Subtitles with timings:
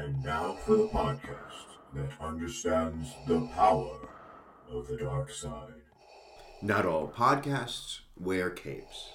[0.00, 4.08] And now for the podcast that understands the power
[4.70, 5.82] of the dark side.
[6.62, 9.10] Not all podcasts wear capes.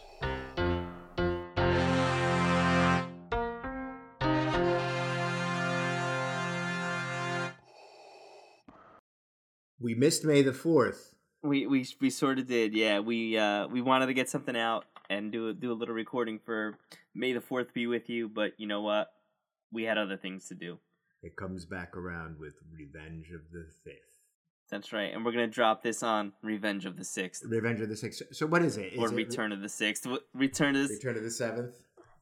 [9.79, 11.15] We missed May the fourth.
[11.41, 12.99] We we we sort of did, yeah.
[12.99, 16.37] We uh we wanted to get something out and do a, do a little recording
[16.45, 16.77] for
[17.15, 19.11] May the Fourth be with you, but you know what?
[19.75, 20.79] We had other things to do.
[21.21, 23.95] It comes back around with Revenge of the Fifth.
[24.71, 27.95] That's right, and we're gonna drop this on Revenge of the Sixth Revenge of the
[27.97, 28.21] Sixth.
[28.31, 28.93] So what is it?
[28.93, 30.07] Is or it Return of the Sixth.
[30.33, 30.93] Return of the.
[30.95, 31.75] Return of the Seventh.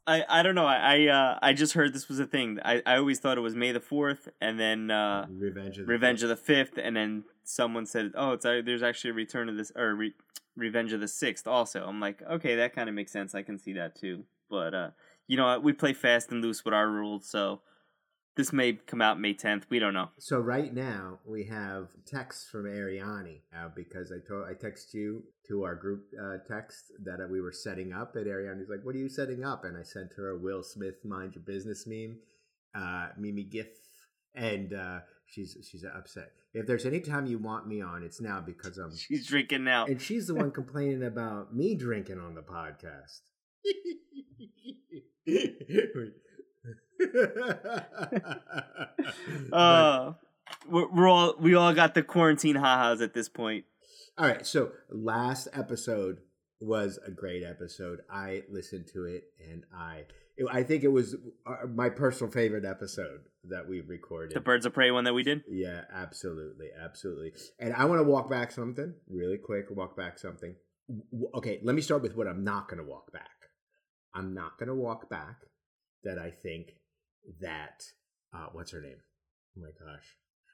[0.08, 0.66] I I don't know.
[0.66, 2.60] I I, uh, I just heard this was a thing.
[2.66, 5.94] I I always thought it was May the Fourth, and then uh, Revenge of the
[5.94, 6.30] Revenge Fifth.
[6.32, 9.56] of the Fifth, and then someone said, "Oh, it's uh, there's actually a Return of
[9.56, 10.16] this or Re-
[10.58, 13.36] Revenge of the Sixth also." I'm like, okay, that kind of makes sense.
[13.36, 14.26] I can see that too.
[14.50, 14.90] But uh,
[15.28, 15.64] you know, what?
[15.64, 17.62] we play fast and loose with our rules, so
[18.36, 19.64] this may come out May 10th.
[19.70, 20.10] We don't know.
[20.18, 25.24] So right now we have texts from Ariani uh, because I told I text you
[25.48, 29.00] to our group uh, text that we were setting up, and Ariani's like, "What are
[29.00, 32.18] you setting up?" And I sent her a Will Smith "Mind Your Business" meme,
[32.76, 33.68] uh, Mimi GIF,
[34.34, 36.32] and uh, she's she's upset.
[36.54, 38.96] If there's any time you want me on, it's now because I'm.
[38.96, 39.86] She's drinking now.
[39.86, 43.22] And she's the one complaining about me drinking on the podcast.
[49.52, 50.14] Uh,
[50.70, 53.66] we're, we're all we all got the quarantine ha-has at this point.
[54.18, 56.20] All right, so last episode
[56.62, 58.00] was a great episode.
[58.10, 60.06] I listened to it, and I
[60.38, 61.16] it, I think it was
[61.46, 64.36] uh, my personal favorite episode that we recorded.
[64.36, 65.44] The Birds of Prey one that we did.
[65.50, 67.34] Yeah, absolutely, absolutely.
[67.60, 69.66] And I want to walk back something really quick.
[69.70, 70.56] Walk back something.
[71.36, 73.30] Okay, let me start with what I'm not going to walk back.
[74.14, 75.38] I'm not going to walk back
[76.04, 76.76] that I think
[77.42, 77.84] that
[78.34, 78.98] uh, what's her name?
[79.58, 80.06] Oh my gosh,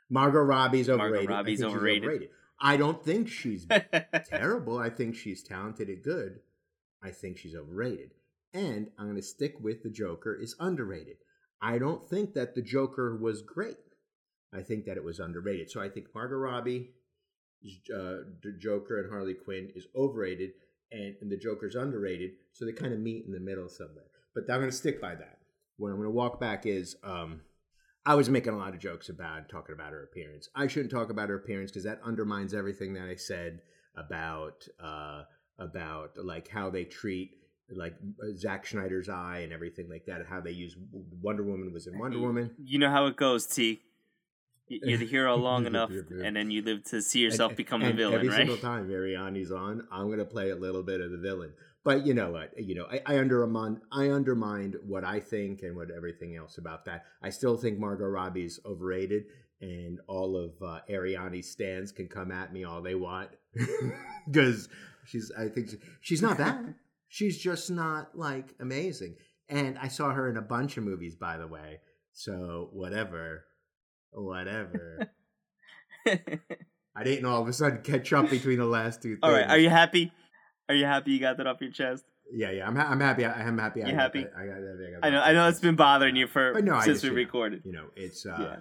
[0.09, 1.29] Margot Robbie's overrated.
[1.29, 2.29] I Robbie's think she's overrated.
[2.61, 3.67] I don't think she's
[4.29, 4.77] terrible.
[4.77, 6.39] I think she's talented and good.
[7.01, 8.11] I think she's overrated.
[8.53, 11.17] And I'm going to stick with the Joker is underrated.
[11.61, 13.77] I don't think that the Joker was great.
[14.53, 15.69] I think that it was underrated.
[15.69, 16.91] So I think Margot Robbie,
[17.93, 20.51] uh, the Joker, and Harley Quinn is overrated,
[20.91, 22.31] and, and the Joker's underrated.
[22.53, 24.05] So they kind of meet in the middle somewhere.
[24.33, 25.39] But I'm going to stick by that.
[25.77, 27.41] What I'm going to walk back is um,
[28.05, 30.49] I was making a lot of jokes about talking about her appearance.
[30.55, 33.61] I shouldn't talk about her appearance because that undermines everything that I said
[33.95, 35.23] about uh,
[35.57, 37.31] about like how they treat
[37.71, 37.93] like
[38.35, 40.25] Zack Snyder's eye and everything like that.
[40.27, 40.75] How they use
[41.21, 42.51] Wonder Woman was in Wonder Woman.
[42.57, 43.81] You know how it goes, T.
[44.69, 47.81] Y- You're the hero long enough, and then you live to see yourself And- become
[47.81, 48.17] and the villain, right?
[48.25, 48.37] Every right?
[48.37, 51.53] single time Ariani's on, I'm gonna play a little bit of the villain.
[51.83, 52.51] But you know what?
[52.57, 56.85] You know, I, I undermine I undermined what I think and what everything else about
[56.85, 57.05] that.
[57.23, 59.23] I still think Margot Robbie's overrated,
[59.61, 63.29] and all of uh, Ariani's stands can come at me all they want
[64.27, 64.69] because
[65.05, 65.31] she's.
[65.37, 66.75] I think she- she's not bad.
[67.07, 69.15] she's just not like amazing.
[69.47, 71.79] And I saw her in a bunch of movies, by the way.
[72.13, 73.45] So whatever,
[74.11, 75.09] whatever.
[76.07, 79.19] I didn't all of a sudden catch up between the last two things.
[79.23, 80.11] All right, are you happy?
[80.67, 82.03] Are you happy you got that off your chest?
[82.31, 82.67] Yeah, yeah.
[82.67, 83.25] I'm, ha- I'm happy.
[83.25, 83.81] I- I'm happy.
[83.83, 84.23] I You got happy?
[84.23, 84.85] that- I got that.
[84.87, 85.21] I, got I know.
[85.21, 87.61] I know it's been bothering you for But no, since just, we recorded.
[87.65, 88.55] You know, it's uh, Yeah.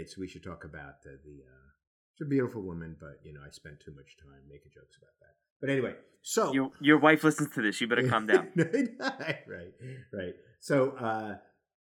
[0.00, 0.18] it's.
[0.18, 1.68] We should talk about the, the uh,
[2.14, 5.12] it's a beautiful woman, but you know, I spent too much time making jokes about
[5.20, 5.34] that.
[5.60, 7.80] But anyway, so Your your wife listens to this.
[7.80, 8.48] You better calm down.
[8.56, 9.74] right,
[10.12, 10.34] right.
[10.60, 11.34] So, uh,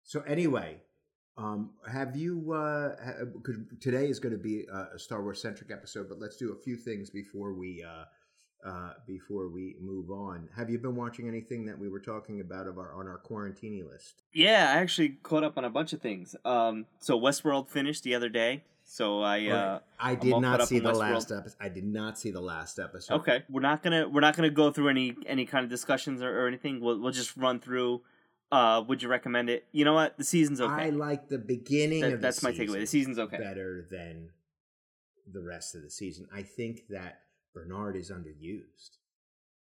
[0.04, 0.82] so anyway,
[1.38, 2.54] um, have you?
[2.54, 2.96] Uh,
[3.34, 6.56] because today is going to be a Star Wars centric episode, but let's do a
[6.64, 7.84] few things before we.
[7.84, 8.06] Uh,
[8.66, 12.66] uh, before we move on, have you been watching anything that we were talking about
[12.66, 14.24] of our on our quarantini list?
[14.34, 16.36] Yeah, I actually caught up on a bunch of things.
[16.44, 18.64] Um, so Westworld finished the other day.
[18.84, 21.00] So I uh, I did not see the Westworld.
[21.00, 21.58] last episode.
[21.60, 23.16] I did not see the last episode.
[23.16, 26.44] Okay, we're not gonna we're not gonna go through any any kind of discussions or,
[26.44, 26.80] or anything.
[26.80, 28.02] We'll we'll just run through.
[28.56, 29.66] Uh, would you recommend it?
[29.72, 30.18] You know what?
[30.18, 30.74] The season's okay.
[30.86, 32.80] I like the beginning That- of the that's my takeaway.
[32.80, 33.38] The season's okay.
[33.38, 34.30] better than
[35.32, 36.28] the rest of the season.
[36.34, 37.22] I think that
[37.54, 38.98] Bernard is underused.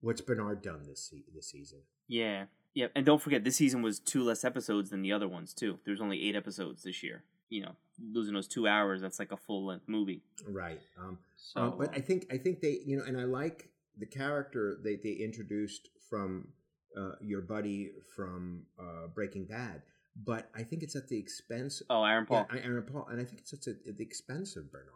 [0.01, 1.79] What's Bernard done this se- this season?
[2.07, 2.45] Yeah,
[2.75, 5.79] yeah, and don't forget this season was two less episodes than the other ones too.
[5.85, 7.23] There's only eight episodes this year.
[7.49, 7.75] You know,
[8.11, 10.21] losing those two hours, that's like a full length movie.
[10.47, 10.81] Right.
[10.99, 14.05] Um, So, um, but I think I think they you know, and I like the
[14.05, 16.49] character they they introduced from
[16.97, 19.81] uh, your buddy from uh, Breaking Bad.
[20.15, 22.47] But I think it's at the expense oh, Aaron Paul.
[22.53, 24.91] Yeah, Aaron Paul, and I think it's at the, at the expense of Bernard.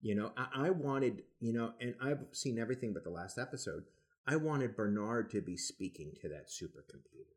[0.00, 3.84] You know, I, I wanted, you know, and I've seen everything but the last episode.
[4.26, 7.36] I wanted Bernard to be speaking to that supercomputer.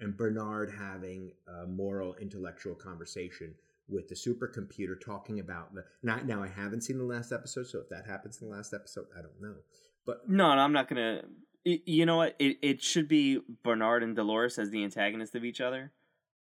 [0.00, 1.32] and Bernard having
[1.62, 3.54] a moral, intellectual conversation
[3.88, 5.84] with the supercomputer talking about the.
[6.02, 8.74] Now, now I haven't seen the last episode, so if that happens in the last
[8.74, 9.56] episode, I don't know.
[10.04, 11.22] But No, no, I'm not gonna.
[11.68, 12.36] You know what?
[12.38, 15.90] It it should be Bernard and Dolores as the antagonist of each other,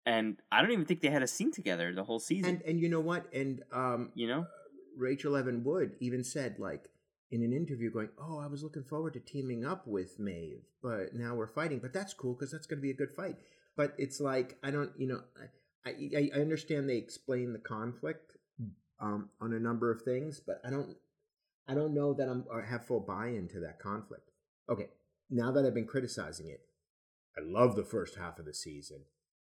[0.05, 2.49] and I don't even think they had a scene together the whole season.
[2.49, 3.31] and and you know what?
[3.33, 4.47] And um, you know,
[4.97, 6.85] Rachel Evan Wood even said like
[7.29, 11.13] in an interview going, "Oh, I was looking forward to teaming up with Maeve, but
[11.13, 11.79] now we're fighting.
[11.79, 13.35] But that's cool because that's going to be a good fight."
[13.75, 15.21] But it's like I don't, you know,
[15.85, 18.37] I I, I understand they explain the conflict
[19.01, 20.95] um, on a number of things, but I don't
[21.67, 24.29] I don't know that I'm I have full buy-in to that conflict.
[24.69, 24.87] Okay,
[25.31, 26.61] now that I've been criticizing it,
[27.37, 29.05] I love the first half of the season.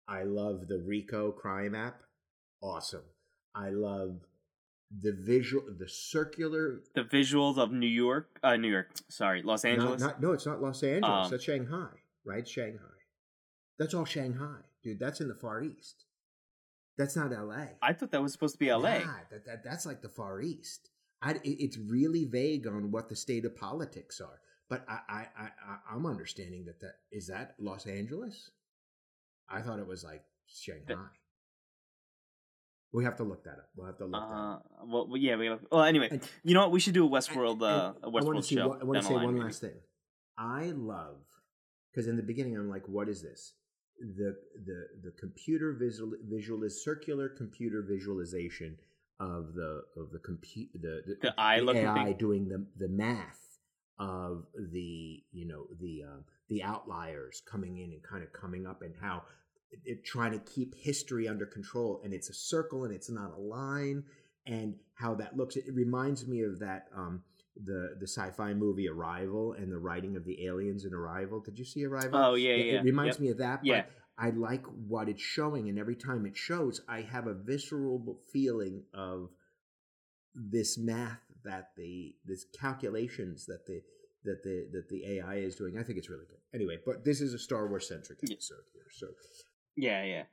[0.09, 2.01] I love the Rico crime app,
[2.63, 3.03] awesome.
[3.55, 4.21] I love
[4.91, 6.81] the visual, the circular.
[6.95, 10.01] the visuals of New York, uh, New York, sorry, Los Angeles.
[10.01, 11.27] not, no, it's not Los Angeles.
[11.27, 11.89] Um, That's Shanghai,
[12.25, 12.47] right?
[12.47, 12.81] Shanghai.
[13.79, 14.99] That's all Shanghai, dude.
[14.99, 16.05] That's in the Far East.
[16.97, 17.73] That's not L.A.
[17.83, 19.01] I thought that was supposed to be L.A.
[19.01, 20.89] Nah, that, that, that's like the Far East.
[21.21, 24.41] I, it's really vague on what the state of politics are.
[24.69, 28.51] But I, I, I, I- I'm understanding that that is that Los Angeles.
[29.49, 30.95] I thought it was like Shanghai.
[32.93, 33.69] We have to look that up.
[33.77, 34.67] We'll have to look that Uh, up.
[34.87, 36.73] well, well, yeah, we have, well, anyway, And- you know what?
[36.73, 38.55] We should do a Westworld, uh, a I Westworld to see.
[38.57, 38.73] show.
[38.73, 39.45] I want to say line, one maybe.
[39.45, 39.75] last thing.
[40.39, 41.19] I love
[41.91, 43.55] because in the beginning I'm like, what is this?
[44.01, 48.77] The the the computer visual visual is circular computer visualization
[49.21, 52.17] of the of the compute the, the The eye looking AI thing?
[52.19, 53.41] doing the the math
[53.99, 58.83] of the you know the um, the outliers coming in and kind of coming up
[58.83, 59.23] and how
[59.71, 63.33] it, it trying to keep history under control and it's a circle and it's not
[63.33, 64.05] a line
[64.47, 67.23] and how that looks it, it reminds me of that um
[67.65, 71.65] the the sci-fi movie Arrival and the writing of the aliens in Arrival did you
[71.65, 73.21] see Arrival Oh, yeah, it, yeah, it reminds yep.
[73.21, 73.83] me of that Yeah.
[73.83, 78.19] but I like what it's showing and every time it shows I have a visceral
[78.31, 79.31] feeling of
[80.35, 83.81] this math that the this calculations that the
[84.25, 85.79] that the that the AI is doing.
[85.79, 86.39] I think it's really good.
[86.55, 88.35] Anyway, but this is a Star Wars centric Yeah.
[88.35, 88.87] episode here.
[88.91, 89.07] So
[89.77, 90.25] Yeah, yeah.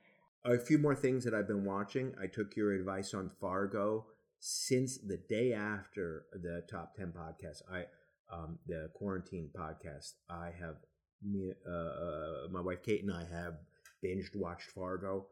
[0.44, 2.14] a few more things that I've been watching.
[2.20, 4.06] I took your advice on Fargo
[4.40, 7.62] since the day after the top 10 podcast.
[7.70, 7.86] I
[8.32, 10.12] um the quarantine podcast.
[10.28, 10.76] I have
[11.22, 13.54] me uh, uh my wife Kate and I have
[14.04, 15.28] binged watched Fargo.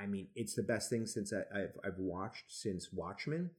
[0.00, 3.50] I mean, it's the best thing since I, I've I've watched since Watchmen,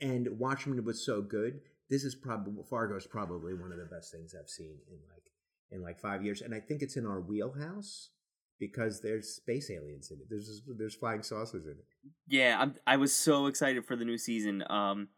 [0.00, 1.60] and Watchmen was so good.
[1.90, 5.30] This is probably Fargo is probably one of the best things I've seen in like
[5.70, 8.10] in like five years, and I think it's in our wheelhouse
[8.58, 10.26] because there's space aliens in it.
[10.30, 11.84] There's there's flying saucers in it.
[12.28, 14.62] Yeah, I'm, I was so excited for the new season.
[14.70, 15.08] Um,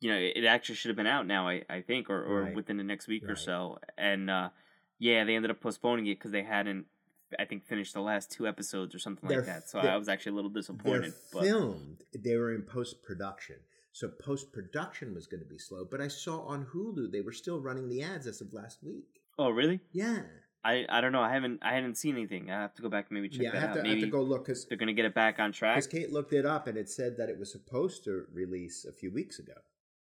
[0.00, 2.54] you know, it actually should have been out now, I, I think, or, or Right.
[2.54, 3.78] within the next week or so.
[3.98, 4.48] And uh,
[4.98, 6.86] yeah, they ended up postponing it because they hadn't,
[7.38, 9.68] I think, finished the last two episodes or something They're like that.
[9.68, 11.12] So I was actually a little They're disappointed.
[11.32, 12.02] But filmed.
[12.18, 13.56] They were in post production,
[13.92, 15.84] so post production was going to be slow.
[15.90, 19.20] But I saw on Hulu they were still running the ads as of last week.
[19.38, 19.80] oh, really?
[19.92, 20.22] Yeah,
[20.64, 21.22] I, I don't know.
[21.22, 22.50] I haven't I hadn't seen anything.
[22.50, 23.48] I have to go back and maybe check yeah.
[23.50, 23.74] I that have out.
[23.74, 25.76] to, I maybe have to go look because they're gonna get it back on track.
[25.76, 28.92] Because Kate looked it up and it said that it was supposed to release a
[28.92, 29.54] few weeks ago,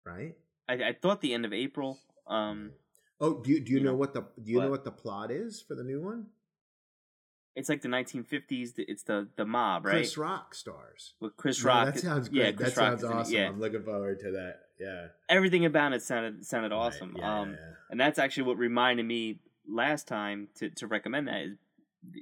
[0.05, 0.35] right?
[0.67, 1.99] I, I thought the end of April.
[2.27, 2.71] Um,
[3.21, 4.91] Oh, do you, do you you know know, what the do you know what the
[4.91, 6.27] plot is for the new one?
[7.59, 8.73] It's like the 1950s.
[8.77, 9.91] It's the the mob, right?
[9.97, 11.13] Chris Rock stars.
[11.19, 11.93] With Chris No, Rock.
[11.93, 12.57] that sounds Yeah, great.
[12.57, 13.33] Chris that Rock sounds awesome.
[13.33, 14.59] Yeah, I'm looking forward to that.
[14.79, 17.09] Yeah, everything about it sounded sounded awesome.
[17.13, 17.57] Right, yeah, um, yeah.
[17.91, 21.57] and that's actually what reminded me last time to, to recommend that is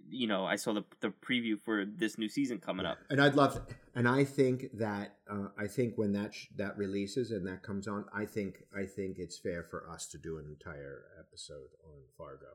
[0.09, 3.35] you know i saw the the preview for this new season coming up And I'd
[3.35, 3.61] love,
[3.93, 7.87] and I think that uh, I think when that sh- that releases and that comes
[7.87, 11.99] on, I think I think it's fair for us to do an entire episode on
[12.17, 12.53] Fargo.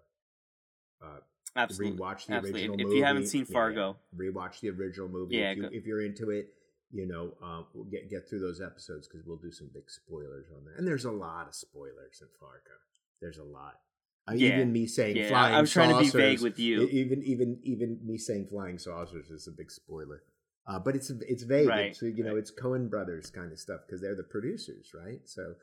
[1.01, 1.21] Uh,
[1.57, 5.09] absolutely rewatch the absolutely original if, if you haven't seen Yeah, fargo rewatch the original
[5.09, 5.37] movie.
[5.37, 6.49] Yeah, if, you, if you're into it,
[6.91, 10.47] you know, um, we'll get get through those episodes because we'll do some big spoilers
[10.55, 10.79] on that.
[10.79, 12.77] And there's a lot of spoilers in Fargo.
[13.21, 13.81] There's a lot.
[14.29, 16.83] Uh, Yeah, even me saying yeah, flying I was trying to be vague with you.
[16.83, 20.23] Even even even me saying flying saucers is a big spoiler.
[20.67, 21.69] Uh, but it's it's vague.
[21.69, 22.39] Right, It's, you know, right.
[22.39, 25.21] it's Coen Brothers kind of stuff because they're the producers, right?
[25.25, 25.55] So,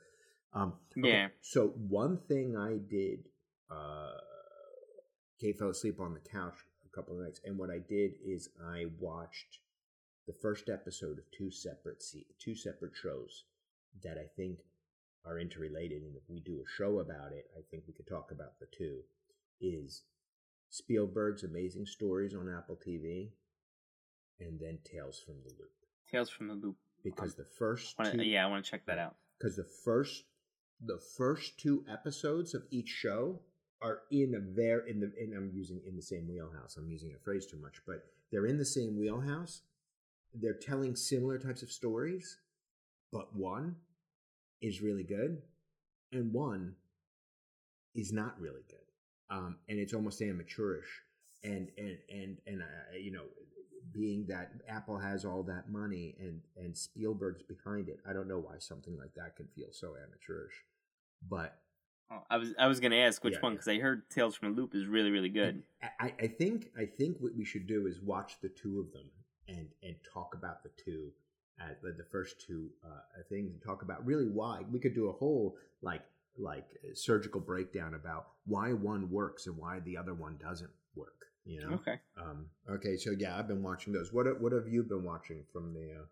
[0.53, 1.27] um, okay, Yeah.
[1.41, 3.19] So one thing I did,
[3.71, 4.17] uh,
[5.39, 6.55] Kate fell asleep on the couch
[6.85, 9.59] a couple of nights, and what I did is I watched
[10.27, 13.45] the first episode of two separate se- two separate shows
[14.03, 14.59] that I think
[15.25, 18.31] are interrelated, and if we do a show about it, I think we could talk
[18.31, 18.99] about the two.
[19.61, 20.03] Is
[20.69, 23.31] Spielberg's Amazing Stories on Apple TV,
[24.39, 25.71] and then Tales from the Loop,
[26.11, 26.77] tales from the loop.
[27.03, 29.15] Because the first Wanna- two, yeah i want to check that out.
[29.37, 30.25] Because the first
[30.81, 33.41] the first two episodes of each show
[33.81, 36.75] are in a very in the and I'm using in the same wheelhouse.
[36.77, 39.61] I'm using a phrase too much, but they're in the same wheelhouse.
[40.33, 42.37] They're telling similar types of stories,
[43.11, 43.75] but one
[44.61, 45.41] is really good,
[46.11, 46.75] and one
[47.95, 51.01] is not really good, um, and it's almost amateurish.
[51.43, 53.23] And and and and uh, you know,
[53.93, 58.39] being that Apple has all that money and and Spielberg's behind it, I don't know
[58.39, 60.65] why something like that can feel so amateurish,
[61.29, 61.59] but
[62.11, 63.55] Oh, I was I was gonna ask which Yeah, one yeah.
[63.57, 65.61] because I heard Tales from the Loop is really really good.
[65.99, 69.09] I, I think I think what we should do is watch the two of them
[69.47, 71.11] and and talk about the two,
[71.61, 75.09] uh, the, the first two uh, things, and talk about really why we could do
[75.09, 76.01] a whole like
[76.37, 81.25] like surgical breakdown about why one works and why the other one doesn't work.
[81.45, 81.75] You know.
[81.75, 81.99] Okay.
[82.17, 82.97] Um, okay.
[82.97, 84.11] So yeah, I've been watching those.
[84.11, 86.05] What what have you been watching from the uh,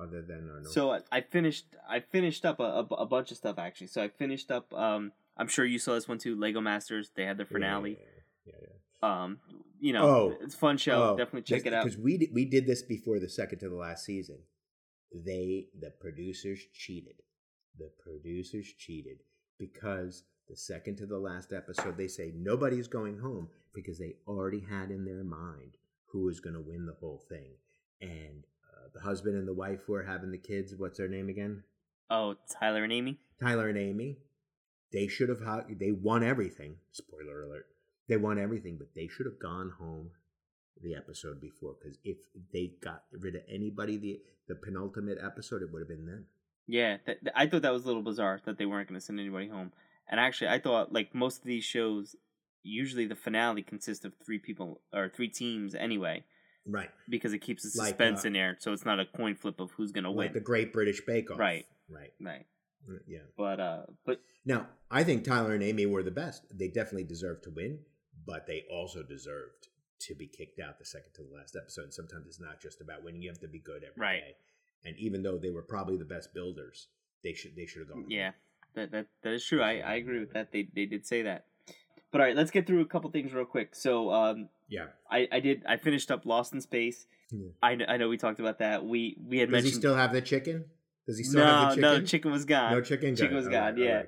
[0.00, 3.36] other than no- So I- I finished I finished up a, a, a bunch of
[3.36, 3.86] stuff actually.
[3.88, 4.72] So I finished up.
[4.74, 6.38] Um, I'm sure you saw this one too.
[6.38, 7.10] Lego Masters.
[7.14, 7.98] They had their finale.
[8.46, 8.68] Yeah, yeah,
[9.02, 9.22] yeah.
[9.24, 9.38] Um,
[9.80, 10.36] you know, Oh.
[10.40, 11.16] it's a fun show.
[11.16, 11.84] Definitely check it out.
[11.84, 14.38] Because we did, we did this before the second to the last season.
[15.12, 17.16] They the producers cheated.
[17.78, 19.18] The producers cheated
[19.58, 24.60] because the second to the last episode they say nobody's going home because they already
[24.60, 27.54] had in their mind who was going to win the whole thing,
[28.00, 28.44] and
[28.84, 30.74] Uh, the husband and the wife who are having the kids.
[30.76, 31.62] What's their name again?
[32.10, 33.18] Oh, Tyler and Amy.
[33.40, 34.18] Tyler and Amy.
[34.92, 35.40] They should have.
[35.78, 36.76] They won everything.
[36.92, 37.66] Spoiler alert.
[38.08, 40.10] They won everything, but they should have gone home
[40.82, 42.16] the episode before because if
[42.52, 46.26] they got rid of anybody the the penultimate episode, it would have been them.
[46.66, 49.04] Yeah, that, that- I thought that was a little bizarre that they weren't going to
[49.04, 49.72] send anybody home.
[50.08, 52.14] And actually, I thought like most of these shows,
[52.62, 56.24] usually the finale consists of three people or three teams anyway,
[56.66, 56.90] Right.
[57.08, 59.60] because it keeps the Like, suspense uh, in there, so it's not a coin flip
[59.60, 60.32] of who's going to Like win.
[60.32, 61.38] the Great British Bake Off.
[61.38, 61.66] Right.
[61.90, 62.12] Right.
[62.20, 62.46] Right.
[63.06, 63.18] Yeah.
[63.36, 66.42] But uh, but Now, I think Tyler and Amy were the best.
[66.52, 67.78] They definitely deserved to win,
[68.26, 69.68] but they also deserved
[70.00, 71.84] to be kicked out the second to the last episode.
[71.84, 74.22] And Sometimes it's not just about winning; you have to be good every day.
[74.24, 74.36] Right.
[74.84, 76.88] And even though they were probably the best builders,
[77.22, 78.04] they should they should have gone.
[78.10, 78.32] yeah,
[78.74, 79.62] that that that is true.
[79.62, 80.52] I I agree with that.
[80.52, 81.46] They they did say that.
[82.12, 83.74] But all right, let's get through a couple things real quick.
[83.74, 84.86] So um, Yeah.
[85.10, 87.06] I I did I finished up Lost in Space.
[87.30, 87.48] Yeah.
[87.62, 88.84] I I know we talked about that.
[88.84, 90.64] We we had Does he still have the chicken?
[91.06, 91.82] Does he still no have the chicken?
[91.82, 92.72] no the chicken was gone.
[92.72, 93.16] No chicken.
[93.16, 93.74] Chicken was All gone.
[93.74, 94.02] right, yeah.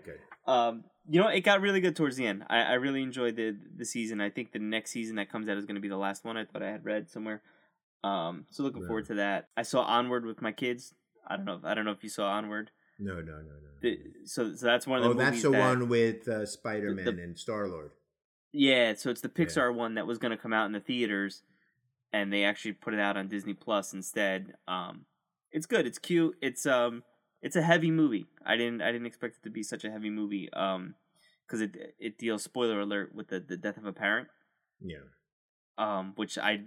[0.47, 0.69] right.
[0.69, 2.45] Um, you know, it got really good towards the end.
[2.49, 4.21] I, I really enjoyed the the season.
[4.21, 6.37] I think the next season that comes out is going to be the last one.
[6.37, 7.43] I thought I had read somewhere.
[8.03, 8.87] Um, so looking Yeah.
[8.89, 9.49] forward to that.
[9.57, 10.95] I saw Onward with my kids.
[11.27, 11.57] I don't know.
[11.57, 12.71] If, I don't know if you saw Onward.
[12.99, 13.71] No, no, no, no.
[13.83, 16.93] The, so so that's one of the oh, that's the that, one with uh, Spider
[16.95, 17.91] Man and Star Lord.
[18.53, 21.43] Yeah, so it's the Pixar one that was going to come out in the theaters,
[22.13, 24.55] and they actually put it out on Disney Plus instead.
[24.67, 25.05] Um,
[25.53, 25.87] it's good.
[25.87, 26.37] It's cute.
[26.41, 27.03] It's um,
[27.43, 28.27] it's a heavy movie.
[28.45, 30.51] I didn't I didn't expect it to be such a heavy movie.
[30.53, 30.95] Um,
[31.47, 34.29] because it it deals spoiler alert with the the death of a parent.
[34.81, 35.05] Yeah.
[35.79, 36.63] Um, which I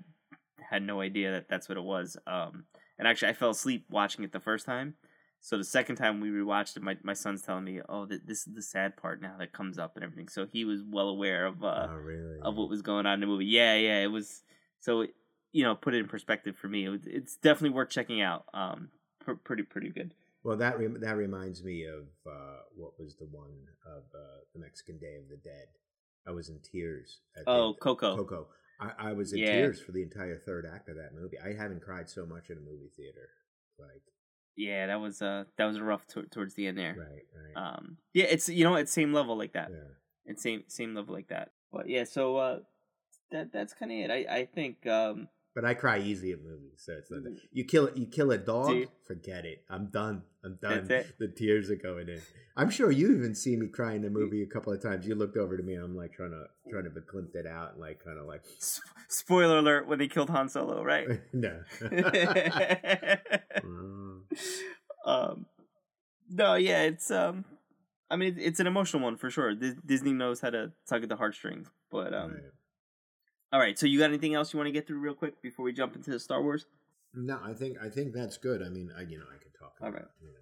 [0.57, 2.17] had no idea that that's what it was.
[2.27, 2.65] Um,
[2.98, 4.95] and actually I fell asleep watching it the first time.
[5.41, 8.46] So the second time we rewatched it, my, my son's telling me, "Oh, th- this
[8.46, 11.46] is the sad part now that comes up and everything." So he was well aware
[11.46, 12.39] of uh, oh, really?
[12.41, 13.46] of what was going on in the movie.
[13.46, 14.43] Yeah, yeah, it was.
[14.79, 15.13] So it,
[15.51, 16.88] you know, put it in perspective for me.
[16.88, 18.46] It it's definitely worth checking out.
[18.53, 20.13] Um, pr- pretty pretty good.
[20.43, 23.51] Well, that rem- that reminds me of uh, what was the one
[23.86, 25.67] of uh, the Mexican Day of the Dead.
[26.27, 27.19] I was in tears.
[27.38, 28.17] At the- Oh, Coco.
[28.17, 28.48] Coco.
[28.79, 29.51] I, I was in Yeah.
[29.53, 31.38] tears for the entire third act of that movie.
[31.39, 33.29] I haven't cried so much in a movie theater.
[33.77, 34.03] Like,
[34.59, 36.95] Yeah, that was uh that was rough to- towards the end there.
[36.99, 37.55] right, right.
[37.77, 39.69] Um, yeah, it's you know it's same level like that.
[39.71, 39.95] yeah.
[40.25, 41.51] It's same same level like that.
[41.71, 42.59] But yeah, so uh,
[43.31, 44.11] that that's kind of it.
[44.11, 47.37] I I think um But I cry easy at movies, so it's not that.
[47.51, 48.79] You kill you kill a dog, Mm.
[48.79, 48.89] Dude.
[49.05, 49.65] forget it.
[49.69, 50.23] I'm done.
[50.41, 50.87] I'm done.
[50.87, 52.21] The tears are going in.
[52.55, 55.05] I'm sure you even see me cry in the movie a couple of times.
[55.05, 57.73] You looked over to me, and I'm like trying to trying to glimpse it out,
[57.73, 61.07] and like kind of like s- spoiler alert when they killed Han Solo, right?
[61.33, 61.61] no.
[63.59, 64.21] Mm.
[65.05, 65.45] um,
[66.29, 67.43] no, yeah, it's um,
[68.09, 69.53] I mean, it's, it's an emotional one for sure.
[69.55, 71.67] Disney knows how to tug at the heartstrings.
[71.91, 72.41] But um, Right.
[73.51, 73.77] All right.
[73.77, 75.95] So you got anything else you want to get through real quick before we jump
[75.95, 76.65] into the Star Wars?
[77.13, 78.61] No, I think I think that's good.
[78.61, 79.73] I mean, I you know I could talk.
[79.81, 80.09] All About, right.
[80.21, 80.33] you know.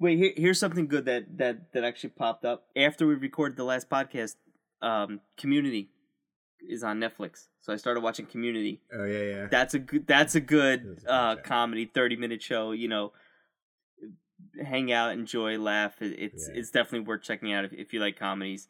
[0.00, 3.64] Wait, here, here's something good that that that actually popped up after we recorded the
[3.64, 4.36] last podcast.
[4.80, 5.90] Um, Community
[6.68, 8.80] is on Netflix, so I started watching Community.
[8.92, 9.46] Oh yeah, yeah.
[9.50, 10.06] That's a good.
[10.06, 12.72] That's a good a good uh, comedy, thirty minute show.
[12.72, 13.12] You know,
[14.64, 16.00] hang out, enjoy, laugh.
[16.02, 16.58] It, it's Yeah.
[16.60, 18.68] it's definitely worth checking out if, if you like comedies.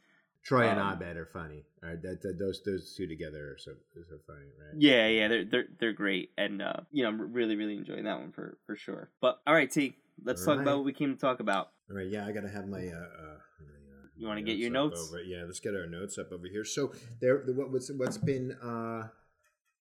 [0.49, 1.63] Troy and um, Abed are funny.
[1.83, 4.75] All right, that, that those those two together are so so funny, right?
[4.79, 8.19] Yeah, yeah, they're they're they're great, and uh, you know, I'm really really enjoying that
[8.19, 9.11] one for for sure.
[9.21, 11.69] But all right, T, let's All talk about what we came to talk about.
[11.91, 13.69] All right, yeah, I gotta have my uh, uh, uh
[14.17, 15.11] You want to get your notes?
[15.11, 16.65] Over, yeah, let's get our notes up over here.
[16.65, 19.09] So there, what, what's what's been uh,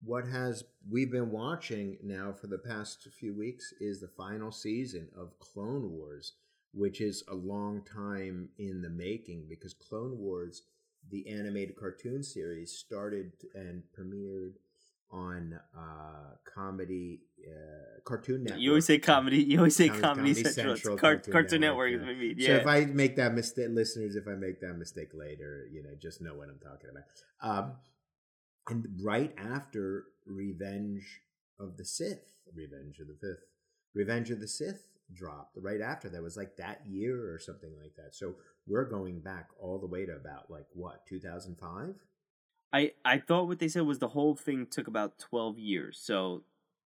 [0.04, 5.10] what has we've been watching now for the past few weeks is the final season
[5.16, 6.34] of Clone Wars,
[6.78, 10.64] which is a long time in the making because Clone Wars,
[11.10, 14.54] the animated cartoon series, started and premiered
[15.10, 18.60] on uh, comedy uh, Cartoon Network.
[18.62, 19.38] You always say comedy.
[19.42, 20.76] You always say Comedy- Comedy, Central.
[20.76, 22.08] Central, Car- Cartoon Cartoon Network, Network.
[22.10, 22.14] yeah.
[22.16, 22.40] I mean.
[22.40, 22.58] So Yeah.
[22.58, 26.22] if I make that mistake, listeners, if I make that mistake later, you know, just
[26.22, 27.06] know what I'm talking about.
[27.42, 27.72] Um,
[28.70, 31.22] and right after Revenge
[31.58, 33.46] of the Sith, Revenge of the Fifth,
[33.96, 35.58] Revenge of the Sith dropped.
[35.62, 38.16] Right after that was like that year or something like that.
[38.16, 38.36] So
[38.66, 41.96] we're going back all the way to about like what 2005.
[42.74, 46.00] I I thought what they said was the whole thing took about twelve years.
[46.02, 46.44] So,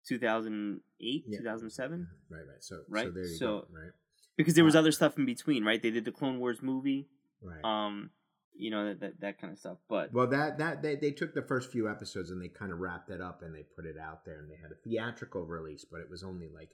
[0.09, 1.39] two thousand eight, Yeah.
[1.39, 2.63] two thousand seven, Right, right.
[2.65, 3.67] So, so Right, there you so- go.
[3.71, 3.93] Right,
[4.37, 5.83] because there was other stuff in between, right?
[5.83, 7.09] They did the Clone Wars movie,
[7.43, 7.63] right.
[7.65, 8.11] um,
[8.55, 9.77] you know that that, that kind of stuff.
[9.87, 12.79] But Well, that that they, they took the first few episodes and they kind of
[12.79, 15.85] wrapped it up and they put it out there and they had a theatrical release,
[15.85, 16.71] but it was only like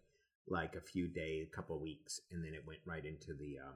[0.48, 3.58] like a few days, a couple of weeks, and then it went right into the
[3.58, 3.74] um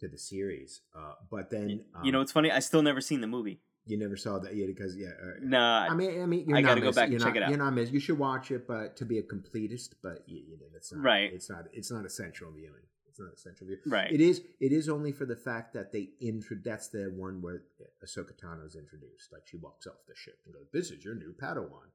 [0.00, 0.80] to the series.
[0.96, 2.50] Uh, but then um, you know, it's funny.
[2.50, 3.60] I still never seen the movie.
[3.86, 5.08] you never saw that yet because yeah.
[5.08, 7.36] Uh, Nah, I mean, I mean, you're I gotta go back and you're check not,
[7.36, 7.48] it out.
[7.50, 7.90] You're not miss.
[7.90, 11.02] You should watch it, but to be a completist, but you, you know, it's not
[11.02, 11.32] Right.
[11.32, 11.66] It's not.
[11.72, 12.86] It's not essential viewing.
[13.08, 13.82] It's not essential viewing.
[13.86, 14.10] right.
[14.10, 14.40] It is.
[14.58, 16.56] It is only for the fact that they intro.
[16.64, 17.62] That's the one where
[18.04, 19.32] Ahsoka Tano is introduced.
[19.32, 21.88] Like she walks off the ship and goes, "This is your new Padawan,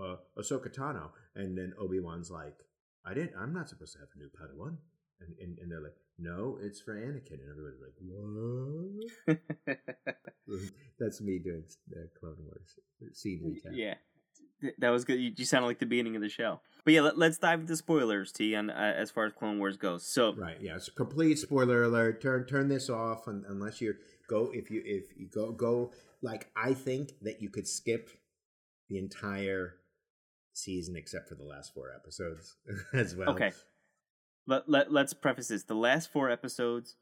[0.00, 2.56] uh, Ahsoka Tano." And then Obi Wan's like,
[3.04, 3.32] "I didn't.
[3.38, 4.76] I'm not supposed to have a new Padawan."
[5.20, 7.94] And, and and they're like, "No, it's for Anakin." And everybody's like,
[9.26, 9.38] "What?"
[10.98, 12.78] That's me doing the Clone Wars
[13.12, 13.76] scene recap.
[13.76, 13.94] yeah,
[14.78, 15.20] that was good.
[15.20, 16.60] You, you sounded like the beginning of the show.
[16.84, 19.76] But yeah, let, let's dive into spoilers, T, on uh, as far as Clone Wars
[19.76, 20.06] goes.
[20.06, 20.56] So Right.
[20.60, 20.76] Yeah.
[20.76, 22.22] It's a complete spoiler alert.
[22.22, 23.96] Turn turn this off un, unless you're
[24.28, 25.92] go if you if you go go
[26.22, 28.10] like I think that you could skip
[28.88, 29.76] the entire
[30.62, 32.56] season except for the last four episodes
[32.92, 33.30] as well.
[33.30, 33.52] Okay.
[34.46, 36.96] let, let let's preface this: the last four episodes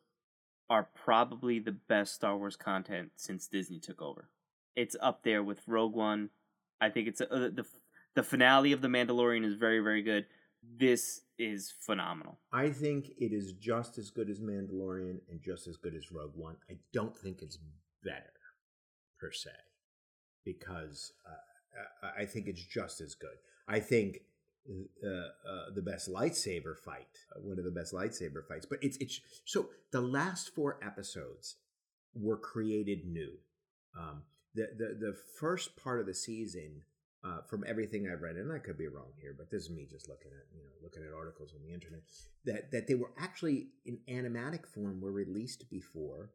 [0.70, 4.28] are probably the best Star Wars content since Disney took over.
[4.76, 6.30] It's up there with Rogue One.
[6.80, 7.66] I think it's uh, the
[8.14, 10.26] the finale of the Mandalorian is very very good.
[10.62, 12.40] This is phenomenal.
[12.52, 16.34] I think it is just as good as Mandalorian and just as good as Rogue
[16.34, 16.56] One.
[16.70, 17.58] I don't think it's
[18.02, 18.32] better
[19.20, 19.50] per se
[20.44, 21.57] because uh,
[22.18, 23.36] I think it's just as good.
[23.66, 24.20] I think
[25.02, 28.66] uh, uh, the best lightsaber fight, uh, one of the best lightsaber fights.
[28.66, 31.56] But it's it's so the last four episodes
[32.14, 33.32] were created new.
[33.98, 34.22] Um,
[34.54, 36.82] the the the first part of the season,
[37.24, 39.86] uh, from everything I've read, and I could be wrong here, but this is me
[39.88, 42.00] just looking at you know looking at articles on the internet
[42.44, 46.30] that that they were actually in animatic form were released before.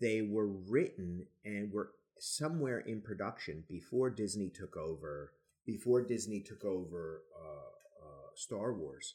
[0.00, 5.32] They were written and were somewhere in production before Disney took over.
[5.64, 9.14] Before Disney took over uh, uh, Star Wars,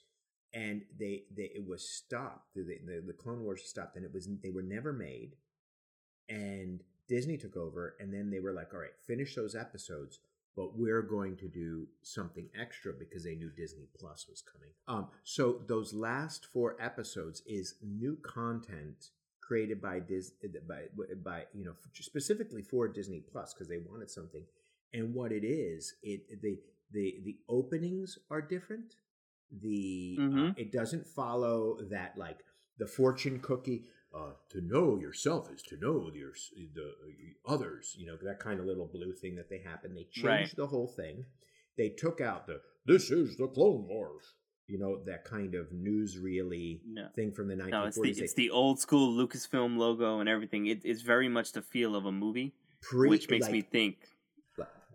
[0.54, 2.54] and they, they it was stopped.
[2.56, 5.36] The, the the Clone Wars stopped, and it was they were never made.
[6.30, 10.20] And Disney took over, and then they were like, "All right, finish those episodes,
[10.56, 15.10] but we're going to do something extra because they knew Disney Plus was coming." Um,
[15.24, 19.10] so those last four episodes is new content
[19.48, 20.32] created by Dis
[20.68, 20.82] by
[21.24, 24.44] by you know specifically for Disney Plus because they wanted something.
[24.94, 26.60] And what it is, it the
[26.92, 28.96] the the openings are different.
[29.52, 30.58] The uh, Mhm.
[30.58, 32.40] it doesn't follow that like
[32.78, 33.86] the fortune cookie.
[34.14, 36.34] Uh, to know yourself is to know your
[36.74, 36.90] the
[37.46, 37.96] others.
[38.00, 39.94] You know that kind of little blue thing that they happen.
[39.94, 40.56] They changed Right.
[40.56, 41.26] the whole thing.
[41.78, 44.34] They took out the this is the Clone Wars.
[44.68, 47.08] You know that kind of newsreely No.
[47.16, 47.72] thing from the 1940s.
[47.72, 50.68] No, it's the it's the old school Lucasfilm logo and everything.
[50.68, 53.98] It, it's very much the feel of a movie, pre- which makes me think.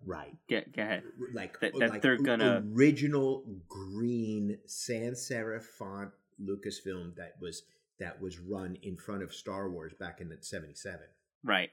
[0.04, 0.34] right.
[0.48, 1.04] Get go ahead.
[1.32, 7.62] like That- that like they're gonna- original green sans serif font Lucasfilm that was
[7.98, 11.06] that was run in front of Star Wars back in the seventy seven.
[11.44, 11.70] Right,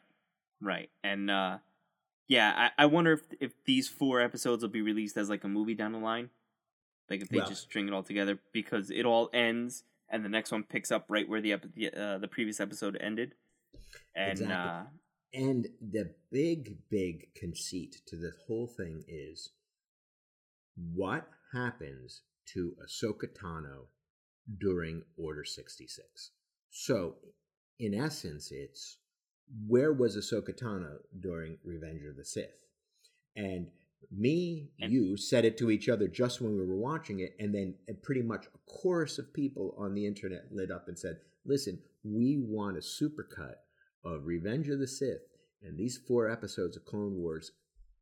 [0.62, 1.58] right, and uh,
[2.28, 5.48] yeah, I, I wonder if if these four episodes will be released as like a
[5.50, 6.30] movie down the line,
[7.10, 10.30] like if they Well- just string it all together because it all ends and the
[10.30, 13.36] next one picks up right where the epi- the, uh, the previous episode ended,
[14.16, 14.56] and Exactly.
[14.56, 14.86] uh,
[15.32, 19.52] And the big, big conceit to this whole thing is
[20.76, 22.22] what happens
[22.54, 23.88] to Ahsoka Tano
[24.58, 26.32] during Order 66.
[26.72, 27.18] So,
[27.78, 28.98] in essence, it's
[29.68, 32.66] where was Ahsoka Tano during Revenge of the Sith?
[33.36, 33.68] And
[34.12, 37.54] me, And- you said it to each other just when we were watching it, and
[37.54, 41.82] then pretty much a chorus of people on the internet lit up and said, "Listen,
[42.04, 43.56] we want a supercut
[44.04, 45.28] of Revenge of the Sith
[45.62, 47.52] and these four episodes of Clone Wars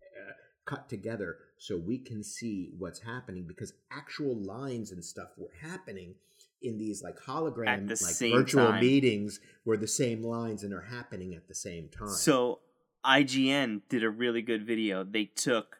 [0.01, 0.31] uh,
[0.65, 6.15] cut together so we can see what's happening because actual lines and stuff were happening
[6.61, 8.81] in these like hologram the like virtual time.
[8.81, 12.09] meetings where the same lines and are happening at the same time.
[12.09, 12.59] So
[13.05, 15.03] IGN did a really good video.
[15.03, 15.76] They took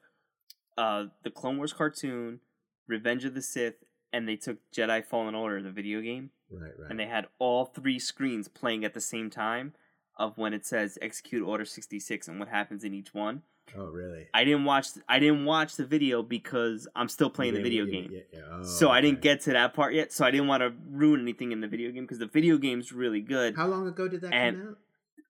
[0.78, 2.40] uh, the Clone Wars cartoon,
[2.88, 6.90] Revenge of the Sith, and they took Jedi Fallen Order, the video game, right, right.
[6.90, 9.74] and they had all three screens playing at the same time
[10.18, 13.44] of when it says execute order 66 and what happens in each one.
[13.78, 14.28] oh, really?
[14.34, 18.10] I didn't watch I didn't watch the video because I'm still playing the video game.
[18.12, 18.40] yeah, yeah.
[18.52, 21.22] Oh, so I didn't get to that part yet, so I didn't want to ruin
[21.22, 23.56] anything in the video game because the video game's really good.
[23.56, 24.78] How long ago did that And- come out?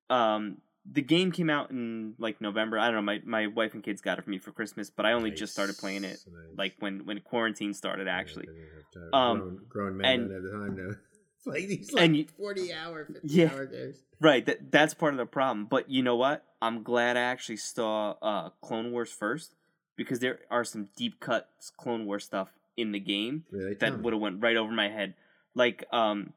[0.10, 0.58] um
[0.92, 2.80] the game came out in like November.
[2.80, 3.02] I don't know.
[3.02, 5.52] My my wife and kids got it for me for Christmas, but I only just
[5.54, 6.58] started playing it Nice, nice.
[6.58, 8.08] like when when quarantine started.
[8.08, 8.70] Actually, they didn't
[9.04, 9.14] have time.
[9.14, 10.98] Um, grown, grown men and- don't have the time to
[11.44, 13.52] play these like you- forty hour, fifty Yeah.
[13.54, 13.98] hour games.
[14.22, 14.46] right?
[14.46, 15.66] That that's part of the problem.
[15.66, 16.44] But you know what?
[16.62, 19.54] I'm glad I actually saw uh, Clone Wars first
[19.96, 23.74] because there are some deep cuts Clone Wars stuff in the game Really?
[23.76, 25.16] That would have went right over my head.
[25.54, 26.34] Like um,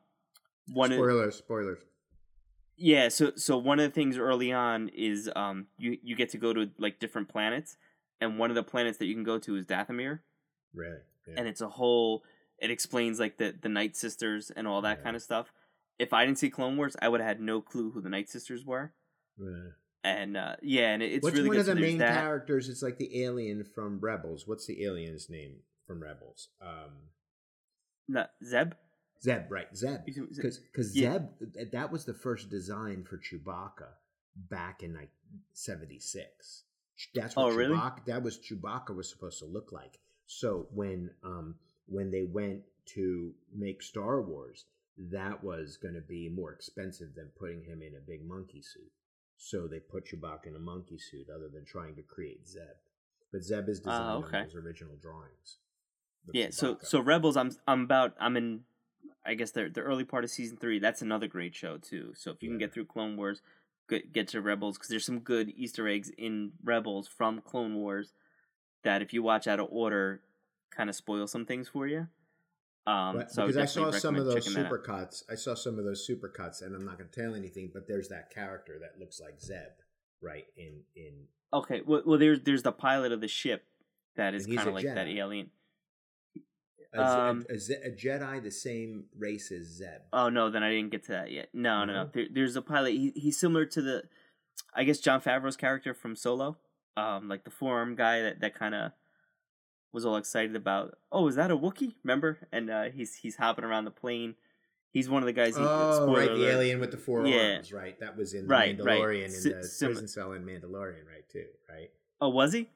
[0.67, 1.79] one of spoilers, spoilers.
[2.83, 6.39] Yeah, so so one of the things early on is um you you get to
[6.39, 7.77] go to like different planets,
[8.23, 10.21] and one of the planets that you can go to is Dathomir,
[10.73, 10.97] Really?
[11.29, 11.35] Yeah.
[11.37, 12.23] and it's a whole.
[12.59, 15.05] It explains like the the Night Sisters and all that Yeah.
[15.05, 15.53] kind of stuff.
[15.99, 18.31] If I didn't see Clone Wars, I would have had no clue who the Night
[18.31, 18.95] Sisters were.
[19.37, 19.73] Right.
[20.03, 22.15] And uh, yeah, and it- it's What's really one of the main that.
[22.15, 22.71] characters?
[22.71, 24.47] It's like the alien from Rebels.
[24.47, 26.49] What's the alien's name from Rebels?
[26.63, 27.11] Um,
[28.09, 28.73] No, Zeb.
[29.23, 29.75] Zeb, right?
[29.77, 30.05] Zeb.
[30.07, 31.19] Because because Yeah.
[31.55, 33.89] Zeb that was the first design for Chewbacca
[34.35, 35.11] back in like
[35.53, 36.65] '76.
[37.15, 37.77] That's what Oh, really?
[37.77, 38.05] Chewbacca.
[38.07, 39.99] That was Chewbacca was supposed to look like.
[40.27, 41.57] So when um
[41.87, 44.65] when they went to make Star Wars,
[44.99, 48.91] that was going to be more expensive than putting him in a big monkey suit.
[49.37, 52.77] So they put Chewbacca in a monkey suit, other than trying to create Zeb.
[53.33, 54.39] But Zeb is designed Ah, okay.
[54.41, 55.59] in those original drawings.
[56.33, 58.65] Yeah, so so Rebels, I'm I'm about I'm in,
[59.25, 60.79] I guess the the early part of season three.
[60.79, 62.13] That's another great show too.
[62.15, 63.43] So if you can get through Clone Wars,
[63.89, 68.13] get get to Rebels because there's some good Easter eggs in Rebels from Clone Wars
[68.85, 70.23] that if you watch out of order,
[70.71, 72.07] kind of spoil some things for you.
[72.87, 74.65] Um, so because I, saw some of those checking that out.
[74.67, 75.25] super cuts.
[75.31, 77.71] I saw some of those super cuts, and I'm not going to tell anything.
[77.73, 79.69] But there's that character that looks like Zeb,
[80.23, 80.47] right?
[80.57, 83.65] In in Okay, well, well, there's there's the pilot of the ship
[84.17, 85.51] that is kind of like that alien.
[86.93, 90.01] Um, a, Jedi, the same race as Zeb.
[90.13, 91.49] Oh no, then I didn't get to that yet.
[91.53, 92.03] No, no, no.
[92.05, 92.11] No?
[92.13, 92.91] There, there's a pilot.
[92.93, 94.03] He, he's similar to the,
[94.75, 96.57] I guess Jon Favreau's character from Solo,
[96.97, 98.93] um, like the forearm guy that that kind of
[99.93, 100.97] was all excited about.
[101.13, 101.95] Oh, is that a Wookiee?
[102.05, 102.39] Remember?
[102.53, 104.35] And uh, he's he's hopping around the plane.
[104.93, 105.57] He's one of the guys.
[105.57, 106.51] he- oh, right, the alert.
[106.55, 107.55] alien with the four Yeah.
[107.57, 107.99] arms, right?
[108.01, 109.01] That was in Right, right.
[109.01, 111.29] Mandalorian Si- in the sim- prison cell in Mandalorian, right?
[111.31, 111.91] Too, right?
[112.21, 112.69] Oh, was he?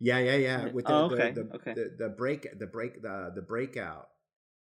[0.00, 0.68] Yeah, yeah, yeah.
[0.68, 1.74] With the, Oh, the- okay, the, okay.
[1.74, 4.08] the, the break, the break, the the breakout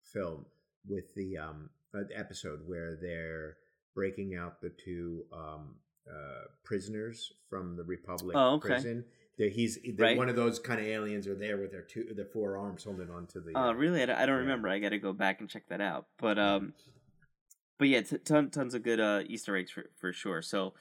[0.04, 0.46] film
[0.88, 3.58] with the um uh, episode where they're
[3.94, 5.76] breaking out the two um
[6.10, 8.70] uh prisoners from the Republic Oh, okay.
[8.70, 9.06] prison.
[9.38, 10.18] There, he's they're Right.
[10.18, 13.12] one of those kind of aliens are there with their two their four arms holding
[13.12, 13.52] onto the.
[13.56, 14.02] Oh, uh, really?
[14.02, 14.42] I don't, I don't yeah.
[14.42, 14.70] remember.
[14.70, 16.08] I got to go back and check that out.
[16.18, 16.74] But um,
[17.78, 20.42] but yeah, t- ton, tons of good uh Easter eggs for for sure.
[20.42, 20.74] So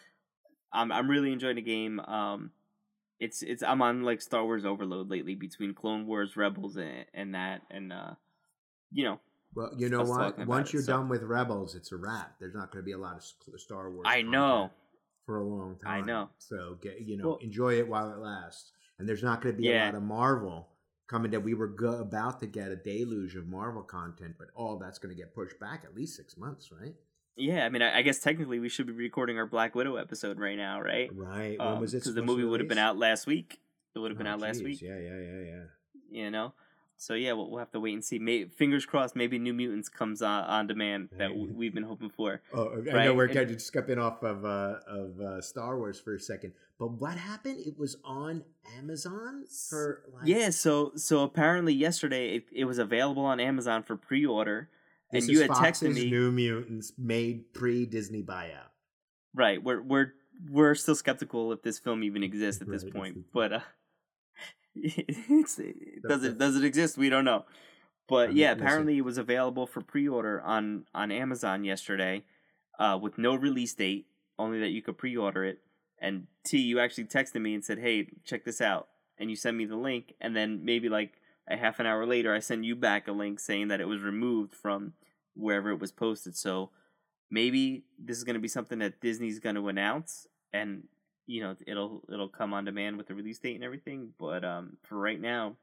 [0.73, 2.01] I'm I'm really enjoying the game.
[2.01, 2.53] Um,
[3.20, 7.35] it's it's I'm on like Star Wars overload lately between Clone Wars, Rebels, and, and
[7.35, 8.11] that, and uh,
[8.92, 9.20] you know,
[9.55, 10.38] Well, you know what?
[10.46, 12.35] Once you're so- done with Rebels, it's a wrap.
[12.38, 14.05] There's not going to be a lot of Star Wars.
[14.07, 14.70] I know.
[15.24, 16.02] for a long time.
[16.02, 16.29] I know.
[16.38, 18.72] So get you know Well- enjoy it while it lasts.
[18.98, 20.68] And there's not going to be a lot of Marvel
[21.07, 21.31] coming.
[21.31, 24.98] That we were go- about to get a deluge of Marvel content, but all that's
[24.98, 26.94] going to get pushed back at least six months, right?
[27.37, 27.64] Yeah.
[27.64, 30.57] I mean, I, I guess technically we should be recording our Black Widow episode right
[30.57, 31.11] now, right?
[31.14, 31.59] Right.
[31.59, 31.99] when was it?
[31.99, 33.61] Because Um, the movie would have been out last week.
[33.94, 34.81] It would have been Oh, out last week.
[34.83, 35.62] Yeah, yeah, yeah, yeah.
[36.11, 36.53] You know.
[36.99, 38.18] So yeah, we'll, we'll have to wait and see.
[38.18, 42.09] May, fingers crossed, maybe New Mutants comes on, on demand that w- we've been hoping
[42.09, 42.40] for.
[42.55, 46.14] Oh, I know we're kind of skipping off of uh, of uh, Star Wars for
[46.14, 47.59] a second, but what happened?
[47.66, 48.44] It was on
[48.79, 53.96] Amazon for like Yeah, so so apparently yesterday it, it was available on Amazon for
[53.96, 54.76] pre-order, This
[55.24, 56.11] and you is had Fox's texted me.
[56.11, 58.70] New Mutants made pre Disney buyout.
[59.35, 60.12] Right, we're we're
[60.50, 63.61] we're still skeptical if this film even exists at this Right, point, it's- but uh,
[64.76, 66.98] it, does it does it exist?
[66.98, 67.44] We don't know.
[68.09, 72.24] But yeah, apparently it was available for pre-order on on Amazon yesterday,
[72.79, 74.07] uh, with no release date,
[74.38, 75.59] only that you could pre-order it.
[75.98, 79.57] And T, you actually texted me and said, "Hey, check this out," and you sent
[79.57, 80.14] me the link.
[80.20, 81.14] And then maybe like
[81.48, 84.00] a half an hour later, I send you back a link saying that it was
[84.02, 84.92] removed from
[85.37, 86.37] wherever it was posted.
[86.37, 86.70] So
[87.31, 90.85] maybe this is going to be something that Disney's going to announce, and
[91.27, 94.11] you know it'll it'll come on demand with the release date and everything.
[94.18, 95.57] But um, for right now,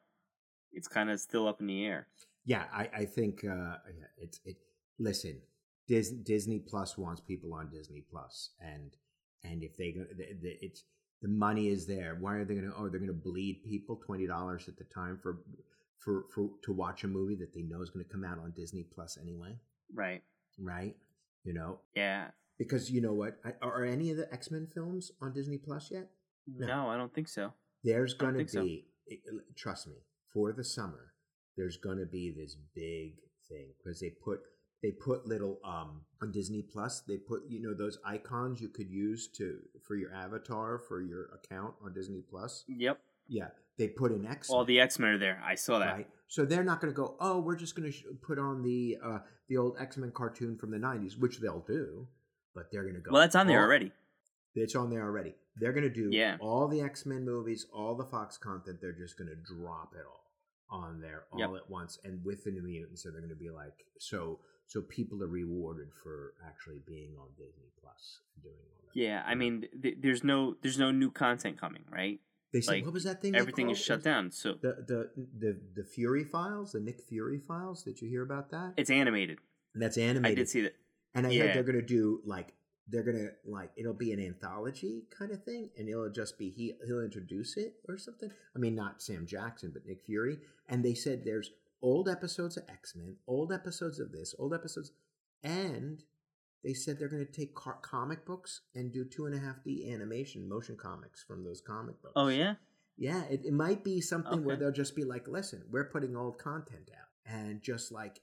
[0.71, 2.07] it's kind of still up in the air.
[2.45, 3.77] Yeah, I, I think uh,
[4.17, 4.57] it's it.
[4.99, 5.39] Listen,
[5.87, 8.95] Dis, Disney Plus wants people on Disney Plus, and
[9.43, 10.05] and if they go,
[10.61, 10.83] it's
[11.21, 12.17] the money is there.
[12.19, 12.75] Why are they going to?
[12.77, 15.39] Oh, they're going to bleed people twenty dollars at the time for
[16.03, 18.51] for for to watch a movie that they know is going to come out on
[18.55, 19.57] Disney Plus anyway.
[19.93, 20.21] Right.
[20.59, 20.95] Right.
[21.43, 21.79] You know.
[21.95, 22.27] Yeah.
[22.57, 23.37] Because you know what?
[23.61, 26.09] Are any of the X Men films on Disney Plus yet?
[26.47, 26.67] No.
[26.67, 27.53] no, I don't think so.
[27.83, 28.85] There's going to be.
[29.09, 29.39] So.
[29.55, 29.95] Trust me.
[30.33, 31.13] For the summer,
[31.57, 33.15] there's going to be this big
[33.47, 34.39] thing because they put
[34.81, 37.01] they put little um on Disney Plus.
[37.07, 41.29] They put you know those icons you could use to for your avatar for your
[41.33, 42.63] account on Disney Plus.
[42.67, 42.99] Yep.
[43.27, 44.49] Yeah, they put an X.
[44.49, 45.41] All the X Men are there.
[45.43, 45.93] I saw that.
[45.93, 46.07] Right.
[46.27, 47.15] So they're not going to go.
[47.19, 50.57] Oh, we're just going to sh- put on the uh the old X Men cartoon
[50.57, 52.07] from the '90s, which they'll do,
[52.55, 53.11] but they're going to go.
[53.11, 53.91] Well, that's on there oh, already.
[54.55, 55.35] It's on there already.
[55.55, 56.37] They're going to do yeah.
[56.39, 58.79] all the X Men movies, all the Fox content.
[58.81, 60.23] They're just going to drop it all
[60.81, 61.49] on there all yep.
[61.55, 64.81] at once, and with the New Mutants, so they're going to be like so so
[64.81, 68.99] people are rewarded for actually being on Disney Plus doing all that.
[68.99, 72.19] Yeah, I mean, th- there's no there's no new content coming, right?
[72.53, 73.35] They said like, what was that thing?
[73.35, 74.31] Everything is shut down.
[74.31, 77.81] So the, the the the Fury files, the Nick Fury files.
[77.81, 78.73] Did you hear about that?
[78.77, 79.39] It's animated.
[79.73, 80.37] And that's animated.
[80.37, 80.75] I did see that.
[81.15, 81.43] And I yeah.
[81.43, 82.53] heard they're gonna do like
[82.87, 86.75] they're gonna like it'll be an anthology kind of thing, and it'll just be he
[86.85, 88.29] he'll introduce it or something.
[88.55, 90.37] I mean, not Sam Jackson, but Nick Fury.
[90.69, 94.91] And they said there's old episodes of X Men, old episodes of this, old episodes,
[95.43, 96.03] and
[96.63, 99.63] they said they're going to take car- comic books and do two and a half
[99.63, 102.13] D animation motion comics from those comic books.
[102.15, 102.55] Oh yeah,
[102.97, 103.23] yeah.
[103.23, 104.41] It, it might be something okay.
[104.41, 108.21] where they'll just be like, "Listen, we're putting old content out," and just like,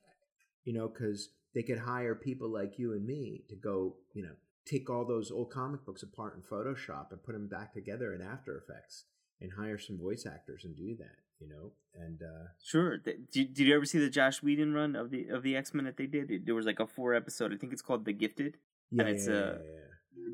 [0.65, 4.35] you know, because they could hire people like you and me to go, you know,
[4.65, 8.23] take all those old comic books apart in Photoshop and put them back together in
[8.23, 9.05] After Effects
[9.41, 11.73] and hire some voice actors and do that you know?
[11.95, 12.99] And uh sure.
[12.99, 15.97] Did, did you ever see the Joss Whedon run of the of the x-men that
[15.97, 16.47] they did?
[16.47, 18.57] There was like a four episode i think it's called the gifted
[18.91, 19.55] yeah, and it's yeah, uh yeah, yeah.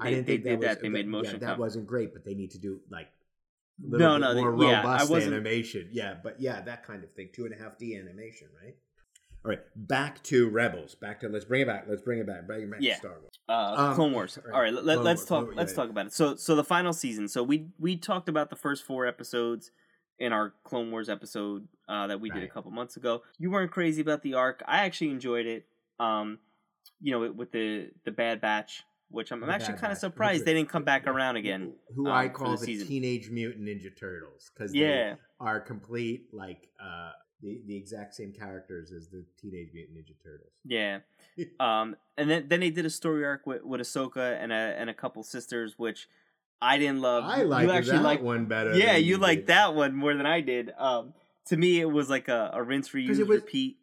[0.00, 1.58] they, I didn't they think did that, that was, they made motion yeah, that com-
[1.58, 3.08] wasn't great but they need to do like
[3.80, 5.88] no no more they, yeah, robust I animation.
[5.92, 7.28] Yeah but yeah that kind of thing.
[7.34, 8.74] Two and a half d animation right?
[9.44, 10.94] All right back to rebels.
[10.94, 12.46] Back to let's bring it back let's bring it back.
[12.46, 12.94] Bring it back yeah.
[12.94, 13.38] to star wars.
[13.48, 14.38] Uh, Um, Clone Wars.
[14.38, 15.44] all All right, right, let, us Wars, talk.
[15.44, 16.12] Clone- let's yeah, talk about it.
[16.12, 17.28] So, so the final season.
[17.28, 19.70] So we we talked about the first four episodes
[20.18, 23.22] in our Clone Wars episode uh, that we did a couple months ago.
[23.38, 24.62] You weren't crazy about the arc.
[24.66, 25.66] I actually enjoyed it.
[26.00, 26.38] Um,
[27.00, 30.54] you know, with the the Bad Batch, which I'm, I'm actually kind of surprised they
[30.54, 31.74] didn't come back around again.
[31.94, 35.14] who um, i call the the, teenage mutant ninja turtles because Yeah.
[35.14, 37.10] they are complete like uh
[37.42, 41.00] the, the exact same characters as the teenage mutant ninja turtles Yeah.
[41.60, 44.88] Um, and then then they did a story arc with, with Ahsoka and a and
[44.88, 46.08] a couple sisters, which
[46.60, 47.24] I didn't love.
[47.24, 49.20] i You actually that liked- one better Yeah, you did.
[49.22, 50.72] liked that one more than I did.
[50.78, 51.12] Um,
[51.46, 53.78] to me, it was like a, a rinse, reuse, it was- repeat.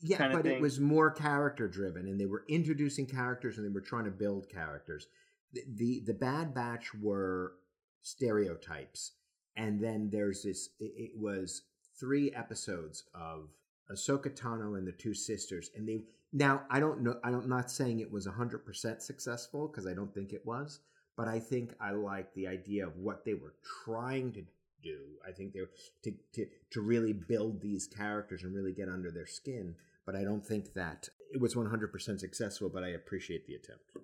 [0.00, 0.56] Yeah, but thing.
[0.56, 4.10] it was more character driven, and they were introducing characters, and they were trying to
[4.10, 5.06] build characters.
[5.54, 7.54] The the, the Bad Batch were
[8.02, 9.12] stereotypes,
[9.56, 10.70] and then there's this.
[10.80, 11.62] It, it was
[11.98, 13.48] three episodes of
[13.90, 16.00] Ahsoka Tano and the two sisters, and they
[16.32, 17.16] now I don't know.
[17.24, 20.80] I'm not saying it was hundred percent successful because I don't think it was,
[21.16, 24.42] but I think I like the idea of what they were trying to
[24.82, 24.98] do.
[25.26, 25.70] I think they were
[26.04, 29.74] to, to to really build these characters and really get under their skin.
[30.04, 32.68] But I don't think that it was 100% successful.
[32.68, 33.96] But I appreciate the attempt,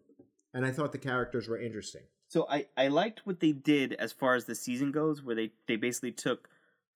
[0.54, 2.02] and I thought the characters were interesting.
[2.32, 5.50] So I, I liked what they did as far as the season goes, where they,
[5.68, 6.48] they basically took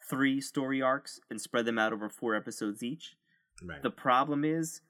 [0.08, 3.16] three story arcs and spread them out over four episodes each.
[3.62, 3.82] Right.
[3.82, 4.80] The problem is,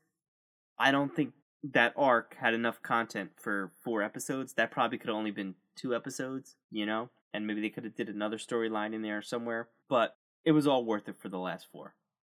[0.78, 1.32] I don't think
[1.72, 4.54] that arc had enough content for four episodes.
[4.54, 7.94] That probably could have only been two episodes, you know, and maybe they could have
[7.94, 9.68] did another storyline in there somewhere.
[9.88, 11.94] But it was all worth it for the last four.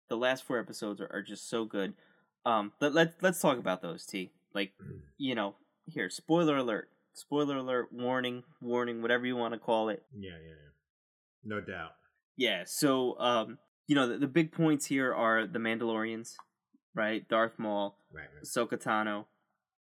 [0.08, 1.94] The last four episodes are, are just so good.
[2.44, 4.04] Um, but let let's talk about those.
[4.06, 4.72] T like
[5.18, 5.54] you know
[5.86, 10.02] here spoiler alert, spoiler alert, warning, warning, whatever you want to call it.
[10.18, 10.70] yeah, yeah, yeah.
[11.44, 11.92] No doubt.
[12.36, 16.34] Yeah, so um, you know the, the big points here are the Mandalorians,
[16.94, 17.26] right?
[17.28, 18.26] Darth Maul, Right.
[18.34, 18.44] right.
[18.44, 19.26] Ahsoka Tano,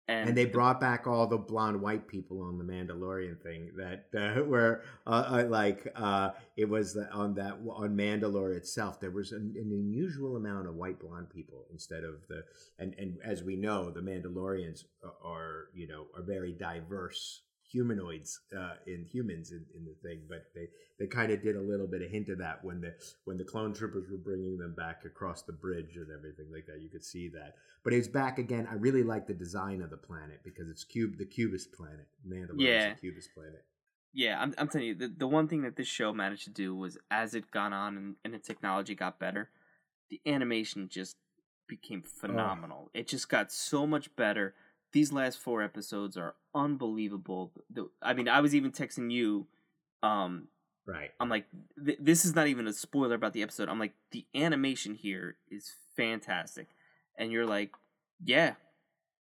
[0.07, 4.05] and, And they brought back all the blonde white people on the Mandalorian thing that
[4.37, 8.99] uh, were uh, uh, like uh, it was on that on Mandalore itself.
[8.99, 12.43] There was an, an unusual amount of white blonde people instead of the
[12.77, 18.41] and and as we know, the Mandalorians are, are you know are very diverse humanoids
[18.55, 20.67] uh, in humans in, in the thing, but they,
[21.05, 22.93] they kind of did a little bit of hint of that when the
[23.25, 26.81] when the clone troopers were bringing them back across the bridge and everything like that.
[26.81, 28.67] You could see that, but it's back again.
[28.69, 32.07] I really like the design of the planet because it's cube the Cubist planet.
[32.27, 32.91] Mandalore Yeah.
[32.91, 33.63] is a Cubist planet.
[34.13, 36.73] Yeah, I'm, I'm telling you, the, the one thing that this show managed to do
[36.73, 39.49] was as it got on and, and the technology got better,
[40.09, 41.17] the animation just
[41.67, 42.89] became phenomenal.
[42.93, 44.55] It just got so much better.
[44.93, 47.51] These last four episodes are unbelievable.
[47.69, 49.47] The, I mean, I was even texting you.
[50.01, 50.47] Um,
[50.87, 51.11] Right.
[51.19, 51.47] I'm like,
[51.83, 53.69] th- this is not even a spoiler about the episode.
[53.69, 56.67] I'm like, the animation here is fantastic,
[57.17, 57.71] and you're like,
[58.23, 58.53] yeah,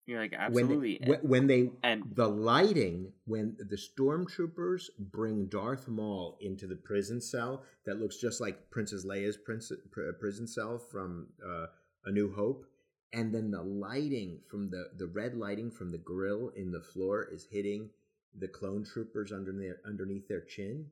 [0.07, 0.99] you're like absolutely.
[1.05, 6.77] When, when, when they and the lighting when the stormtroopers bring Darth Maul into the
[6.77, 11.67] prison cell that looks just like Princess Leia's prince, pr- prison cell from uh,
[12.07, 12.65] A New Hope,
[13.13, 17.29] and then the lighting from the the red lighting from the grill in the floor
[17.31, 17.91] is hitting
[18.37, 20.87] the clone troopers underneath underneath their chin.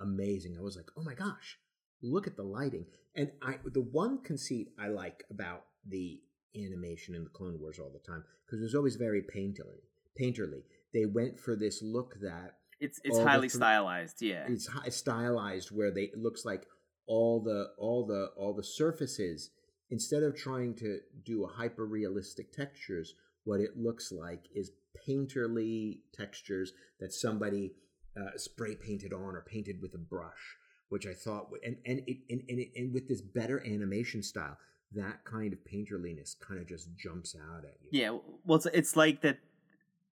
[0.00, 0.56] Amazing!
[0.58, 1.58] I was like, oh my gosh,
[2.02, 2.86] look at the lighting.
[3.16, 6.20] And I the one conceit I like about the
[6.56, 9.82] animation in the Clone Wars all the time because it was always very painterly.
[10.20, 10.62] Painterly.
[10.92, 14.22] They went for this look that it's it's highly stylized.
[14.22, 16.66] Yeah, it's hi- stylized, where they it looks like
[17.06, 19.50] all the all the all the surfaces
[19.90, 24.72] instead of trying to do a hyper realistic textures, what it looks like is
[25.06, 27.72] painterly textures that somebody
[28.16, 30.56] uh, spray painted on or painted with a brush,
[30.88, 34.56] which I thought, and and it, and, and, it, and with this better animation style,
[34.92, 37.88] that kind of painterliness kind of just jumps out at you.
[37.90, 39.38] Yeah, well, it's it's like that.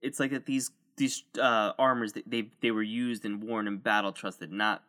[0.00, 3.78] It's like that these these uh, armors that they they were used and worn in
[3.78, 4.82] battle trusted, not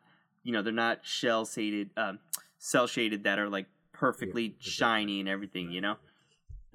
[0.44, 2.20] you know they're not shell shaded, um,
[2.58, 5.72] cell shaded that are like perfectly Yeah, shiny and everything.
[5.72, 5.96] You know.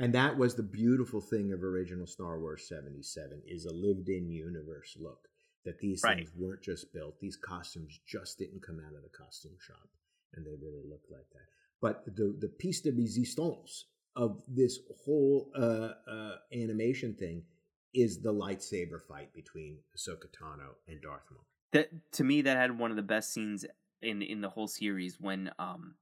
[0.01, 4.97] And that was the beautiful thing of original Star Wars 77 is a lived-in universe
[5.01, 5.28] look.
[5.69, 6.17] That these Right.
[6.17, 9.91] things weren't just built; these costumes just didn't come out of the costume shop,
[10.33, 11.47] and they really looked like that.
[11.83, 13.85] But the the piece de resistance
[14.17, 17.45] of this whole uh, uh, animation thing
[17.93, 21.45] is the lightsaber fight between Ahsoka Tano and Darth Maul.
[21.73, 23.67] That to me, that had one of the best scenes
[24.01, 25.97] in in the whole series when um,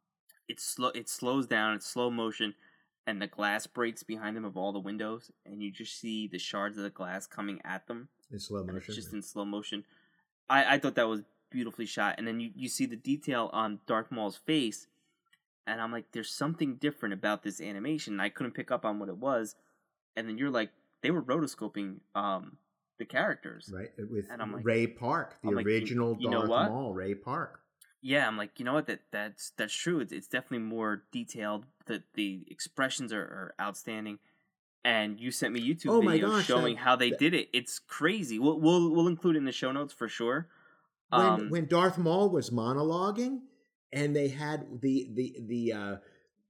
[0.49, 2.55] it slow it slows down, it's slow motion,
[3.05, 6.39] and the glass breaks behind them of all the windows, and you just see the
[6.39, 8.09] shards of the glass coming at them.
[8.33, 9.85] In slow motion, it's just in slow motion.
[10.49, 13.79] I, I thought that was beautifully shot, and then you, you see the detail on
[13.87, 14.89] Darth Maul's face,
[15.67, 18.19] and I'm like, there's something different about this animation.
[18.21, 19.55] I couldn't pick up on what it was,
[20.17, 20.71] and then you're like,
[21.03, 22.57] they were rotoscoping um
[22.99, 23.71] the characters.
[23.75, 23.91] right?
[24.11, 26.49] With And I'm like- Ray Park, the I'm like, you- original you Darth?
[26.49, 27.61] Maul, Ray Park.
[28.03, 28.87] Yeah, I'm like, you know what?
[28.87, 30.01] That that's that's true.
[30.01, 31.67] It's, it's definitely more detailed.
[31.87, 34.19] The the expressions are, are outstanding.
[34.87, 37.49] And you sent me YouTube Oh videos gosh, showing how they did it.
[37.53, 38.38] It's crazy.
[38.38, 40.46] We'll we'll we'll include it in the show notes for sure.
[41.11, 43.40] when Um, when Darth Maul was monologuing,
[43.92, 45.96] and they had the the the uh,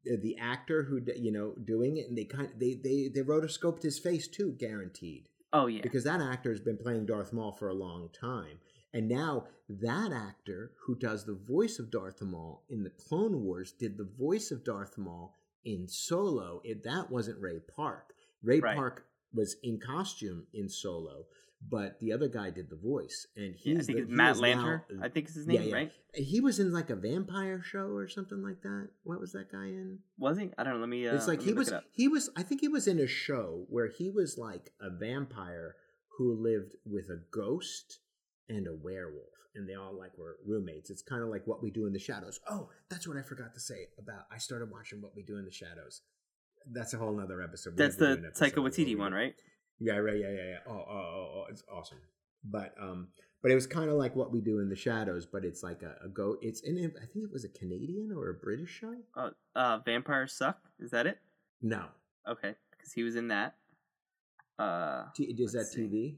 [0.05, 3.83] the actor who you know doing it, and they kind of, they they they rotoscoped
[3.83, 7.71] his face too, guaranteed, oh yeah, because that actor has been playing Darth Maul for
[7.71, 8.59] a long time,
[8.93, 13.73] and now that actor who does the voice of Darth Maul in the Clone Wars
[13.73, 16.61] did the voice of Darth Maul in Solo.
[16.65, 18.13] It, that wasn't Ray Park.
[18.43, 18.77] Ray Right.
[18.77, 21.27] Park was in costume in Solo.
[21.69, 24.15] But the other guy did the voice, and he's Yeah, I think the, it's he
[24.15, 24.83] Matt is now- Lanter.
[25.03, 25.75] I think is his name, yeah.
[25.75, 25.93] right?
[26.15, 28.91] He was in like a vampire show or something like that.
[29.05, 30.01] What was that guy in?
[30.19, 30.51] Was he?
[30.59, 30.81] I don't know.
[30.81, 31.09] Let me.
[31.09, 33.65] Uh, it's like he was it he was I think he was in a show
[33.71, 35.77] where he was like a vampire
[36.19, 38.01] who lived with a ghost
[38.49, 40.91] and a werewolf and they all like were roommates.
[40.91, 42.39] It's kind of like what we do in the shadows.
[42.49, 45.45] Oh, that's what I forgot to say about I started watching what we do in
[45.47, 46.03] the shadows.
[46.71, 47.71] That's a whole nother episode.
[47.71, 49.35] We That's have to do the episode Taika Waititi one, right?
[49.79, 50.19] yeah, right.
[50.19, 50.59] Yeah, yeah, yeah.
[50.67, 51.99] Oh, oh, oh, oh it's awesome.
[52.45, 53.09] But um,
[53.43, 55.83] but it was kind of like what we do in the shadows, but it's like
[55.83, 56.37] a, a go.
[56.41, 56.77] It's in.
[56.97, 58.95] I think it was a Canadian or a British show.
[59.17, 60.59] Uh, uh, Vampires suck.
[60.79, 61.19] Is that it?
[61.63, 61.87] No,
[62.29, 63.55] Okay, because he was in that.
[64.59, 65.83] Uh, T- is that see.
[65.83, 66.17] TV?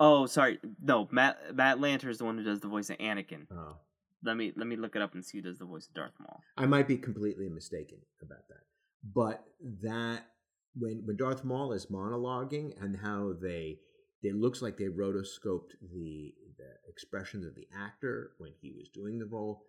[0.00, 0.58] oh, sorry.
[0.82, 3.46] No, Matt Matt Lanter is the one who does the voice of Anakin.
[3.52, 3.76] Oh,
[4.24, 6.14] Let me let me look it up and see who does the voice of Darth
[6.18, 6.40] Maul.
[6.56, 8.64] I might be completely mistaken about that.
[9.02, 9.44] But
[9.82, 10.26] that
[10.74, 13.78] when when Darth Maul is monologuing and how they
[14.22, 19.18] it looks like they rotoscoped the the expressions of the actor when he was doing
[19.18, 19.64] the role.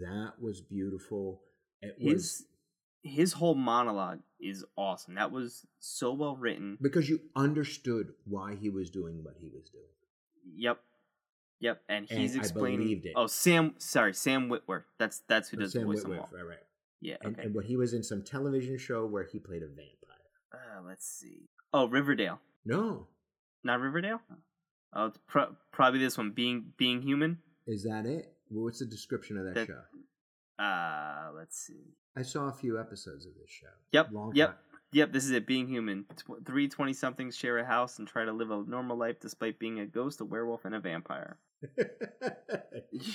[0.00, 1.42] That was beautiful.
[1.80, 2.46] It was His
[3.04, 5.14] his whole monologue is awesome.
[5.16, 6.78] That was so well written.
[6.80, 9.84] because you understood why he was doing what he was doing.
[10.56, 10.80] Yep.
[11.60, 12.80] Yep, and And he's I explaining.
[12.80, 13.12] believed it.
[13.14, 13.74] Oh, Sam.
[13.78, 14.84] Sorry, Sam Whitworth.
[14.98, 16.28] That's that's who oh, does Sam the voice Witwer, of Maul.
[16.32, 16.58] right, right.
[17.02, 17.16] Yeah.
[17.20, 17.46] And, Okay.
[17.46, 19.98] and what he was in some television show where he played a vampire.
[20.54, 21.48] uh, let's see.
[21.74, 22.40] Oh, Riverdale.
[22.64, 23.08] No,
[23.64, 24.20] Not Riverdale.
[24.94, 27.38] Oh, it's pro- probably this one, being being human.
[27.66, 28.34] Is that it?
[28.50, 29.82] Well, what's the description of that, That- show?
[30.62, 31.94] Uh, let's see.
[32.16, 33.66] I saw a few episodes of this show.
[33.92, 34.58] Yep, Long yep.
[34.92, 35.46] Yep, this is it.
[35.46, 36.04] Being human.
[36.16, 39.58] Tw- Three 20 somethings share a house and try to live a normal life despite
[39.58, 41.38] being a ghost, a werewolf, and a vampire.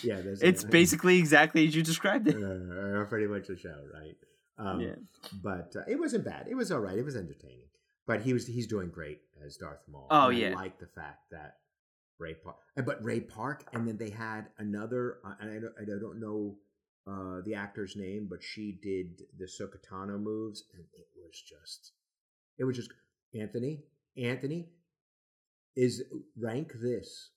[0.03, 2.35] Yeah, that's It's basically exactly as you described it.
[2.35, 4.15] uh, pretty much the show, right?
[4.59, 4.95] Um, yeah.
[5.43, 6.47] but uh, it wasn't bad.
[6.49, 6.97] It was all right.
[6.97, 7.67] It was entertaining.
[8.07, 10.07] But he was he's doing great as Darth Maul.
[10.09, 10.51] Oh, yeah.
[10.51, 11.57] I like the fact that
[12.19, 15.99] Ray Park, but Ray Park, and then they had another, uh, and I don't, I
[15.99, 16.55] don't know
[17.05, 21.91] uh, the actor's name, but she did the Sokatano moves, and it was just,
[22.57, 22.91] it was just
[23.35, 23.83] Anthony.
[24.17, 24.69] Anthony
[25.75, 26.03] is
[26.35, 27.29] rank this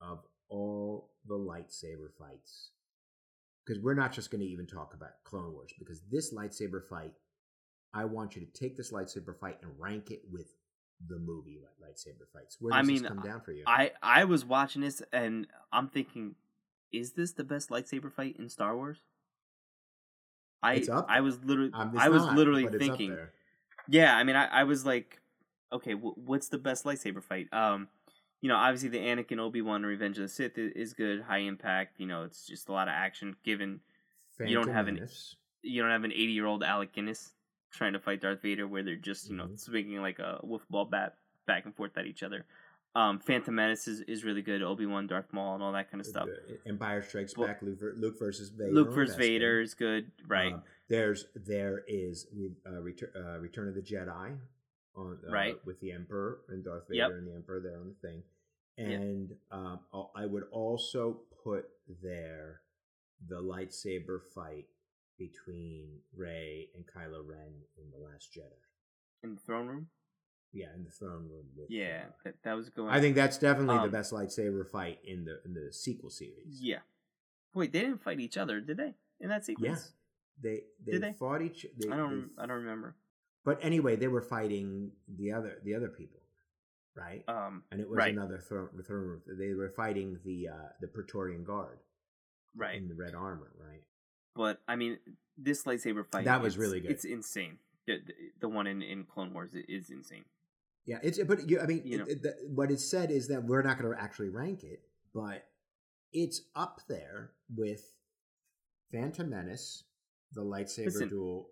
[0.00, 2.70] of all the lightsaber fights
[3.64, 7.14] because we're not just going to even talk about Clone Wars because this lightsaber fight,
[7.94, 10.48] I want you to take this lightsaber fight and rank it with
[11.08, 12.56] the movie li- lightsaber fights.
[12.60, 13.64] Where I does mean, this come down for you?
[13.66, 16.34] I I was watching this and I'm thinking,
[16.92, 18.98] is this the best lightsaber fight in Star Wars?
[20.62, 23.18] I I was literally Um, I was not, literally but it's up thinking,
[23.88, 24.16] yeah.
[24.16, 25.20] I mean, I, I was like,
[25.72, 27.52] okay, w- what's the best lightsaber fight?
[27.52, 27.88] Um,
[28.44, 31.98] you know, obviously the Anakin Obi Wan Revenge of the Sith is good, high impact.
[31.98, 33.36] You know, it's just a lot of action.
[33.42, 33.80] Given
[34.38, 35.08] you don't Phantom have an-
[35.62, 37.32] you don't have an 80 year old Alec Guinness
[37.70, 39.58] trying to fight Darth Vader, where they're just you know Mhm.
[39.58, 41.16] swinging like a Wiffle ball bat
[41.46, 42.44] back and forth at each other.
[42.94, 44.62] Um, Phantom Menace is, is really good.
[44.62, 46.28] Obi Wan, Darth Maul, and all that kind of stuff.
[46.66, 47.62] Empire Strikes Well, Back.
[47.62, 48.72] Luke, Luke versus Vader.
[48.72, 49.16] Luke versus.
[49.16, 50.52] Vader is good, right?
[50.52, 52.26] Um, there's there is
[52.66, 54.38] uh, Return, uh, Return of the Jedi
[54.94, 55.64] on uh, Right.
[55.66, 57.10] with the Emperor and Darth Vader Yep.
[57.12, 58.22] and the Emperor there on the thing,
[58.76, 58.84] Yeah.
[58.86, 61.66] and um, I'll- would also put
[62.02, 62.60] there
[63.28, 64.66] the lightsaber fight
[65.18, 68.58] between Rey and Kylo Ren in the Last Jedi.
[69.22, 69.88] In the throne room,
[70.52, 71.46] Yeah, in the throne room.
[71.56, 72.90] With, yeah, uh, that, that was going.
[72.90, 76.60] I think that's definitely the Um, best lightsaber fight in the in the sequel series.
[76.60, 76.80] Yeah.
[77.54, 78.94] Wait, they didn't fight each other, did they?
[79.20, 79.92] In that sequence?
[80.42, 81.12] They they, Did they?
[81.12, 81.64] fought each.
[81.78, 82.36] They, I don't.
[82.36, 82.96] they- I don't remember.
[83.44, 86.20] But anyway, they were fighting the other the other people,
[86.96, 87.24] right?
[87.28, 87.62] Um.
[87.70, 88.12] and it was right.
[88.12, 89.22] another throne, throne room.
[89.26, 91.78] They were fighting the uh, the Praetorian Guard
[92.56, 92.76] Right.
[92.76, 93.82] in the red armor, right?
[94.36, 94.98] But I mean,
[95.36, 96.24] this lightsaber fight.
[96.24, 96.90] That was really good.
[96.90, 97.58] It's insane.
[97.86, 97.98] The,
[98.40, 100.24] the, one in, in Clone Wars is insane.
[100.86, 102.04] Yeah, it's but you, I mean, You know.
[102.04, 104.80] it, it, the, what is said is that we're not going to actually rank it,
[105.14, 105.44] but
[106.12, 107.92] it's up there with
[108.92, 109.84] Phantom Menace,
[110.32, 111.48] the lightsaber Listen, duel.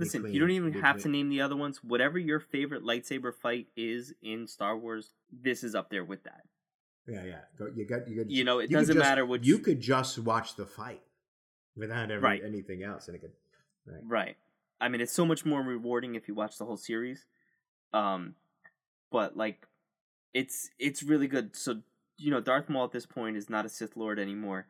[0.00, 1.82] Listen, between- you don't even have to name the other ones.
[1.84, 6.42] Whatever your favorite lightsaber fight is in Star Wars, this is up there with that.
[7.06, 7.40] Yeah, yeah.
[7.74, 8.30] You got you got.
[8.30, 9.46] You know, it could doesn't just- matter which.
[9.46, 11.02] You could just watch the fight
[11.76, 12.42] without every, Right.
[12.44, 13.32] anything else, and it could.
[13.86, 14.02] Right.
[14.04, 14.36] Right.
[14.80, 17.26] I mean, it's so much more rewarding if you watch the whole series.
[17.92, 18.34] Um,
[19.10, 19.66] but like,
[20.34, 21.56] it's it's really good.
[21.56, 21.82] So
[22.16, 24.66] you know, Darth Maul at this point is not a Sith Lord anymore,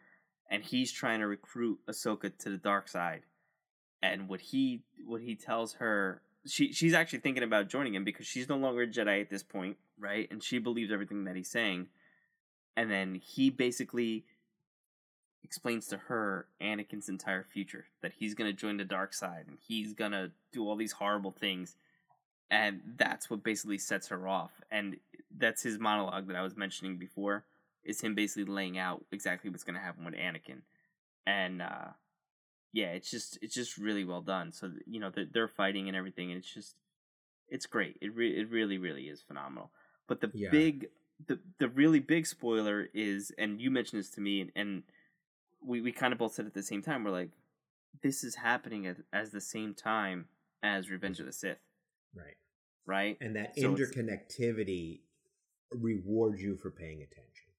[0.48, 3.22] and he's trying to recruit Ahsoka to the dark side.
[4.02, 8.26] And what he what he tells her, she she's actually thinking about joining him because
[8.26, 10.28] she's no longer a Jedi at this point, right?
[10.30, 11.88] And she believes everything that he's saying.
[12.76, 14.24] And then he basically
[15.42, 19.58] explains to her Anakin's entire future that he's going to join the dark side and
[19.66, 21.76] he's going to do all these horrible things
[22.50, 24.96] and that's what basically sets her off and
[25.38, 27.44] that's his monologue that I was mentioning before
[27.84, 30.60] is him basically laying out exactly what's going to happen with Anakin
[31.26, 31.88] and uh
[32.72, 35.96] yeah it's just it's just really well done so you know they're, they're fighting and
[35.96, 36.76] everything and it's just
[37.48, 39.70] it's great it re- it really really is phenomenal
[40.06, 40.50] but the Yeah.
[40.50, 40.88] big
[41.26, 44.82] the the really big spoiler is and you mentioned this to me and, and
[45.62, 47.30] we, we kind of both said at the same time we're like
[48.02, 50.26] this is happening at as the same time
[50.62, 51.28] as revenge of mm-hmm.
[51.28, 51.58] the sith
[52.14, 52.36] Right.
[52.86, 55.00] right And that So interconnectivity
[55.72, 57.52] rewards you for paying attention.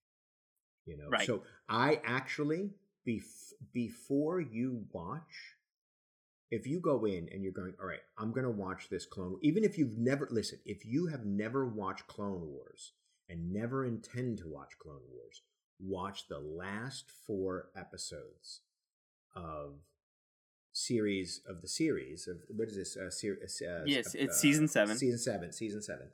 [0.86, 1.10] You know.
[1.10, 1.28] Right.
[1.28, 2.72] So I actually
[3.08, 5.56] bef- before you watch
[6.50, 9.38] if you go in and you're going, all right, I'm going to watch this Clone
[9.42, 12.94] even if you've never listen, if you have never watched Clone Wars
[13.30, 15.42] and never intend to watch Clone Wars,
[15.80, 18.62] watch the last four episodes
[19.36, 19.76] of
[20.74, 24.68] series of the series of what is this uh, series uh, Yes, uh, it's season
[24.68, 24.98] seven.
[24.98, 26.08] season seven season seven.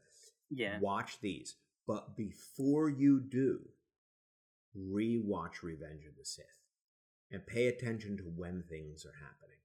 [0.49, 0.79] Yeah.
[0.79, 1.55] Watch these
[1.87, 3.61] but before you do
[4.77, 6.45] rewatch revenge of the sith
[7.31, 9.57] and pay attention to when things are happening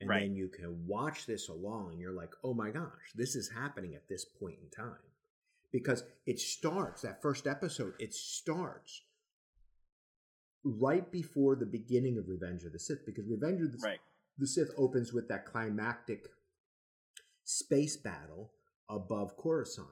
[0.00, 0.20] and Right.
[0.22, 3.94] then you can watch this along and you're like oh my gosh this is happening
[3.94, 4.96] at this point in time
[5.72, 9.02] because it starts that first episode it starts
[10.64, 13.98] right before the beginning of revenge of the sith because revenge of the right
[14.38, 16.26] the Sith opens with that climactic
[17.44, 18.50] space battle
[18.88, 19.88] above Coruscant.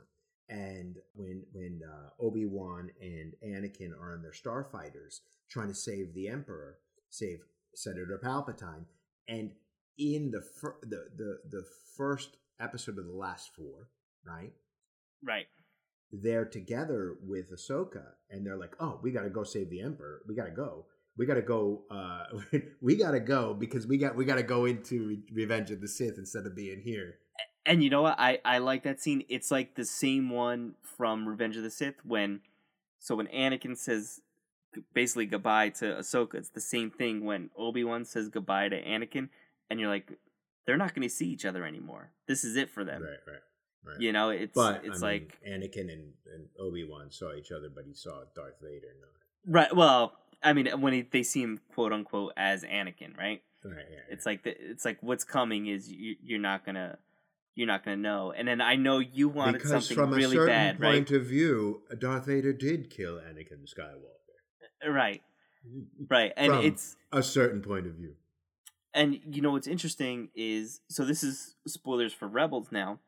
[0.49, 6.15] and when when uh, Obi Wan and Anakin are on their starfighters trying to save
[6.15, 6.79] the Emperor,
[7.11, 7.41] save
[7.75, 8.87] Senator Palpatine,
[9.29, 9.51] and
[9.99, 11.65] in the fir- the the the
[11.97, 13.89] first episode of the last four,
[14.25, 14.53] right?
[15.23, 15.47] Right.
[16.13, 20.23] They're together with Ahsoka, and they're like, "Oh, we got to go save the Emperor.
[20.27, 20.87] We got to go.
[21.17, 21.83] We got to go.
[21.91, 22.25] Uh,
[22.81, 25.89] we got to go because we got we got to go into Revenge of the
[25.89, 27.17] Sith instead of being here."
[27.67, 28.19] And you know what?
[28.19, 29.25] I I like that scene.
[29.29, 32.41] It's like the same one from Revenge of the Sith when,
[32.99, 34.21] so when Anakin says
[34.95, 39.29] basically goodbye to Ahsoka, it's the same thing when Obi Wan says goodbye to Anakin,
[39.69, 40.13] and you're like,
[40.67, 42.11] they're not going to see each other anymore.
[42.27, 43.03] This is it for them.
[43.03, 43.43] Right, right,
[43.87, 44.01] right.
[44.01, 47.51] You know, it's but it's I mean, like Anakin and, and Obi Wan saw each
[47.53, 49.53] other, but he saw Darth Vader not.
[49.53, 49.75] right.
[49.75, 50.13] Well,
[50.43, 53.43] I mean, when he, they see him quote unquote as Anakin, right?
[53.63, 56.97] Right, yeah, It's like the, it's like what's coming is you, you're not gonna
[57.55, 58.33] you're not gonna know.
[58.33, 60.95] And then I know you wanted because something from a really certain bad, right?
[60.95, 64.30] point of view, Darth Vader did kill Anakin Skywalker.
[64.87, 65.23] Right,
[66.09, 66.33] right.
[66.37, 68.15] And From it's a certain point of view.
[68.95, 72.99] and you know what's interesting is so this is spoilers for Rebels now.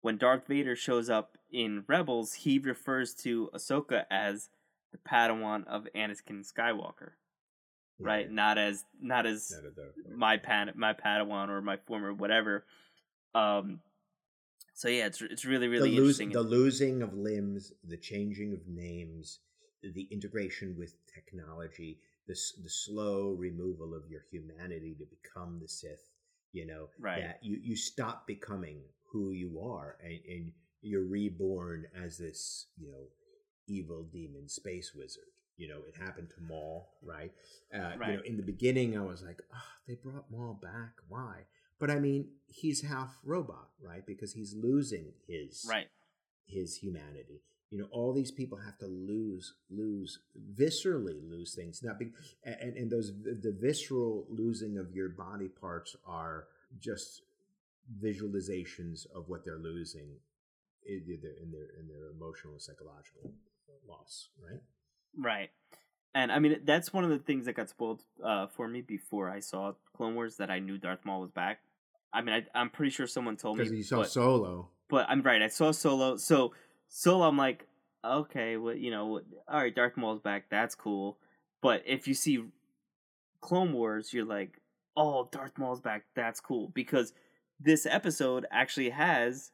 [0.00, 4.48] When Darth Vader shows up in Rebels, he refers to Ahsoka as
[4.92, 7.10] the Padawan of Anakin Skywalker,
[7.98, 8.30] right?
[8.30, 10.16] Not as not as Not a Darth Vader.
[10.16, 12.64] my pad my Padawan or my former whatever.
[13.34, 13.80] Um.
[14.74, 16.30] So yeah, it's it's really really the, lose, interesting.
[16.42, 19.40] the losing of limbs, the changing of names,
[19.82, 26.10] the integration with technology, the the slow removal of your humanity to become the Sith.
[26.52, 27.22] You know Right.
[27.22, 32.90] that you you stop becoming who you are, and, and you're reborn as this you
[32.90, 33.08] know
[33.66, 35.24] evil demon space wizard.
[35.56, 37.32] You know, it happened to Maul, right?
[37.74, 40.92] Uh, You know, in the beginning, I was like, oh, they brought Maul back.
[41.08, 41.46] Why?
[41.80, 44.06] But I mean, he's half robot, right?
[44.06, 45.88] Because he's losing his right.
[46.46, 47.42] his humanity.
[47.70, 50.20] You know, all these people have to lose, lose,
[50.54, 51.82] viscerally lose things.
[51.82, 52.10] Not be,
[52.44, 56.46] and and those the visceral losing of your body parts are
[56.80, 57.22] just
[58.02, 60.16] visualizations of what they're losing
[60.86, 63.32] in their in their in their emotional and psychological
[63.86, 64.60] loss, right?
[65.16, 65.50] Right.
[66.14, 69.30] And I mean, that's one of the things that got spoiled uh, for me before
[69.30, 71.60] I saw Clone Wars that I knew Darth Maul was back.
[72.12, 73.64] I mean, I, I'm pretty sure someone told me.
[73.64, 74.68] Because you saw but, Solo.
[74.88, 75.42] but I'm right.
[75.42, 76.16] I saw Solo.
[76.16, 76.54] So
[76.88, 77.66] Solo, I'm like,
[78.04, 80.44] okay, well, you know, all right, Darth Maul's back.
[80.50, 81.18] That's cool.
[81.62, 82.44] But if you see
[83.40, 84.60] Clone Wars, you're like,
[84.96, 86.04] oh, Darth Maul's back.
[86.14, 87.12] That's cool because
[87.60, 89.50] this episode actually has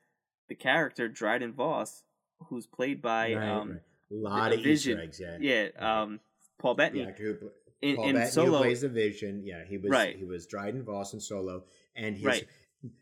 [0.49, 2.03] the character Dryden Voss,
[2.49, 3.81] who's played by Right, um, right.
[4.11, 4.99] A lot of Vision.
[5.01, 5.71] Easter eggs, yeah.
[5.81, 6.21] yeah, um,
[6.61, 7.05] Paul Bettany.
[7.07, 7.51] Actor who, pl-
[7.83, 8.59] in, Paul in Bettany, Solo.
[8.59, 9.43] plays the Vision.
[9.45, 10.17] Yeah, he was Right.
[10.17, 11.65] he was Dryden Voss in Solo,
[11.97, 12.47] and his, Right.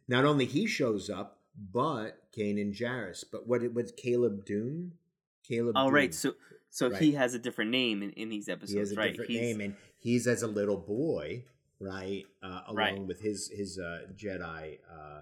[0.09, 3.25] not only he shows up, but Kanan Jarrus.
[3.31, 4.91] But what it was Caleb Dume?
[5.47, 5.75] Caleb.
[5.77, 6.15] Oh, right.
[6.15, 6.35] So
[6.71, 7.03] so Right.
[7.03, 9.11] he has a different name in, in these episodes, he has a right?
[9.11, 11.45] different He's- name, and he's as a little boy,
[11.81, 12.25] right?
[12.43, 13.07] Uh, along Right.
[13.07, 15.21] with his his uh, Jedi uh,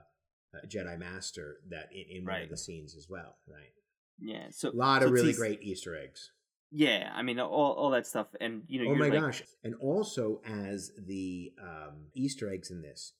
[0.54, 3.72] uh, Jedi Master that in, in one of the scenes as well, right?
[4.20, 4.46] yeah.
[4.50, 6.30] So A lot so of really great Easter eggs.
[6.72, 9.42] Yeah, I mean all all that stuff, and you know, Oh my like, gosh!
[9.64, 13.12] And also as the um, Easter eggs in this,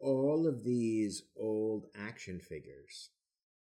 [0.00, 3.10] all of these old action figures,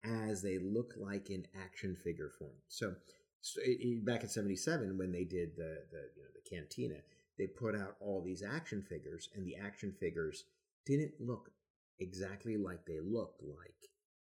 [0.05, 2.57] as they look like in action figure form.
[2.69, 2.95] So,
[3.41, 7.03] so i- i- back in '77, when they did the the you know the Cantina,
[7.39, 10.45] they put out all these action figures, and the action figures
[10.85, 11.51] didn't look
[11.99, 13.91] exactly like they looked like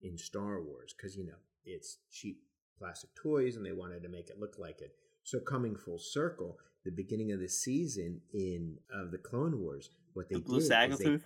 [0.01, 2.41] in Star Wars because you know it's cheap
[2.77, 4.95] plastic toys and they wanted to make it look like it.
[5.23, 10.29] So coming full circle, the beginning of the season in of the Clone Wars, what
[10.29, 11.23] they the did is they- snaggletooth.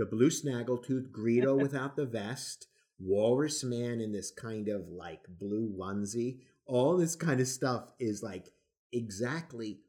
[0.00, 2.66] The blue snaggletooth, Greedo without the vest,
[2.98, 6.38] Walrus Man in this kind of like blue onesie.
[6.66, 8.48] All this kind of stuff is like
[8.92, 9.80] exactly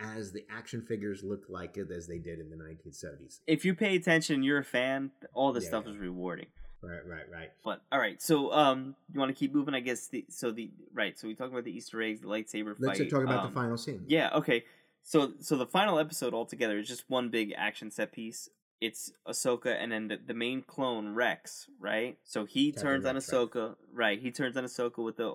[0.00, 3.38] as the action figures look like it as they did in the 1970s.
[3.46, 5.12] If you pay attention, you're a fan.
[5.32, 5.92] All this Yeah, stuff yeah.
[5.92, 6.46] is rewarding.
[6.82, 7.50] Right, right, right.
[7.64, 9.74] But all right, so um, you want to keep moving?
[9.74, 11.16] I guess the so the right.
[11.16, 13.08] So we talked about the Easter eggs, the lightsaber Let's fight.
[13.08, 14.02] talk about um, the final scene.
[14.08, 14.30] Yeah.
[14.34, 14.64] Okay.
[15.04, 18.48] So so the final episode altogether is just one big action set piece.
[18.82, 22.18] It's Ahsoka and then the, the main clone Rex, right?
[22.24, 23.40] So he Captain turns on Rex, right.
[23.40, 24.18] Ahsoka, right?
[24.18, 25.32] He turns on Ahsoka with the,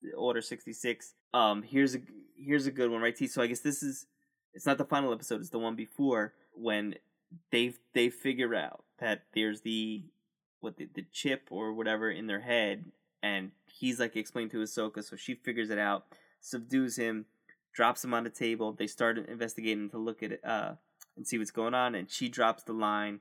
[0.00, 1.12] the Order sixty six.
[1.34, 1.98] Um, here's a
[2.34, 3.14] here's a good one, right?
[3.14, 3.26] T.
[3.26, 4.06] So I guess this is
[4.54, 6.94] it's not the final episode; it's the one before when
[7.52, 10.04] they they figure out that there's the
[10.60, 12.86] what the, the chip or whatever in their head,
[13.22, 16.06] and he's like explaining to Ahsoka, so she figures it out,
[16.40, 17.26] subdues him,
[17.74, 18.72] drops him on the table.
[18.72, 20.76] They start investigating to look at it uh,
[21.18, 23.20] and see what's going on, and she drops the line.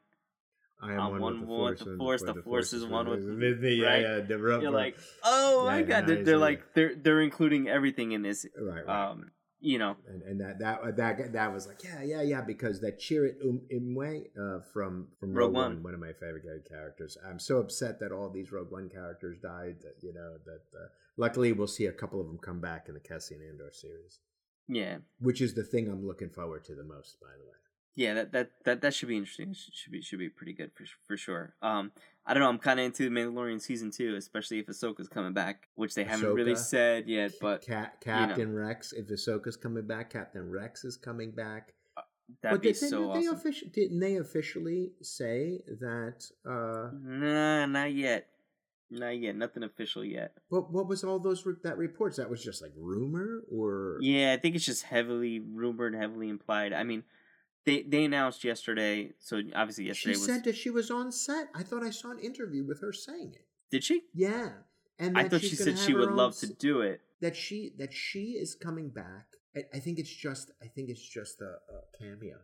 [0.81, 1.79] I am I'm one, with the force.
[1.79, 3.83] the force, the force is one with me, me.
[3.83, 4.01] Right?
[4.01, 4.61] yeah, the rubber.
[4.61, 8.45] You're like, oh my Yeah, god, they're, they're like they're they're including everything in this.
[8.55, 9.09] right, right.
[9.09, 12.79] Um, you know, and, and that that that that was like yeah yeah yeah because
[12.81, 15.73] that Chirrut um, Imwe uh, from from Rogue Rogue, One.
[15.73, 15.83] One.
[15.83, 17.17] one of my favorite characters.
[17.27, 19.77] I'm so upset that all these Rogue One characters died.
[19.81, 22.93] That you know that uh, luckily we'll see a couple of them come back in
[22.93, 24.19] the Cassian Andor series,
[24.67, 27.19] yeah, which is the thing I'm looking forward to the most.
[27.19, 27.57] By the way,
[27.97, 29.53] yeah, that that that, that should be interesting.
[29.53, 31.55] Should, should be should be pretty good for for sure.
[31.61, 31.91] Um,
[32.25, 32.49] I don't know.
[32.49, 36.03] I'm kind of into the Mandalorian season two, especially if Ahsoka's coming back, which they
[36.03, 37.31] haven't really said yet.
[37.41, 41.73] But Ca- Captain Rex, if Ahsoka's coming back, Captain Rex is coming back.
[42.43, 43.51] that'd but be they- so did they awesome.
[43.51, 46.23] offici- didn't they officially say that?
[46.45, 48.27] Uh, Nah, not yet.
[48.89, 49.35] Not yet.
[49.35, 50.31] Nothing official yet.
[50.49, 52.17] what what was all those re- that reports?
[52.17, 56.71] That was just like rumor or Yeah, I think it's just heavily rumored, heavily implied.
[56.73, 57.03] I mean,
[57.67, 59.11] they they announced yesterday.
[59.19, 60.25] So obviously yesterday She was.
[60.25, 61.49] said that she was on set.
[61.53, 63.45] I thought I saw an interview with her saying it.
[63.69, 64.03] did she?
[64.15, 64.49] Yeah,
[64.97, 67.01] and I thought she said she would love to do it.
[67.21, 69.25] That she that she is coming back.
[69.55, 72.37] I, I think it's just I think it's just a, a cameo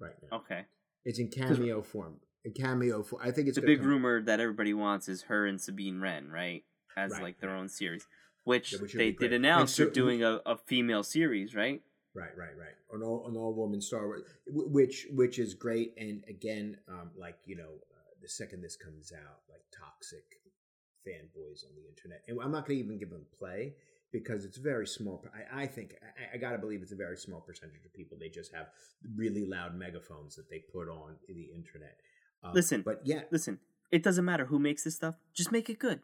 [0.00, 0.38] right now.
[0.38, 0.62] Okay.
[1.04, 2.16] It's in cameo form.
[2.44, 3.22] In cameo form.
[3.24, 6.30] I think it's the big come- rumor that everybody wants is her and Sabine Wren,
[6.30, 6.64] right?
[6.96, 7.58] As Right, like their right.
[7.60, 8.06] own series,
[8.44, 11.82] which, Yeah, which they did announce they're doing a, a female series, right?
[12.14, 12.74] Right, right, right.
[12.92, 15.94] An all an all woman Star Wars, which which is great.
[15.96, 20.24] And again, um, like you know, uh, the second this comes out, like toxic
[21.06, 23.74] fanboys on the internet, and I'm not going to even give them play
[24.12, 25.24] because it's very small.
[25.32, 28.18] I, I think I, I got to believe it's a very small percentage of people.
[28.18, 28.66] They just have
[29.16, 31.96] really loud megaphones that they put on the internet.
[32.42, 33.60] Um, Listen, but yeah, Listen,
[33.92, 35.14] it doesn't matter who makes this stuff.
[35.34, 36.00] Just make it good.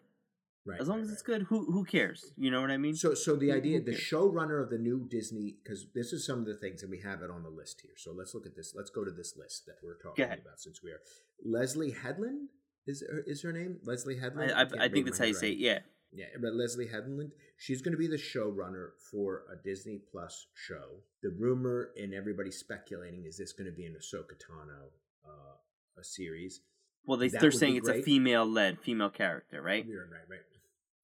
[0.67, 0.81] Right.
[0.81, 1.13] As long right, as right.
[1.15, 2.33] it's good, who who cares?
[2.37, 2.95] You know what I mean?
[2.95, 6.27] So, so the Who- idea, who the showrunner of the new Disney, because this is
[6.27, 7.95] some of the things, and we have it on the list here.
[7.97, 8.75] So let's look at this.
[8.77, 11.01] Let's go to this list that we're talking about, since we are
[11.45, 12.49] Leslie Headland.
[12.87, 14.53] Is her, is her name Leslie Headland?
[14.53, 15.59] I, can't I think that's how you say it.
[15.59, 15.81] Yeah.
[16.13, 21.03] Yeah, but Leslie Headland, she's going to be the showrunner for a Disney Plus show.
[21.23, 24.93] The rumor and everybody speculating is this going to be an Ahsoka Tano
[25.27, 25.57] uh,
[25.99, 26.61] a series?
[27.05, 29.85] Well, they they're saying it's a female-led, female character, right?
[29.85, 30.41] Right, right, right.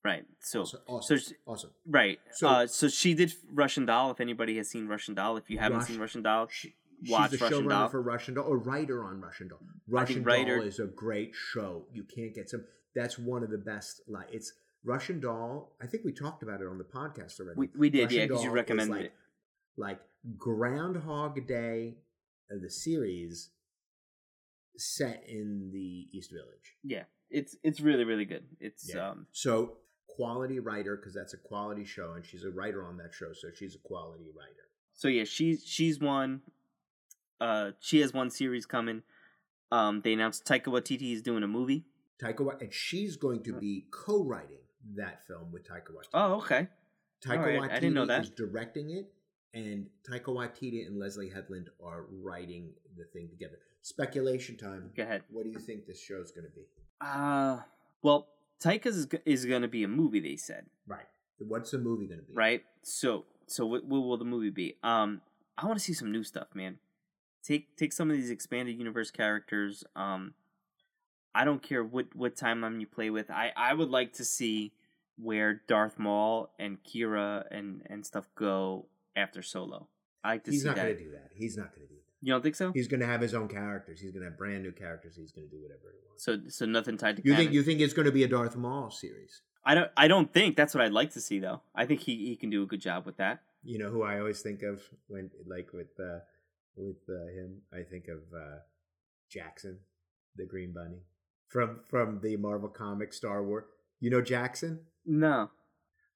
[0.05, 0.24] Right.
[0.40, 1.18] So, awesome, awesome.
[1.18, 1.70] she- awesome.
[1.86, 2.18] right.
[2.32, 4.11] So- uh, so she did Russian Doll.
[4.11, 6.74] If anybody has seen Russian Doll, if you haven't Rush- seen Russian Doll, She,
[7.09, 7.88] Watch she's the Russian showrunner Doll.
[7.88, 9.59] for Russian Doll or writer on Russian Doll.
[9.88, 11.86] Russian writer- Doll is a great show.
[11.92, 12.64] You can't get some.
[12.94, 14.03] That's one of the best.
[14.09, 14.53] Like it's
[14.84, 15.76] Russian Doll.
[15.80, 17.59] I think we talked about it on the podcast already.
[17.59, 19.12] We- we did, Russian yeah, 'cause you recommended like, it.
[19.76, 20.00] Like
[20.38, 21.96] Groundhog Day,
[22.50, 23.50] of the series,
[24.76, 26.76] set in the East Village.
[26.84, 28.44] yeah, it's it's really really good.
[28.61, 29.11] It's Yeah.
[29.11, 29.78] um So
[30.17, 33.49] quality writer because that's a quality show, and she's a writer on that show, so
[33.55, 34.69] she's a quality writer.
[34.95, 36.43] so yeah, she's she's one.
[37.41, 39.03] Uh, she has one series coming.
[39.73, 41.85] Um, they announced Taika Waititi is doing a movie.
[42.23, 44.59] Taika, and she's going to be co-writing
[44.97, 46.11] that film with Taika Waititi.
[46.15, 46.69] Oh, okay.
[47.25, 48.23] Taika right, Waititi I didn't know that.
[48.23, 49.13] is directing it,
[49.55, 53.59] and Taika Waititi and Leslie Headland are writing the thing together.
[53.81, 54.91] Speculation time.
[54.97, 55.23] Go ahead.
[55.31, 56.63] What do you think this show's going to be?
[57.01, 57.59] Uh,
[58.03, 58.29] well,
[58.61, 60.20] Taika's is, is going to be a movie.
[60.20, 61.07] They said, Right.
[61.38, 62.32] What's the movie going to be?
[62.34, 62.62] right?
[62.82, 64.76] So, so what, what will the movie be?
[64.82, 65.20] Um,
[65.59, 66.78] I want to see some new stuff, man.
[67.42, 69.82] Take take some of these expanded universe characters.
[69.96, 70.34] Um,
[71.34, 73.30] I don't care what what timeline you play with.
[73.30, 74.72] I I would like to see
[75.18, 78.86] where Darth Maul and Qi'ra and and stuff go
[79.16, 79.88] after Solo.
[80.22, 80.84] I like to He's see not that.
[80.84, 81.30] going to do that.
[81.34, 81.91] He's not going to do that.
[82.23, 82.70] You don't think so?
[82.73, 84.01] He's going to have his own characters.
[84.01, 85.16] He's going to have brand new characters.
[85.16, 86.25] He's going to do whatever he wants.
[86.25, 87.47] So so nothing tied to you canon.
[87.47, 89.43] think you think it's going to be a Darth Maul series?
[89.64, 91.62] I don't I don't think that's what I'd like to see though.
[91.75, 93.43] I think he he can do a good job with that.
[93.64, 96.20] You know who I always think of when like with uh,
[96.77, 97.62] with uh, him.
[97.73, 98.59] I think of uh,
[99.35, 99.79] Jaxxon,
[100.37, 101.03] the Green Bunny
[101.49, 103.64] from from the Marvel comic Star Wars.
[103.99, 104.79] You know Jaxxon?
[105.05, 105.51] No.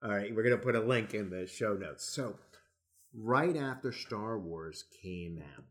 [0.05, 2.05] All right, we're gonna put a link in the show notes.
[2.05, 2.37] So,
[3.13, 5.65] right after Star Wars came out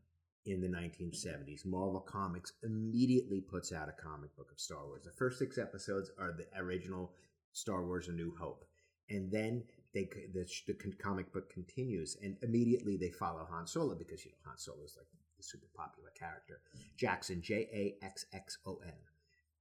[0.45, 5.03] in the 1970s, Marvel Comics immediately puts out a comic book of Star Wars.
[5.03, 7.13] The first six episodes are the original
[7.53, 8.65] Star Wars: A New Hope,
[9.09, 14.23] and then they the, the comic book continues, and immediately they follow Han Solo because
[14.23, 16.61] you know Han Solo is like the super popular character.
[16.99, 18.93] Jaxxon, J A X X O N.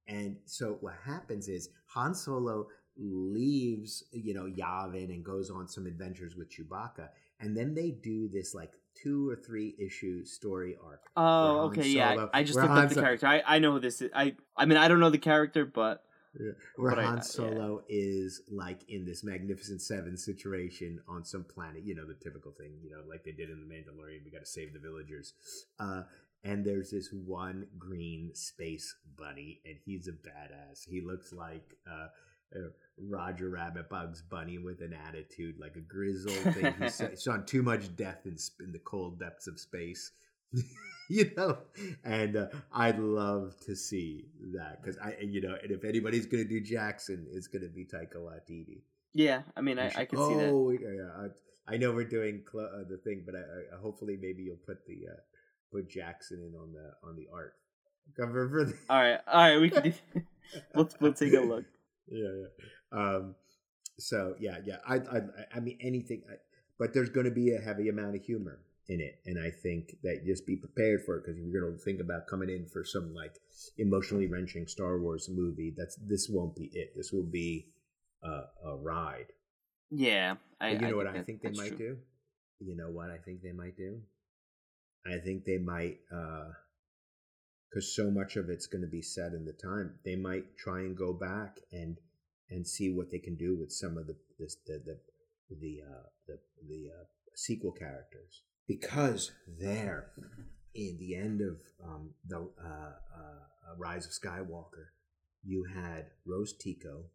[0.07, 2.67] And so what happens is Han Solo
[2.97, 7.09] leaves, you know, Yavin and goes on some adventures with Chewbacca,
[7.39, 11.01] and then they do this like two or three issue story arc.
[11.17, 12.27] Oh, okay, yeah.
[12.33, 13.27] I just looked up the character.
[13.27, 14.11] I, I know who this is.
[14.13, 16.03] I I mean I don't know the character, but
[16.75, 17.21] where But I- Han yeah.
[17.21, 22.51] Solo is like in this Magnificent Seven situation on some planet, you know, the typical
[22.51, 25.33] thing, you know, like they did in The Mandalorian, we got to save the villagers.
[25.79, 26.03] Uh,
[26.43, 30.87] and there's this one green space bunny, and he's a badass.
[30.87, 32.07] He looks like uh, uh,
[32.97, 36.73] Roger Rabbit, Bugs Bunny with an attitude, like a grizzled thing.
[36.81, 40.11] He's, on too much death in, in the cold depths of space.
[41.09, 41.57] you know,
[42.03, 46.45] and uh, I'd love to see that because I, you know, and if anybody's gonna
[46.45, 48.81] do Jaxxon, it's gonna be Taika Waititi.
[49.13, 50.49] Yeah, I mean, I, I can see that.
[50.49, 51.27] Oh, yeah,
[51.69, 54.57] I, I know we're doing cl- uh, the thing, but I, I, hopefully maybe you'll
[54.65, 55.19] put the uh,
[55.71, 57.53] put Jaxxon in on the on the art
[58.17, 58.77] cover for the.
[58.89, 59.93] All right, all right, we can do.
[60.75, 61.65] let's let's take a look.
[62.07, 62.99] Yeah, yeah.
[62.99, 63.35] Um,
[63.97, 64.77] so yeah, yeah.
[64.87, 65.21] I, I,
[65.55, 66.35] I mean anything, I,
[66.77, 69.97] but there's going to be a heavy amount of humor in it, and I think
[70.03, 72.83] that just be prepared for it because you're going to think about coming in for
[72.85, 73.33] some like
[73.77, 75.73] emotionally wrenching Star Wars movie.
[75.75, 76.93] That's this won't be it.
[76.95, 77.67] This will be
[78.23, 79.27] a, a ride.
[79.89, 81.77] Yeah, I, you know I what think I think they might true.
[81.77, 81.97] do?
[82.59, 84.01] You know what I think they might do?
[85.05, 85.99] I think they might,
[87.75, 89.95] because so much of it's going to be set in the time.
[90.05, 91.97] They might try and go back and
[92.49, 94.97] and see what they can do with some of the this, the the
[95.49, 97.03] the uh, the, the uh,
[97.35, 100.11] sequel characters because there
[100.73, 104.91] in the end of um, the uh, uh, Rise of Skywalker,
[105.43, 107.05] you had Rose Tico.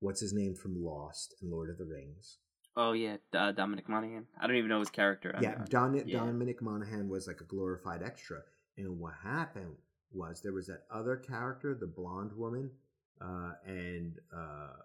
[0.00, 2.38] What's his name from Lost and Lord of the Rings?
[2.76, 4.26] Oh yeah, uh, Dominic Monaghan.
[4.38, 5.32] I don't even know his character.
[5.34, 6.18] I'm Yeah, Don, yeah.
[6.18, 8.42] Dominic Monaghan was like a glorified extra.
[8.76, 9.76] And what happened
[10.12, 12.70] was there was that other character, the blonde woman,
[13.20, 14.76] uh, and uh,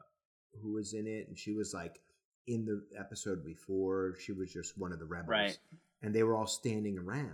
[0.62, 2.00] who was in it, and she was like
[2.48, 4.16] in the episode before.
[4.20, 5.58] She was just one of the rebels, Right.
[6.02, 7.30] And they were all standing around,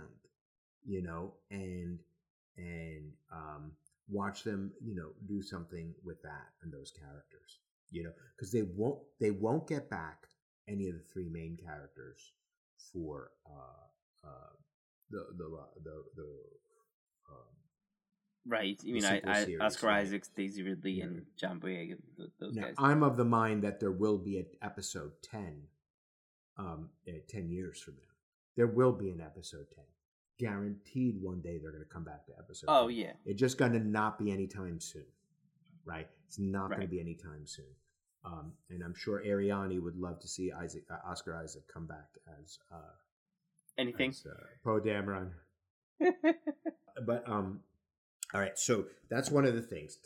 [0.86, 1.98] you know, and
[2.56, 3.72] and um,
[4.08, 7.58] watch them, you know, do something with that and those characters,
[7.90, 10.28] you know, because they won't they won't get back
[10.68, 12.32] any of the three main characters
[12.92, 14.52] for uh, uh,
[15.12, 15.48] the the
[15.84, 16.28] the the
[17.30, 17.52] um,
[18.46, 18.80] Right.
[18.82, 20.00] You mean I, I Oscar right.
[20.00, 21.04] Isaacs, Daisy Ridley, Yeah.
[21.04, 21.96] and John Boyega,
[22.40, 22.74] those now guys.
[22.78, 25.62] I'm of the mind that there will be an episode ten,
[26.58, 28.10] um, eh, ten years from now.
[28.56, 29.84] There will be an episode ten.
[30.38, 32.66] Guaranteed, one day they're going to come back to episode.
[32.68, 32.96] oh 10.
[32.98, 33.12] yeah.
[33.24, 35.06] It's just going to not be anytime soon,
[35.84, 36.08] right?
[36.26, 37.66] It's not going to be anytime soon.
[38.24, 42.08] Um, and I'm sure Ariani would love to see Isaac, uh, Oscar Isaac come back
[42.40, 42.94] as uh,
[43.78, 44.14] Anything?
[44.26, 45.30] uh, Poe Dameron.
[47.06, 47.60] but um
[48.34, 49.98] all right so that's one of the things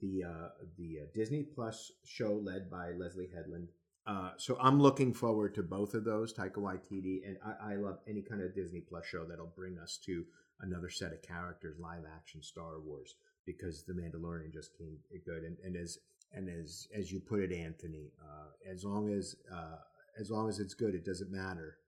[0.00, 3.68] the uh the uh, disney plus show led by leslie headland
[4.06, 7.98] uh so i'm looking forward to both of those taika waititi and i, I love
[8.08, 10.24] any kind of disney plus show that'll bring us to
[10.60, 13.16] another set of characters live action star wars
[13.46, 15.98] because the mandalorian just came good and, and as
[16.32, 19.76] and as as you put it anthony uh as long as uh
[20.18, 21.78] as long as it's good it doesn't matter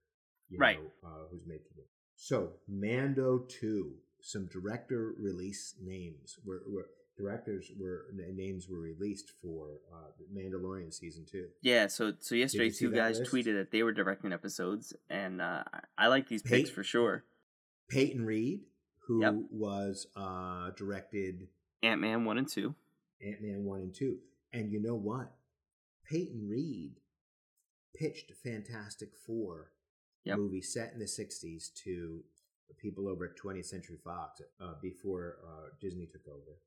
[0.55, 0.77] Right.
[0.79, 1.87] know, uh, who's making it.
[2.15, 9.79] So, Mando 2, some director release names were, were directors were names were released for
[9.93, 11.47] uh, Mandalorian season 2.
[11.61, 11.87] yeah.
[11.87, 13.31] So so yesterday, two guys list?
[13.31, 15.63] tweeted that they were directing episodes, and uh,
[15.97, 17.23] I- like these picks for sure.
[17.89, 18.61] Peyton Reed,
[19.07, 19.33] who Yep.
[19.51, 21.47] was uh, directed
[21.83, 22.75] Ant Man one and two.
[23.19, 24.17] Ant-Man 1 and 2.
[24.53, 25.31] And you know what?
[26.07, 26.97] Peyton Reed
[27.95, 29.71] pitched Fantastic Four
[30.27, 30.37] Yep.
[30.37, 32.23] movie set in the 60s to
[32.67, 36.57] the people over at 20th Century Fox uh, before uh, Disney took over.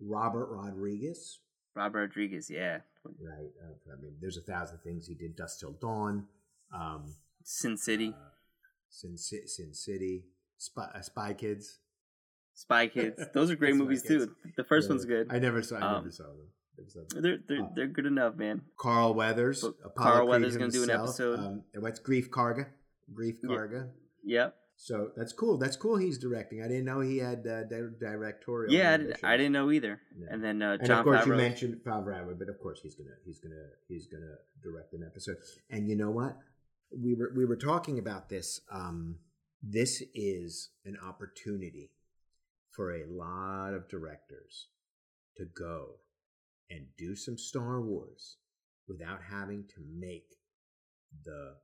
[0.00, 1.38] Robert Rodriguez,
[1.74, 2.48] Robert Rodriguez.
[2.50, 2.78] Yeah.
[3.04, 3.50] right?
[3.62, 5.36] Uh, I mean, there's a thousand things he did.
[5.36, 6.26] Dusk Till Dawn,
[6.72, 8.28] um, Sin City, uh,
[8.88, 10.24] Sin, Sin City,
[10.58, 11.78] Spy, uh, Spy Kids.
[12.54, 13.20] Spy Kids.
[13.34, 14.26] Those are great movies Kids.
[14.26, 14.34] too.
[14.56, 15.26] The first Yeah, one's good.
[15.30, 15.76] I never saw.
[15.76, 16.48] I Um, never saw them.
[16.78, 17.22] Never saw them.
[17.22, 18.62] They're they're Uh, they're good enough, man.
[18.76, 19.62] Carl Weathers.
[19.64, 21.38] Apollo Carl Weathers gonna do an episode.
[21.40, 22.66] Um, and what's Greef Karga?
[23.12, 23.50] Greef Yeah.
[23.50, 23.88] Karga.
[24.24, 24.56] Yep.
[24.76, 25.56] So that's cool.
[25.56, 25.96] That's cool.
[25.96, 26.60] He's directing.
[26.62, 28.72] I didn't know he had uh, di- directorial.
[28.74, 29.16] Yeah, I, did.
[29.22, 30.00] I didn't know either.
[30.18, 30.26] Yeah.
[30.30, 31.26] And then uh, And of course, Favreau.
[31.26, 35.36] you mentioned Favreau, but of course he's gonna he's gonna he's gonna direct an episode.
[35.70, 36.36] And you know what?
[36.96, 38.60] We were we were talking about this.
[38.72, 39.16] Um,
[39.62, 41.90] this is an opportunity
[42.72, 44.68] for a lot of directors
[45.36, 45.96] to go
[46.68, 48.38] and do some Star Wars
[48.88, 50.26] without having to make
[51.24, 51.54] the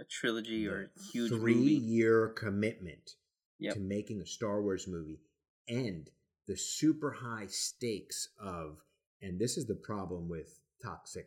[0.00, 1.70] a trilogy or the huge three movie.
[1.74, 3.16] year commitment
[3.58, 3.74] Yep.
[3.74, 5.20] to making a Star Wars movie
[5.68, 6.08] and
[6.46, 8.78] the super high stakes of
[9.20, 11.26] and this is the problem with toxic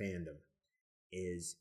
[0.00, 0.38] fandom
[1.12, 1.56] is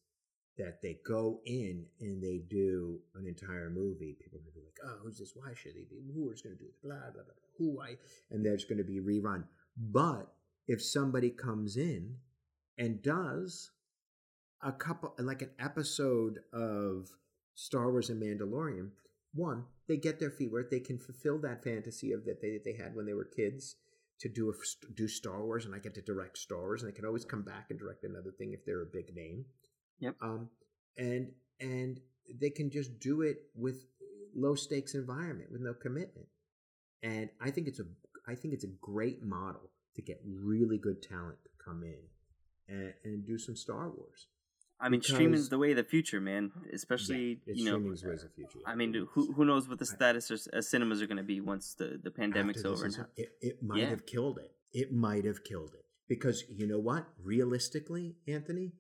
[0.57, 4.13] that they go in and they do an entire movie.
[4.21, 5.35] People are gonna be like, "Oh, who's this?
[5.35, 6.11] Why should he be?
[6.13, 6.81] Who is going to do it?
[6.81, 7.33] Blah blah blah.
[7.57, 7.97] Who I?"
[8.29, 9.45] And there's going to be rerun.
[9.75, 10.33] But
[10.67, 12.19] if somebody comes in
[12.77, 13.71] and does
[14.63, 17.09] a couple, like an episode of
[17.55, 18.89] Star Wars and Mandalorian,
[19.33, 20.69] one, they get their feet wet.
[20.69, 23.75] They can fulfill that fantasy of that they that they had when they were kids
[24.19, 24.53] to do a,
[24.93, 27.43] do Star Wars, and I get to direct Star Wars, and they can always come
[27.43, 29.45] back and direct another thing if they're a big name.
[29.99, 30.15] Yep.
[30.21, 30.49] Um,
[30.97, 31.99] and and
[32.39, 33.85] they can just do it with
[34.35, 36.27] low stakes environment with no commitment.
[37.03, 37.85] And I think it's a
[38.27, 41.99] I think it's a great model to get really good talent to come in
[42.67, 44.27] and, and do some Star Wars.
[44.83, 46.51] I mean, Because- streaming's the way of the future, man.
[46.73, 48.59] Especially it's you know, streaming's ways of future.
[48.65, 51.39] I mean, who who knows what the status of uh, cinemas are going to be
[51.39, 52.85] once the the pandemic's over?
[52.87, 53.89] is- it, it might Yeah.
[53.89, 54.51] have killed it.
[54.73, 55.85] It might have killed it.
[56.07, 57.05] Because you know what?
[57.23, 58.73] Realistically, Anthony,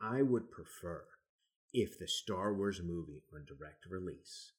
[0.00, 1.04] I would prefer
[1.72, 4.52] if the Star Wars movie on direct release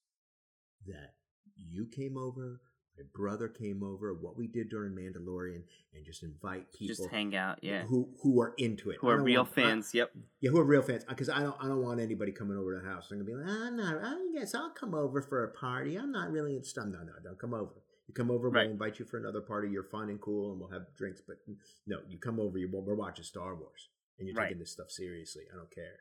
[0.86, 1.16] that
[1.56, 2.62] you came over,
[2.98, 7.36] my brother came over, what we did during Mandalorian, and just invite people Just hang
[7.36, 7.84] out, yeah.
[7.84, 9.94] who who are into it, Who are real want- I- fans?
[9.94, 10.12] yep.
[10.42, 11.04] yeah, who are real fans?
[11.04, 13.08] Uh, because I don't, I don't want anybody coming over to the house.
[13.12, 13.96] I'm gonna be like, I'm not.
[14.02, 15.96] Oh, I guess I'll come over for a party.
[15.98, 16.86] I'm not really interested.
[16.86, 17.72] No, no, don't come over.
[18.08, 18.64] You come over, Right.
[18.66, 19.68] we'll invite you for another party.
[19.70, 21.22] You're fun and cool, and we'll have drinks.
[21.28, 21.38] But
[21.88, 22.58] no, you come over.
[22.58, 23.90] You we're watching Star Wars,
[24.20, 24.46] and you're Right.
[24.50, 25.44] taking this stuff seriously.
[25.52, 26.00] I don't care.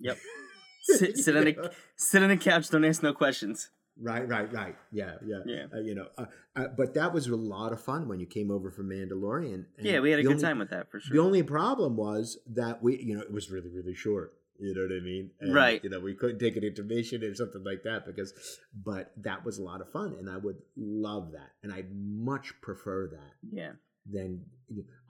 [0.00, 0.18] Yep.
[0.82, 1.54] sit sit on a
[1.96, 2.70] sit on a couch.
[2.70, 3.70] Don't ask no questions.
[4.00, 4.76] Right, right, right.
[4.90, 5.40] Yeah, yeah.
[5.44, 5.66] Yeah.
[5.72, 6.24] Uh, you know, uh,
[6.56, 9.66] uh, but that was a lot of fun when you came over from Mandalorian.
[9.76, 11.14] and Yeah, we had a good only- time with that for sure.
[11.14, 14.34] The only problem was that we, you know, it was really, really short.
[14.58, 15.30] You know what I mean?
[15.40, 15.82] And, Right.
[15.82, 18.32] You know, we couldn't take an intermission or something like that because,
[18.72, 22.54] but that was a lot of fun, and I would love that, and I much
[22.60, 23.72] prefer that yeah.
[24.06, 24.44] than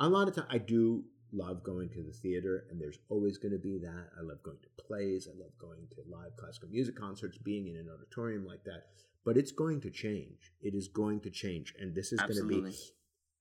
[0.00, 0.46] a lot of time.
[0.48, 4.08] I do love going to the theater, and there's always going to be that.
[4.18, 5.28] I love going to plays.
[5.28, 8.84] I love going to live classical music concerts, being in an auditorium like that.
[9.24, 10.52] But it's going to change.
[10.60, 12.74] It is going to change, and this is going to be.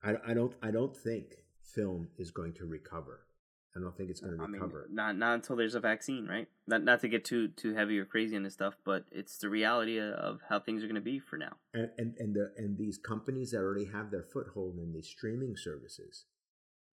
[0.02, 0.54] I, I don't.
[0.62, 1.26] I don't think
[1.74, 3.26] film is going to recover.
[3.74, 4.86] I don't think it's going to I mean, recover.
[4.92, 6.46] not not until there's a vaccine, right?
[6.66, 9.48] Not not to get too too heavy or crazy on this stuff, but it's the
[9.48, 11.56] reality of- of how things are going to be for now.
[11.72, 15.56] and and and, the, and these companies that already have their foothold in these streaming
[15.56, 16.26] services,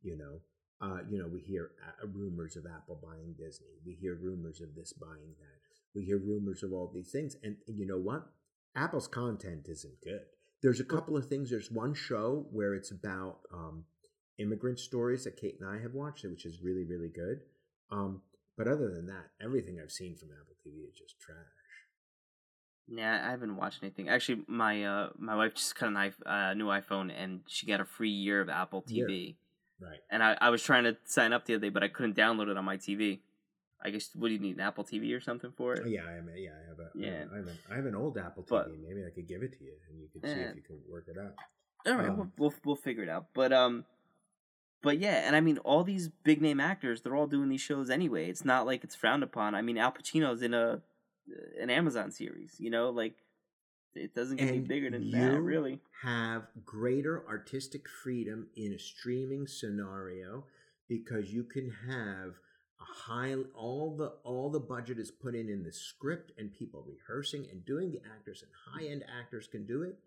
[0.01, 0.41] you know,
[0.81, 3.79] uh, you know, we hear uh, rumors of Apple buying Disney.
[3.85, 5.59] We hear rumors of this buying that.
[5.93, 8.27] We hear rumors of all these things, and, and you know what?
[8.75, 10.21] Apple's content isn't good.
[10.61, 11.49] There's a couple of things.
[11.49, 13.85] There's one show where it's about um,
[14.37, 17.39] immigrant stories that Kate and I have watched, which is really really good.
[17.91, 18.21] Um,
[18.57, 21.37] but other than that, everything I've seen from Apple TV is just trash.
[22.87, 24.09] Yeah, I haven't watched anything.
[24.09, 27.85] Actually, my uh my wife just got a uh, new iPhone and she got a
[27.85, 29.05] free year of Apple Yeah.
[29.81, 29.99] Right.
[30.09, 32.49] And I, I was trying to sign up the other day, but I couldn't download
[32.49, 33.19] it on my TV.
[33.81, 35.87] I guess what do you need an Apple TV or something for it?
[35.87, 36.29] Yeah, I am.
[36.35, 36.89] Yeah, I have a.
[36.95, 37.23] Yeah.
[37.33, 38.49] I have, a, I have an old Apple TV.
[38.49, 40.49] But- Maybe I could give it to you, and you could see Eh.
[40.49, 41.33] if you can work it out.
[41.87, 43.27] All right, Um, we'll, we'll we'll figure it out.
[43.33, 43.85] But um,
[44.81, 47.89] but yeah, and I mean, all these big name actors, they're all doing these shows
[47.89, 48.29] anyway.
[48.29, 49.55] It's not like it's frowned upon.
[49.55, 50.81] I mean, Al Pacino's in a
[51.61, 52.55] an Amazon series.
[52.59, 53.15] You know, like
[53.95, 55.79] it doesn't get any bigger than you that, really.
[56.01, 60.45] Have greater artistic freedom in a streaming scenario
[60.87, 62.35] because you can have
[62.79, 66.85] a high all the all the budget is put in in the script and people
[66.87, 69.97] rehearsing and doing the actors and high end actors can do it.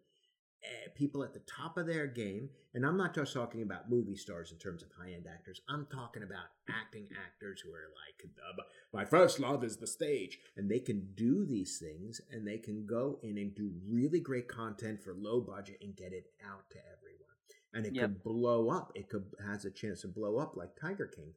[0.64, 4.16] Eh, people at the top of their game, and I'm not just talking about movie
[4.16, 5.60] stars in terms of high end actors.
[5.68, 10.38] I'm talking about acting actors who are like, "Uh, my first love is the stage,
[10.56, 14.48] and they can do these things, and they can go in and do really great
[14.48, 17.36] content for low budget and get it out to everyone,
[17.72, 18.00] and it Yep.
[18.00, 18.92] could blow up.
[18.94, 21.34] It could has a chance to blow up like Tiger King.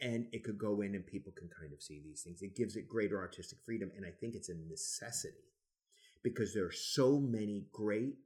[0.00, 2.42] And it could go in and people can kind of see these things.
[2.42, 3.92] It gives it greater artistic freedom.
[3.96, 5.52] And I think it's a necessity
[6.22, 8.18] because there are so many great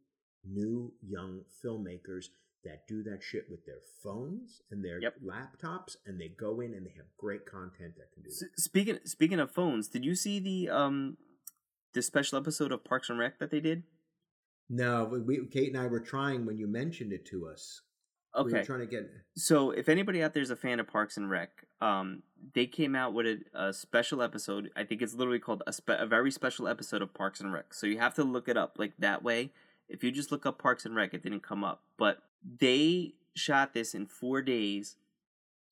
[0.51, 2.27] new young filmmakers
[2.65, 5.15] that do that shit with their phones and their Yep.
[5.25, 8.61] laptops and they go in and they have great content that can do S- that.
[8.61, 11.17] speaking speaking of phones, did you see the um
[11.93, 13.85] the special episode of Parks and Rec that they did?
[14.69, 17.83] No, we, we, Kate and I were trying when you mentioned it to us.
[18.35, 19.09] We Okay, were trying to get.
[19.37, 22.23] so if anybody out there is a fan of Parks and Rec, um,
[22.53, 24.71] they came out with a, a special episode.
[24.77, 27.73] I think it's literally called a, spe- a very special episode of Parks and Rec.
[27.73, 29.53] So you have to look it up like that way.
[29.89, 31.83] If you just look up Parks and Rec, it didn't come up.
[31.97, 32.19] But
[32.61, 34.97] they shot this in four days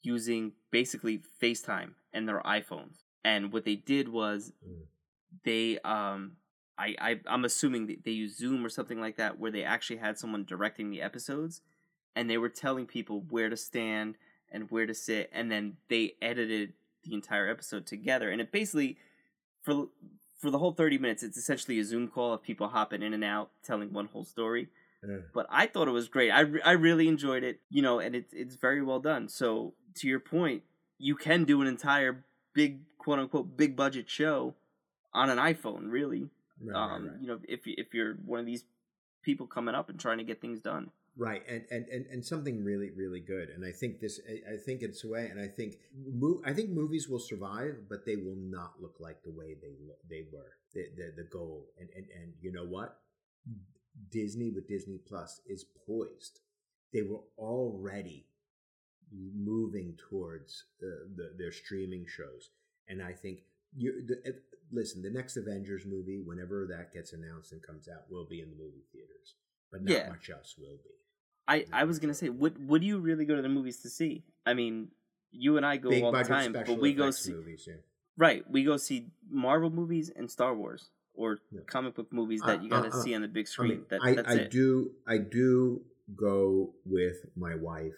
[0.02, 3.02] using basically FaceTime and their iPhones.
[3.24, 4.86] And what they did was Mm.
[5.44, 6.36] they um
[6.76, 10.18] I, I I'm assuming they use Zoom or something like that where they actually had
[10.18, 11.60] someone directing the episodes
[12.16, 14.16] and they were telling people where to stand
[14.50, 18.96] and where to sit and then they edited the entire episode together and it basically
[19.62, 19.88] for
[20.44, 23.24] for the whole 30 minutes it's essentially a Zoom call of people hopping in and
[23.24, 24.68] out telling one whole story
[25.04, 26.30] Uh, but I thought it was great.
[26.30, 29.28] I, re- I really enjoyed it, you know, and it's it's very well done.
[29.28, 30.62] So to your point,
[30.98, 32.24] you can do an entire
[32.54, 34.54] big quote unquote big budget show
[35.12, 36.30] on an iPhone, really.
[36.60, 37.20] Right, right, um, right.
[37.20, 38.64] you know, if if you're one of these
[39.22, 40.90] people coming up and trying to get things done.
[41.16, 44.82] Right, and, and, and, and something really really good, and I think this, I, think
[44.82, 48.34] it's a way, and I think, mo- I think movies will survive, but they will
[48.36, 49.74] not look like the way they
[50.10, 52.98] they were, the, the the goal, and and and you know what,
[54.10, 56.40] Disney with Disney Plus is poised.
[56.92, 58.26] They were already
[59.12, 62.50] moving towards the, the their streaming shows,
[62.88, 63.40] and I think
[63.76, 64.36] you the, if,
[64.72, 68.50] listen, the next Avengers movie, whenever that gets announced and comes out, will be in
[68.50, 69.34] the movie theaters,
[69.70, 70.08] but not Yeah.
[70.08, 70.90] much else will be.
[71.46, 73.88] I, I was gonna say, what what do you really go to the movies to
[73.88, 74.24] see?
[74.46, 74.88] I mean,
[75.30, 77.64] you and I go Big all the time, but we go see movies.
[77.68, 77.74] Yeah.
[78.16, 78.48] right.
[78.50, 81.60] We go see Marvel movies and Star Wars or Yeah.
[81.66, 83.70] comic book movies Uh, that you gotta uh, uh, see on the big I screen.
[83.70, 85.82] mean, that, I, I do I do
[86.14, 87.94] go with my wife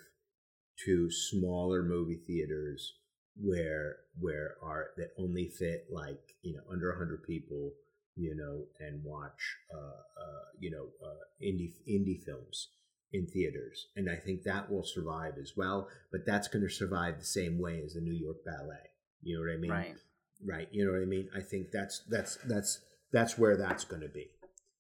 [0.85, 2.95] to smaller movie theaters
[3.41, 7.73] where where are that only fit like you know under 100 people
[8.17, 12.69] you know and watch uh, uh you know uh, indie indie films
[13.13, 17.19] in theaters and i think that will survive as well but that's going to survive
[17.19, 18.91] the same way as the new york ballet.
[19.23, 19.71] You know what i mean?
[19.71, 19.97] Right.
[20.45, 21.29] right you know what i mean?
[21.35, 22.81] I think that's that's that's
[23.13, 24.29] that's where that's going to be.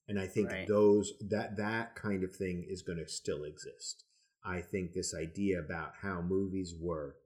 [0.09, 0.69] And i think Right.
[0.69, 4.05] those that that kind of thing is going to still exist.
[4.45, 7.17] I think this idea about how movies were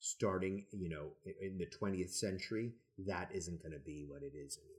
[0.00, 1.06] starting you know
[1.40, 2.72] in the 20th century
[3.06, 4.77] that isn't going to be what it is anymore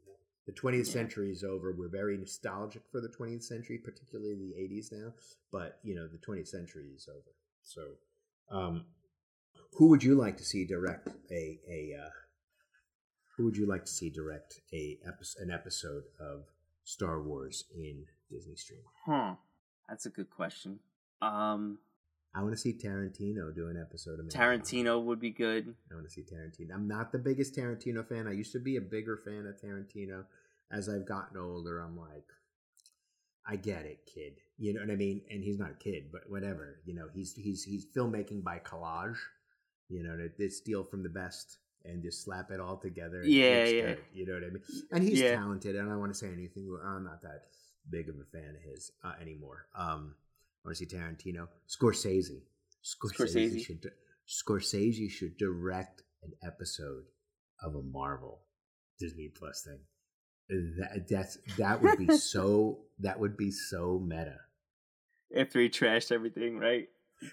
[0.50, 0.94] the 20th Yeah.
[1.00, 5.14] century is over we're very nostalgic for the 20th century particularly the 80s now
[5.52, 7.32] but you know the 20th century is over
[7.62, 7.82] so
[8.50, 8.86] um
[9.74, 12.10] who would you like to see direct a a uh,
[13.36, 14.98] who would you like to see direct a
[15.40, 16.46] an episode of
[16.84, 18.82] Star Wars in Disney Stream?
[19.06, 19.36] Huh.
[19.88, 20.80] That's a good question.
[21.22, 21.78] Um,
[22.36, 24.62] I want to see Tarantino do an episode of Mandalorian.
[24.62, 25.74] Tarantino would be good.
[25.92, 26.74] I want to see Tarantino.
[26.76, 28.28] I'm not the biggest Tarantino fan.
[28.28, 30.26] I used to be a bigger fan of Tarantino.
[30.72, 32.28] As I've gotten older, I'm like,
[33.48, 34.34] I get it, kid.
[34.60, 35.22] You know what I mean?
[35.32, 36.80] And he's not a kid, but whatever.
[36.86, 39.18] You know, he's he's he's filmmaking by collage.
[39.88, 43.22] You know, to, to steal from the best and just slap it all together.
[43.22, 43.82] and Yeah, yeah.
[43.88, 44.62] good, you know what I mean?
[44.92, 45.36] And he's Yeah.
[45.36, 45.76] talented.
[45.76, 46.70] And I don't want to say anything.
[46.86, 47.46] I'm not that
[47.90, 49.66] big of a fan of his uh, anymore.
[49.74, 50.14] Um,
[50.70, 52.42] want to see Tarantino, Scorsese.
[52.84, 53.66] Scorsese, Scorsese.
[53.66, 53.92] should
[54.28, 57.04] Scorsese should direct an episode
[57.64, 58.42] of a Marvel
[59.00, 59.80] Disney Plus thing.
[60.80, 64.38] That that's that would be so that would be so meta.
[65.36, 66.88] After he trashed everything, right?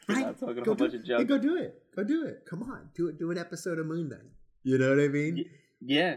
[0.09, 0.39] Right.
[0.39, 1.29] talking a Go do, bunch of junk.
[1.29, 1.81] go do it.
[1.95, 2.45] Go do it.
[2.49, 3.19] Come on, do it.
[3.19, 4.19] Do an episode of Moon Knight.
[4.65, 5.45] You know what I mean?
[5.81, 6.17] Yeah.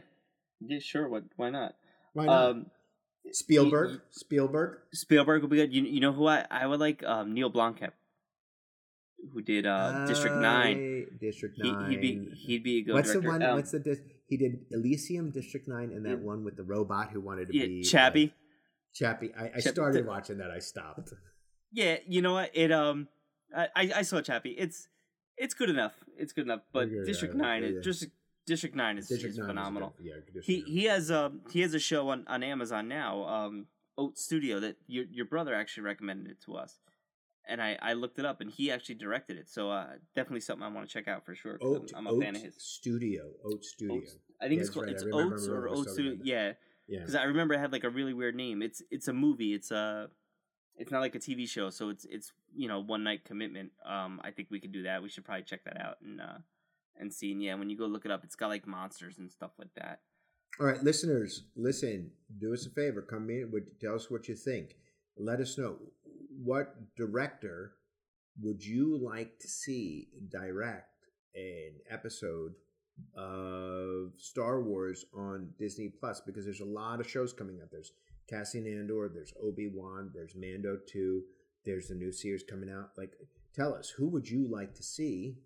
[0.59, 1.07] Yeah, sure.
[1.07, 1.23] What?
[1.37, 1.75] Why not?
[2.13, 2.49] Why not?
[2.49, 2.65] Um,
[3.35, 3.91] Spielberg.
[3.91, 4.77] y- Spielberg.
[4.93, 5.73] Spielberg would be good.
[5.73, 7.03] You, you know who I, I would like?
[7.03, 7.91] Um, Neill Blomkamp,
[9.33, 11.07] who did uh, District Nine.
[11.11, 11.91] Uh, District Nine.
[11.91, 13.21] he'd be he'd be a good what's director.
[13.27, 13.43] the one?
[13.43, 13.79] Um, what's the?
[13.79, 16.25] Dis- he did Elysium, District Nine, and that Yeah.
[16.25, 18.21] one with the robot who wanted to yeah, be Chappie.
[18.25, 18.33] like,
[18.93, 19.31] Chappie.
[19.37, 19.61] I, I Chappie.
[19.61, 20.51] started watching that.
[20.51, 21.13] I stopped.
[21.71, 22.51] Yeah, you know what?
[22.53, 23.07] It um,
[23.55, 24.51] I I saw Chappie.
[24.51, 24.87] It's
[25.37, 25.93] it's good enough.
[26.17, 26.61] It's good enough.
[26.73, 27.81] But District Nine yeah.
[27.81, 28.07] just
[28.49, 29.93] District Nine is, District is Nine was phenomenal.
[29.97, 30.05] good.
[30.35, 34.17] Yeah, He he has um he has a show on, on Amazon now, um Oat
[34.17, 36.79] Studio that your your brother actually recommended it to us.
[37.51, 39.47] And I, I looked it up and he actually directed it.
[39.49, 41.57] So uh definitely something I want to check out for sure.
[41.61, 42.55] Oat, I'm, I'm a fan of his.
[42.61, 43.23] Studio.
[43.45, 43.97] Oat Studio.
[43.97, 44.17] Oats.
[44.41, 44.95] I think Yeah, it's called right.
[44.95, 46.17] It's remember- Oats or Oat Studio.
[46.23, 46.53] Yeah.
[46.87, 46.99] Yeah.
[46.99, 48.61] Because I remember it had like a really weird name.
[48.61, 49.53] It's it's a movie.
[49.53, 50.09] It's a
[50.81, 53.71] it's not like a TV show, so it's it's you know one night commitment.
[53.85, 55.03] Um, I think we could do that.
[55.03, 56.37] We should probably check that out and uh
[56.99, 57.31] and see.
[57.31, 59.73] And yeah, when you go look it up, it's got like monsters and stuff like
[59.75, 60.01] that.
[60.59, 62.11] All right, listeners, listen.
[62.39, 63.01] Do us a favor.
[63.01, 63.51] Come in.
[63.79, 64.75] Tell us what you think.
[65.17, 65.77] Let us know
[66.43, 67.73] what director
[68.41, 72.53] would you like to see direct an episode
[73.15, 77.69] of Star Wars on Disney Plus because there's a lot of shows coming up.
[77.71, 77.93] There's
[78.29, 81.23] Cassian Andor, there's Obi Wan, there's Mando two,
[81.65, 82.91] there's the new series coming out.
[82.97, 83.11] Like,
[83.55, 85.37] tell us who would you like to see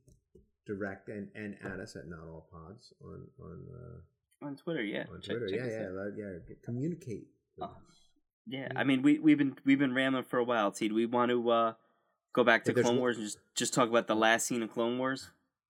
[0.65, 3.65] direct and and add us at Not All Pods on on.
[3.73, 5.05] Uh, On Twitter, yeah.
[5.09, 5.47] on Twitter.
[5.47, 6.11] check yeah, us yeah, out.
[6.17, 6.55] yeah.
[6.65, 7.27] Communicate.
[7.57, 7.95] with Oh, us.
[8.45, 8.67] Yeah, Yeah.
[8.75, 10.69] I mean, we we've been we've been rambling for a while.
[10.71, 10.87] T.
[10.89, 11.73] Do we want to uh,
[12.33, 14.97] go back to Clone Wars and just just talk about the last scene of Clone
[14.97, 15.29] Wars?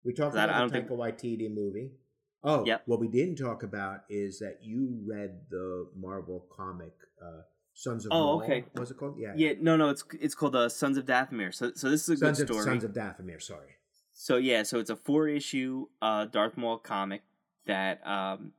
[0.05, 1.93] We talked I- I about don't the think- Taika Waititi movie.
[2.45, 2.83] Oh, Yep.
[2.87, 7.41] what we didn't talk about is that you read the Marvel comic uh,
[7.75, 8.43] Sons of Oh, Maul.
[8.45, 8.61] okay.
[8.73, 9.17] What was it called?
[9.19, 11.53] Yeah, Yeah, no, no, it's it's called uh, Sons of Dathomir.
[11.55, 12.65] So so this is a Sons good of story.
[12.65, 13.41] Sons of Dathomir.
[13.43, 13.71] Sorry.
[14.21, 17.23] So yeah, so it's a four issue uh Darth Maul comic
[17.67, 18.53] that um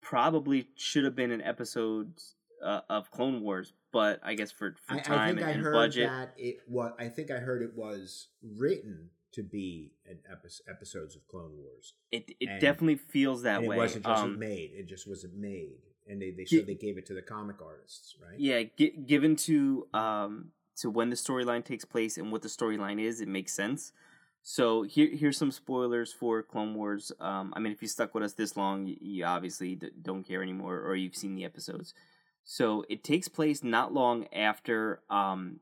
[0.00, 2.20] probably should have been an episode
[2.62, 5.62] uh, of Clone Wars, but I guess for, for time I think and, I and
[5.72, 6.08] budget.
[6.08, 6.92] that it was.
[6.98, 8.26] I think I heard it was
[8.56, 11.94] written to be an epi- episodes of Clone Wars.
[12.10, 13.76] It it and- definitely feels that way.
[13.76, 14.72] It wasn't just um, made.
[14.74, 15.78] It just wasn't made.
[16.08, 18.38] and they they Gi- so they gave it to the comic artists, right?
[18.38, 23.00] Yeah, gi- given to um to when the storyline takes place and what the storyline
[23.00, 23.92] is, it makes sense.
[24.46, 27.10] So here here's some spoilers for Clone Wars.
[27.18, 30.22] Um, I mean, if you stuck with us this long, you, you obviously d- don't
[30.22, 31.94] care anymore, or you've seen the episodes.
[32.44, 35.60] So it takes place not long after um,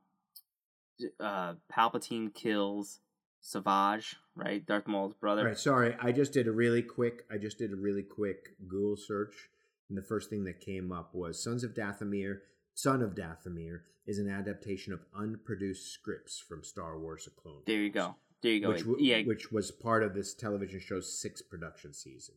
[1.21, 2.99] uh, Palpatine kills
[3.41, 5.45] Savage, right, Darth Maul's brother.
[5.45, 5.59] Right.
[5.59, 7.25] Sorry, I just did a really quick.
[7.31, 9.49] I just did a really quick Google search,
[9.89, 12.39] and the first thing that came up was "Sons of Dathomir."
[12.75, 17.63] Son of Dathomir is an adaptation of unproduced scripts from Star Wars: A Clone.
[17.65, 18.17] There you go.
[18.43, 18.69] There you go.
[18.71, 19.23] Which, w- yeah.
[19.23, 22.35] which was part of this television show's sixth production season.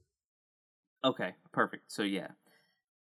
[1.04, 1.92] Okay, perfect.
[1.92, 2.30] So yeah,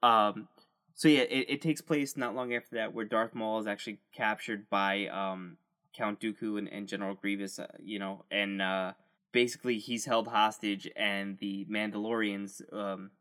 [0.04, 0.48] um,
[0.94, 4.00] so yeah, it, it takes place not long after that, where Darth Maul is actually
[4.14, 5.58] captured by um
[5.94, 7.60] Count Dooku and, and General Grievous.
[7.60, 8.94] Uh, you know, and uh,
[9.32, 13.12] basically he's held hostage, and the Mandalorians, um,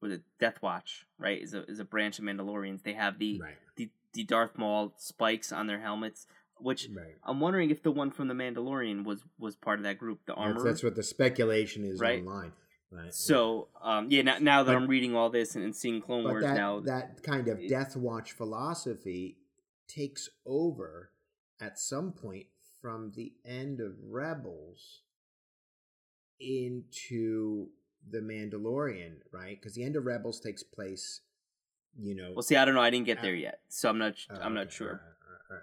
[0.00, 2.82] with it Death Watch, right, is a is a branch of Mandalorians.
[2.82, 3.54] They have the Right.
[3.76, 6.26] the the Darth Maul spikes on their helmets,
[6.60, 7.16] which Right.
[7.24, 10.32] I'm wondering if the one from the Mandalorian was was part of that group, the
[10.32, 10.62] That's, armor.
[10.64, 12.20] that's what the speculation is Right.
[12.20, 12.52] online.
[12.90, 13.12] Right.
[13.12, 14.22] So, um, yeah.
[14.22, 16.80] Now, now that But- I'm reading all this and, and seeing Clone Wars that, now,
[16.80, 19.38] that kind of it- Death Watch philosophy
[19.86, 21.10] takes over
[21.60, 22.46] at some point
[22.80, 25.02] from the end of Rebels
[26.40, 27.68] into
[28.08, 29.58] the Mandalorian, right?
[29.60, 31.20] Because the end of Rebels takes place,
[31.98, 32.32] you know.
[32.32, 32.80] well, see, I don't know.
[32.80, 34.14] I didn't get Uh, there yet, so I'm not.
[34.30, 35.16] Oh, I'm not sure.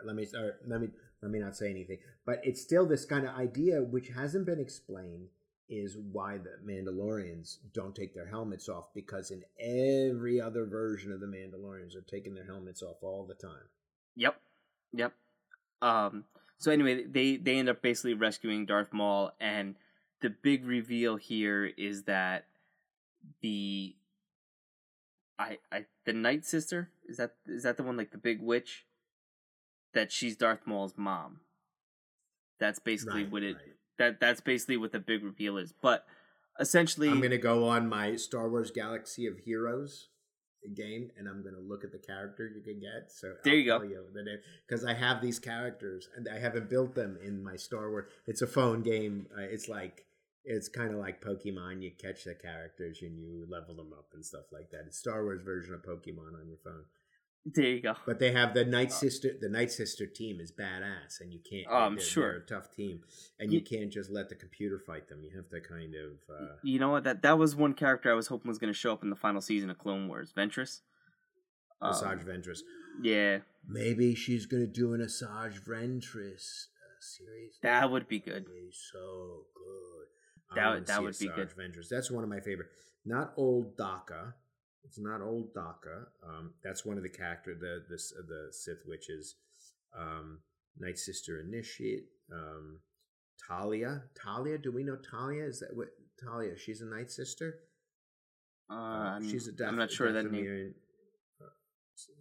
[0.04, 0.28] Let me
[0.68, 0.90] let me
[1.22, 2.00] let me not say anything.
[2.26, 5.28] But it's still this kind of idea which hasn't been explained
[5.70, 11.20] is why the Mandalorians don't take their helmets off because in every other version of
[11.20, 13.70] the Mandalorians are taking their helmets off all the time.
[14.16, 14.40] Yep,
[14.94, 15.14] yep.
[15.82, 16.26] Um.
[16.58, 19.76] So anyway, they they end up basically rescuing Darth Maul, and
[20.22, 22.46] the big reveal here is that
[23.42, 23.96] the
[25.38, 28.86] I I the Night Sister is that is that the one like the big witch
[29.96, 31.40] that she's Darth Maul's mom.
[32.60, 33.66] That's basically Right, what it right.
[33.98, 35.74] that that's basically what the big reveal is.
[35.82, 36.06] But
[36.60, 40.10] essentially, I'm gonna go on my Star Wars Galaxy of Heroes
[40.74, 43.12] game and I'm gonna look at the character you can get.
[43.12, 43.80] So There I'll you go.
[43.80, 47.56] tell the name because I have these characters and I haven't built them in my
[47.56, 48.06] Star Wars.
[48.26, 49.28] It's a phone game.
[49.38, 50.06] Uh, it's like
[50.44, 51.82] it's kind of like Pokemon.
[51.84, 54.84] You catch the characters and you level them up and stuff like that.
[54.88, 56.86] It's Star Wars version of Pokemon on your phone.
[57.46, 57.94] There you go.
[58.06, 59.30] But they have the Night Sister.
[59.40, 61.68] The Night Sister team is badass, and you can't.
[61.70, 62.32] Oh, I'm they're- sure.
[62.32, 63.02] they're a tough team,
[63.40, 65.22] and you can't just let the computer fight them.
[65.24, 66.12] You have to kind of.
[66.30, 67.04] Uh, You know what?
[67.04, 69.16] That that was one character I was hoping was going to show up in the
[69.16, 70.82] final season of Clone Wars, Ventress.
[71.82, 72.60] Um, Asajj Ventress.
[73.04, 77.60] yeah, Maybe she's gonna do an Asajj Ventress uh, series.
[77.62, 78.46] That would be good.
[78.46, 80.56] Be so good.
[80.56, 81.50] That would- that would be good.
[81.50, 81.90] Ventress.
[81.90, 82.70] That's one of my favorite.
[83.04, 84.36] Not old Daka.
[84.86, 86.06] It's not old Daka.
[86.28, 89.36] Um, that's one of the character the this uh, the Sith witches.
[89.98, 90.40] Um,
[90.78, 92.06] Night Sister Initiate.
[92.32, 92.80] Um,
[93.48, 94.04] Talia.
[94.22, 94.58] Talia.
[94.58, 95.44] Do we know Talia?
[95.46, 95.88] Is that what
[96.24, 96.58] Talia?
[96.58, 97.60] She's a Night Sister.
[98.70, 98.78] uh, Uh,
[99.18, 100.74] I'm, she's a Dath- I'm not sure that name.
[101.42, 101.46] Uh,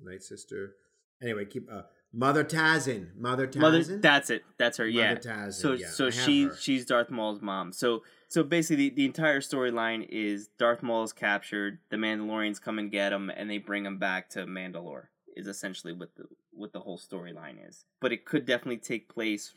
[0.02, 0.74] Night Sister.
[1.22, 1.82] Anyway, keep uh,
[2.14, 3.16] Mother Talzin.
[3.16, 3.60] Mother Talzin.
[3.60, 4.44] Mother, that's it.
[4.56, 4.86] That's her.
[4.86, 5.14] Mother yeah.
[5.16, 6.56] Talzin, So yeah, so she her.
[6.56, 7.72] she's Darth Maul's mom.
[7.72, 12.78] So so basically the, the entire storyline is Darth Maul is captured, the Mandalorians come
[12.78, 15.06] and get him, and they bring him back to Mandalore.
[15.36, 17.84] Is essentially what the what the whole storyline is.
[18.00, 19.52] But it could definitely take place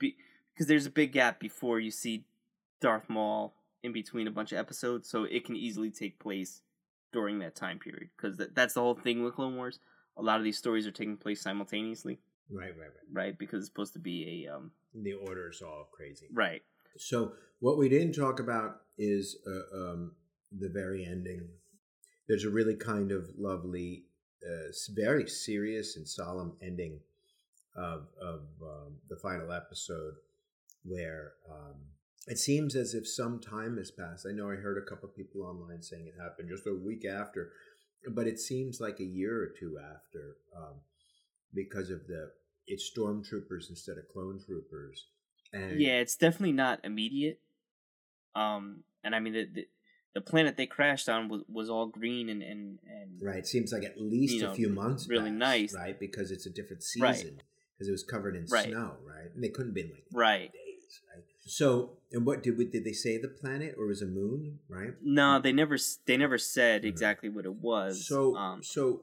[0.00, 2.24] because there's a big gap before you see
[2.80, 6.62] Darth Maul in between a bunch of episodes, so it can easily take place
[7.12, 8.10] during that time period.
[8.16, 9.78] Because that, that's the whole thing with Clone Wars.
[10.16, 12.18] A lot of these stories are taking place simultaneously,
[12.50, 13.12] Right, right, right.
[13.12, 13.38] right?
[13.38, 15.10] Because it's supposed to be a um, The
[15.50, 16.26] is all crazy.
[16.32, 16.62] right.
[16.96, 20.12] So what we didn't talk about is uh, um,
[20.56, 21.48] the very ending.
[22.28, 24.04] There's a really kind of lovely,
[24.46, 27.00] uh, very serious and solemn ending
[27.76, 30.14] of of um, the final episode,
[30.84, 31.74] where um,
[32.26, 34.26] it seems as if some time has passed.
[34.28, 37.04] I know I heard a couple of people online saying it happened just a week
[37.04, 37.52] after,
[38.12, 40.74] but it seems like a year or two after, um,
[41.54, 42.30] because of the
[42.66, 45.06] it's stormtroopers instead of clone troopers.
[45.52, 47.40] And Yeah, it's definitely not immediate.
[48.34, 49.68] Um, and I mean the the,
[50.14, 53.46] the planet they crashed on was, was all green and and and Right.
[53.46, 55.08] Seems like at least a know, few months.
[55.08, 55.74] really passed, nice.
[55.74, 55.98] Right.
[55.98, 57.40] Because it's a different season.
[57.74, 58.68] Because it was covered in Right.
[58.68, 58.96] snow.
[59.04, 59.30] Right.
[59.34, 60.52] And they couldn't have been like right.
[60.52, 61.00] days.
[61.14, 61.24] Right.
[61.46, 64.58] So, and what did we, did they say the planet or was it a moon?
[64.68, 64.90] Right.
[65.02, 68.06] No, they never they never said exactly what it was.
[68.06, 69.02] So, um, so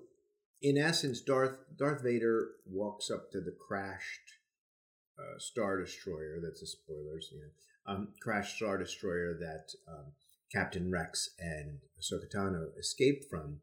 [0.61, 4.33] in essence, Darth Darth Vader walks up to the crashed
[5.17, 6.39] uh, star destroyer.
[6.43, 7.29] That's a spoilers.
[7.31, 10.11] You know, um, crashed star destroyer that um,
[10.51, 13.61] Captain Rex and Ahsoka Tano escaped from,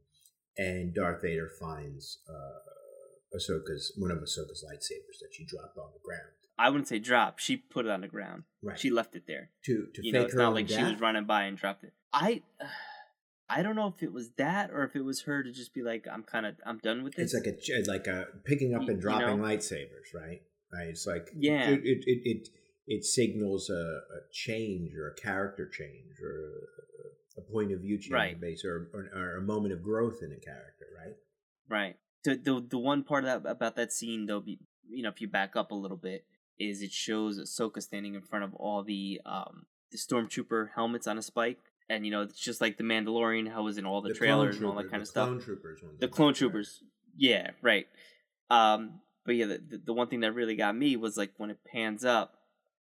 [0.57, 6.01] and Darth Vader finds uh, Ahsoka's one of Ahsoka's lightsabers that she dropped on the
[6.02, 6.32] ground.
[6.61, 7.39] I wouldn't say drop.
[7.39, 8.45] She put it on the ground.
[8.62, 8.78] Right.
[8.78, 9.51] She left it there.
[9.65, 11.85] to to you fake know, it's her not like she was running by and dropped
[11.85, 11.93] it.
[12.12, 12.43] I,
[13.49, 15.82] I don't know if it was that or if it was her to just be
[15.82, 17.35] like, I'm kind of, I'm done with this.
[17.35, 19.45] It's like a like a picking up You- and you dropping know?
[19.49, 20.43] lightsabers, right?
[20.73, 20.89] Right.
[20.89, 21.70] It's like Yeah.
[21.70, 22.49] It it it it,
[22.87, 26.53] it signals a, a change or a character change or
[27.39, 28.41] a, a point of view change, Right.
[28.41, 31.16] base or, or or a moment of growth in a character, right?
[31.69, 31.97] Right.
[32.24, 35.20] The the the one part of that, about that scene though, be, you know, if
[35.20, 36.24] you back up a little bit,
[36.61, 41.19] is it shows Ahsoka standing in front of all the um the stormtrooper helmets on
[41.19, 41.59] a spike,
[41.89, 44.19] and you know it's just like the Mandalorian, how it was in all the, clone
[44.19, 45.27] trailers and all that kind of stuff.
[45.28, 45.81] Clone troopers.
[45.99, 46.82] the clone troopers,
[47.16, 47.89] yeah, right.
[48.51, 51.51] Um, but yeah, the, the the one thing that really got me was like when
[51.51, 52.35] it pans up,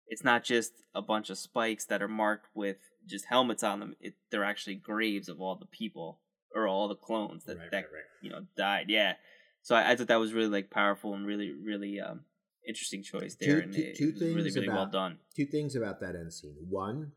[0.06, 2.76] it's not just a bunch of spikes that are marked with
[3.06, 3.96] just helmets on them.
[4.00, 6.18] It, they're actually graves of all the people
[6.54, 8.02] or all the clones that Right, that right, right.
[8.22, 8.86] you know died.
[8.88, 9.14] Yeah,
[9.62, 12.20] so I, I thought that was really like powerful and really really um
[12.68, 15.18] interesting choice Two- there, and two- two it was really things well about- done.
[15.34, 16.54] Two things about that end scene.
[16.68, 17.12] One,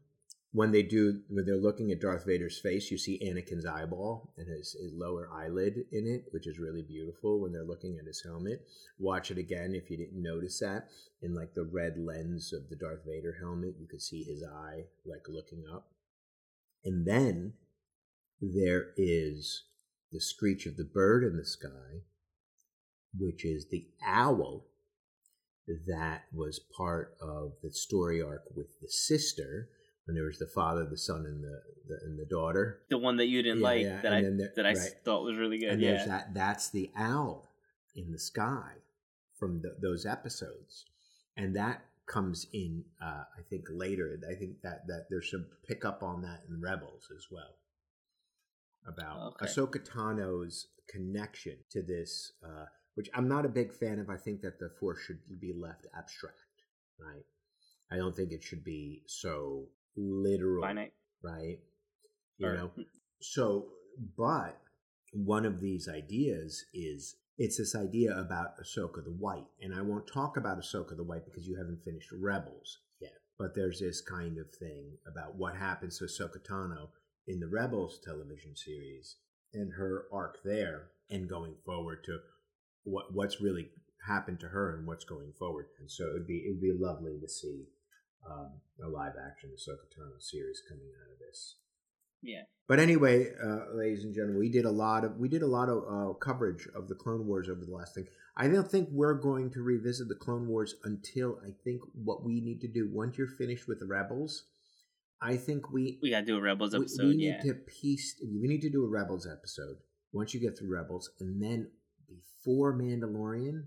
[0.54, 4.48] when they do when they're looking at Darth Vader's face, you see Anakin's eyeball and
[4.50, 8.22] his, his lower eyelid in it, which is really beautiful when they're looking at his
[8.24, 8.68] helmet.
[9.00, 10.90] Watch it again if you didn't notice that.
[11.22, 14.88] In like the red lens of the Darth Vader helmet, you could see his eye
[15.06, 15.94] like looking up.
[16.84, 17.54] And then
[18.42, 19.64] there is
[20.12, 22.04] the screech of the bird in the sky,
[23.18, 24.66] which is the owl
[25.88, 29.70] that was part of the story arc with the sister
[30.06, 32.82] when there was the father, the son, and the, the and the daughter.
[32.90, 34.92] The one that you didn't Yeah, like yeah, that and I there- that I right.
[35.06, 35.70] thought was really good.
[35.70, 37.52] and yeah, there's that that's the owl
[37.96, 38.72] in the sky
[39.38, 40.86] from the, those episodes,
[41.38, 44.18] and that comes in uh, I think later.
[44.30, 47.56] I think that that there's some pickup on that in Rebels as well
[48.88, 49.46] about Okay.
[49.46, 52.66] Ahsoka Tano's connection to this, uh,
[52.96, 54.10] which I'm not a big fan of.
[54.10, 56.38] I think that the Force should be left abstract,
[57.00, 57.26] right?
[57.92, 60.94] I don't think it should be so literal, finite.
[61.24, 61.60] right?
[62.38, 62.72] You know,
[63.22, 63.68] so
[64.18, 64.58] but
[65.14, 70.08] one of these ideas is it's this idea about Ahsoka the White, and I won't
[70.08, 73.14] talk about Ahsoka the White because you haven't finished Rebels yet.
[73.38, 76.90] But there's this kind of thing about what happens to Ahsoka Tano
[77.28, 79.18] in the Rebels television series
[79.54, 82.20] and her arc there, and going forward to
[82.84, 83.70] what what's really
[84.08, 85.68] happened to her and what's going forward.
[85.80, 87.66] And so it would be it would be lovely to see
[88.30, 91.56] um, a live action Ahsoka Tano series coming out of this.
[92.24, 92.44] Yeah.
[92.68, 95.70] But anyway, uh, ladies and gentlemen, we did a lot of we did a lot
[95.70, 98.06] of uh, coverage of the Clone Wars over the last thing.
[98.38, 102.40] I don't think we're going to revisit the Clone Wars until I think what we
[102.40, 104.46] need to do once you're finished with the Rebels.
[105.22, 107.08] I think we We gotta do a Rebels we- episode.
[107.08, 107.54] we, need yeah.
[107.54, 108.16] to piece.
[108.24, 109.78] We need to do a Rebels episode
[110.14, 111.70] once you get through Rebels, and then
[112.12, 113.64] before Mandalorian,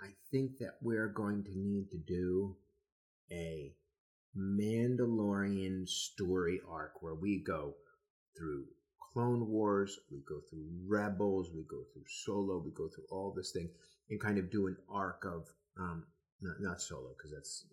[0.00, 2.56] I think that we're going to need to do
[3.30, 3.72] a
[4.36, 7.74] Mandalorian story arc where we go
[8.36, 8.66] through
[9.12, 13.50] Clone Wars, we go through Rebels, we go through Solo, we go through all this
[13.52, 13.68] thing,
[14.10, 16.04] and kind of do an arc of um,
[16.40, 17.64] not, not Solo because that's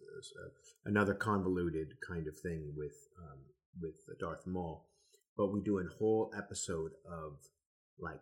[0.44, 0.50] uh,
[0.86, 3.40] another convoluted kind of thing with um,
[3.82, 4.86] with Darth Maul,
[5.38, 7.38] but we do a whole episode of
[8.00, 8.22] like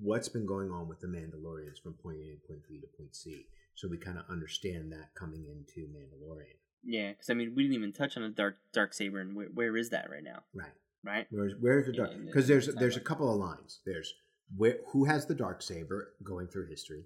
[0.00, 3.14] what's been going on with the Mandalorians from point A to point B to point
[3.14, 6.58] C, so we kind of understand that coming into Mandalorian.
[6.84, 9.48] Yeah, because I mean, we didn't even touch on the dark dark saber, and where,
[9.52, 10.40] where is that right now?
[10.54, 10.72] Right.
[11.02, 11.26] Right?
[11.30, 12.10] Where's where's the dark?
[12.24, 13.80] Because in there's the there's a couple of lines.
[13.84, 14.14] There's
[14.56, 17.04] where who has the dark saber going through history.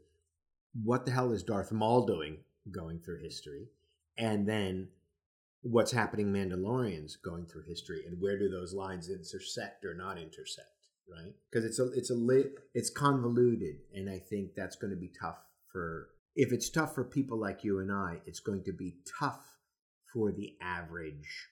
[0.84, 2.38] What the hell is Darth Maul doing
[2.70, 3.68] going through history?
[4.18, 4.88] And then
[5.62, 10.68] what's happening Mandalorians going through history, and where do those lines intersect or not intersect?
[11.10, 11.32] Right?
[11.50, 15.10] Because it's a it's a lit it's convoluted, and I think that's going to be
[15.20, 15.38] tough
[15.72, 18.18] for if it's tough for people like you and I.
[18.26, 19.40] It's going to be tough
[20.12, 21.48] for the average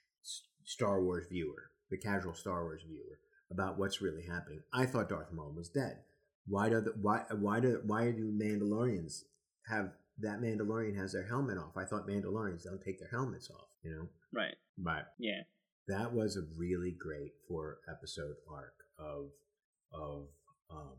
[0.64, 3.18] Star Wars viewer, the casual Star Wars viewer,
[3.50, 4.60] about what's really happening.
[4.72, 5.98] I thought Darth Maul was dead.
[6.46, 9.22] Why do the, why why do why do Mandalorians
[9.68, 11.76] have that Mandalorian has their helmet off?
[11.76, 13.68] I thought Mandalorians don't take their helmets off.
[13.82, 14.54] You know, Right.
[14.78, 15.42] but Yeah.
[15.88, 19.30] that was a really great four episode arc of
[19.92, 20.28] of
[20.70, 20.92] um,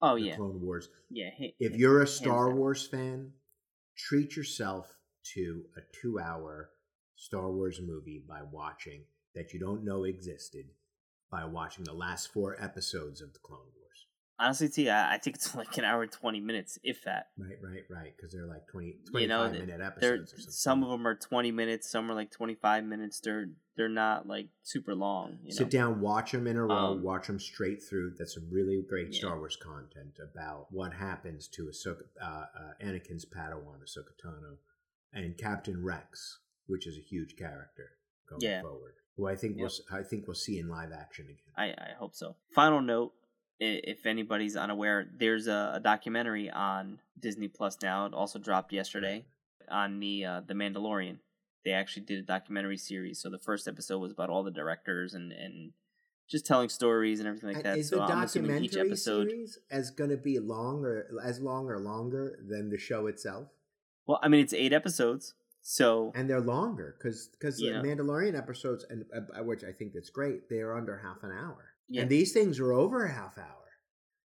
[0.00, 0.36] Oh yeah.
[0.36, 0.88] Clone Wars.
[1.10, 1.30] Yeah.
[1.38, 2.54] ha- If you're a Star.
[2.54, 3.32] Wars fan,
[3.96, 4.92] treat yourself
[5.34, 6.70] to a two hour
[7.16, 9.04] Star Wars movie by watching
[9.34, 10.66] that you don't know existed
[11.30, 13.81] by watching the last four episodes of the Clone Wars.
[14.38, 17.28] Honestly, T, I, I think it's like an hour and twenty minutes, if that.
[17.38, 18.12] Right, right, right.
[18.16, 20.52] Because they're like 20, 25 You know, minute episodes or something.
[20.52, 23.20] some of them are twenty minutes, some are like twenty five minutes.
[23.20, 23.46] They're
[23.76, 25.38] they're not like super long.
[25.44, 25.78] You Sit know?
[25.78, 28.14] down, watch them in a row, Um, watch them straight through.
[28.18, 29.18] That's some really great Yeah.
[29.20, 34.58] Star Wars content about what happens to Ahsoka, uh, uh, Anakin's Padawan, Ahsoka Tano,
[35.12, 37.92] and Captain Rex, which is a huge character
[38.28, 38.60] going Yeah.
[38.60, 38.94] forward.
[39.16, 39.70] Who I think Yep.
[39.90, 41.52] we'll I think we'll see in live action again.
[41.56, 42.36] I, I hope so.
[42.54, 43.12] Final note:
[43.64, 48.06] if anybody's unaware, there's a, a documentary on Disney Plus now.
[48.06, 49.24] It also dropped yesterday
[49.70, 51.18] on the uh, the Mandalorian.
[51.64, 53.20] They actually did a documentary series.
[53.20, 55.72] So the first episode was about all the directors and and
[56.28, 57.78] just telling stories and everything like And that.
[57.78, 59.28] is so the I'm assuming documentary each episode.
[59.30, 63.48] series as going to be longer, as long or longer than the show itself?
[64.06, 67.82] Well, I mean, it's eight episodes, so and they're longer because because the Yeah.
[67.82, 71.71] Mandalorian episodes, and uh, which I think that's great, they are under half an hour,
[71.88, 72.02] Yeah.
[72.02, 73.46] and these things are over a half hour.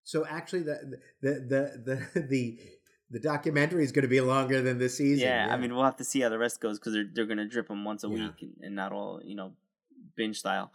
[0.04, 1.82] So actually, the the the
[2.14, 2.58] the the,
[3.10, 5.28] the documentary is going to be longer than the season.
[5.28, 7.46] yeah, I mean, we'll have to see how the rest goes because they're they're gonna
[7.48, 8.14] drip them once a Yeah.
[8.26, 9.52] week and, and not all you know
[10.16, 10.72] binge style.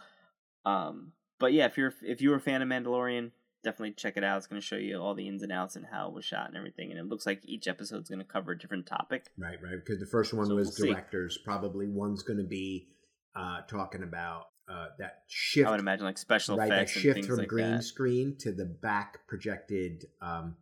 [0.65, 3.31] Um, but yeah, if you're if you're a fan of Mandalorian,
[3.63, 4.37] definitely check it out.
[4.37, 6.57] It's gonna show you all the ins and outs and how it was shot and
[6.57, 6.91] everything.
[6.91, 9.25] And it looks like each episode's gonna cover a different topic.
[9.37, 9.75] right, right.
[9.83, 10.87] Because the first one So was we'll see.
[10.89, 11.37] directors.
[11.43, 12.87] Probably one's going to be
[13.35, 15.67] uh, talking about uh, that shift.
[15.67, 17.83] I would imagine like special right, that effects and shift from like green that.
[17.83, 20.55] screen to the back projected um,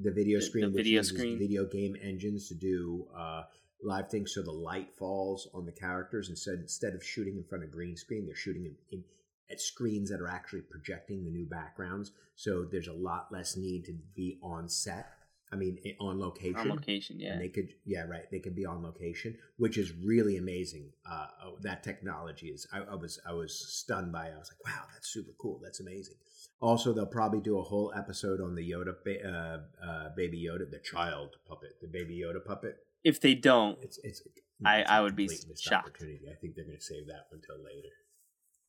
[0.00, 1.38] the video The- the screen, which video uses screen.
[1.38, 3.42] video game engines to do uh,
[3.82, 7.64] live things, so the light falls on the characters instead instead of shooting in front
[7.64, 9.04] of green screen, they're shooting in, in
[9.50, 12.10] at screens that are actually projecting the new backgrounds.
[12.34, 15.06] So there's a lot less need to be on set.
[15.52, 16.56] I mean, on location.
[16.56, 17.20] on location.
[17.20, 18.24] Yeah, And they could, yeah, right.
[18.32, 20.90] They can be on location, which is really amazing.
[21.08, 22.66] Uh, oh, that technology is.
[22.72, 24.26] I, I was, I was stunned by.
[24.26, 24.34] it.
[24.34, 25.60] I was like, wow, that's super cool.
[25.62, 26.16] That's amazing.
[26.60, 28.94] Also, they'll probably do a whole episode on the Yoda,
[29.24, 32.76] uh, uh, baby Yoda, the child puppet, the baby Yoda puppet.
[33.04, 34.22] if they don't, It's, it's.
[34.64, 35.88] I- it's I a would be shocked.
[35.88, 36.20] Opportunity.
[36.30, 37.92] I think they're going to save that until later.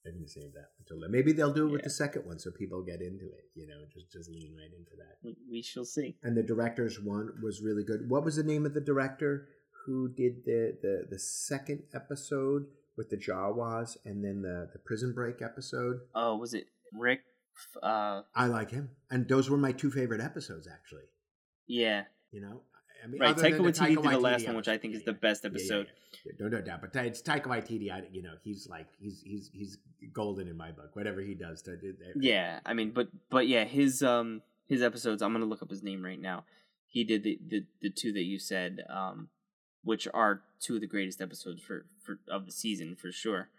[0.07, 1.11] They're going to save that until later.
[1.11, 3.43] Maybe they'll do it with the second one, so people get into it.
[3.55, 6.15] You know, just just lean right into that we, we shall see.
[6.23, 8.09] and the director's one was really good.
[8.09, 9.49] What was the name of the director
[9.85, 15.11] who did the the, the second episode with the Jawas and then the the Prison
[15.13, 15.99] Break episode?
[16.15, 17.21] Oh, was it Rick?
[17.83, 21.09] Uh, I like him, and those were my two favorite episodes actually.
[21.67, 22.61] yeah, You know,
[23.03, 23.35] I mean, right.
[23.35, 25.87] Taika Waititi did the last one, which I think is the best episode.
[26.39, 27.91] No, no doubt, but it's Taika Waititi.
[27.91, 29.77] I, you know, he's like he's he's he's
[30.13, 30.95] golden in my book.
[30.95, 31.77] Whatever he does, to,
[32.15, 35.21] Yeah, I mean, but but yeah, his um his episodes.
[35.21, 36.43] I'm gonna look up his name right now.
[36.87, 39.29] He did the the, the two that you said, um,
[39.83, 43.49] which are two of the greatest episodes for for of the season for sure.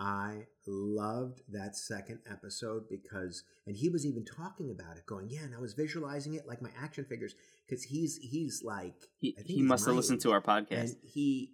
[0.00, 5.42] I loved that second episode because, and he was even talking about it, going, "Yeah,"
[5.42, 7.34] and I was visualizing it like my action figures
[7.68, 10.66] because he's he's like He he must have listened to our podcast.
[10.70, 11.52] and he,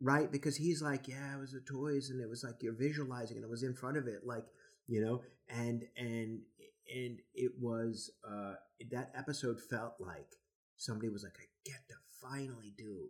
[0.00, 0.30] right?
[0.30, 3.44] Because he's like, "Yeah, it was the toys, and it was like you're visualizing, and
[3.44, 4.46] it was in front of it, like
[4.88, 6.40] you know, and and
[6.92, 8.54] and it was uh
[8.90, 10.34] that episode felt like
[10.76, 13.08] somebody was like, I get to finally do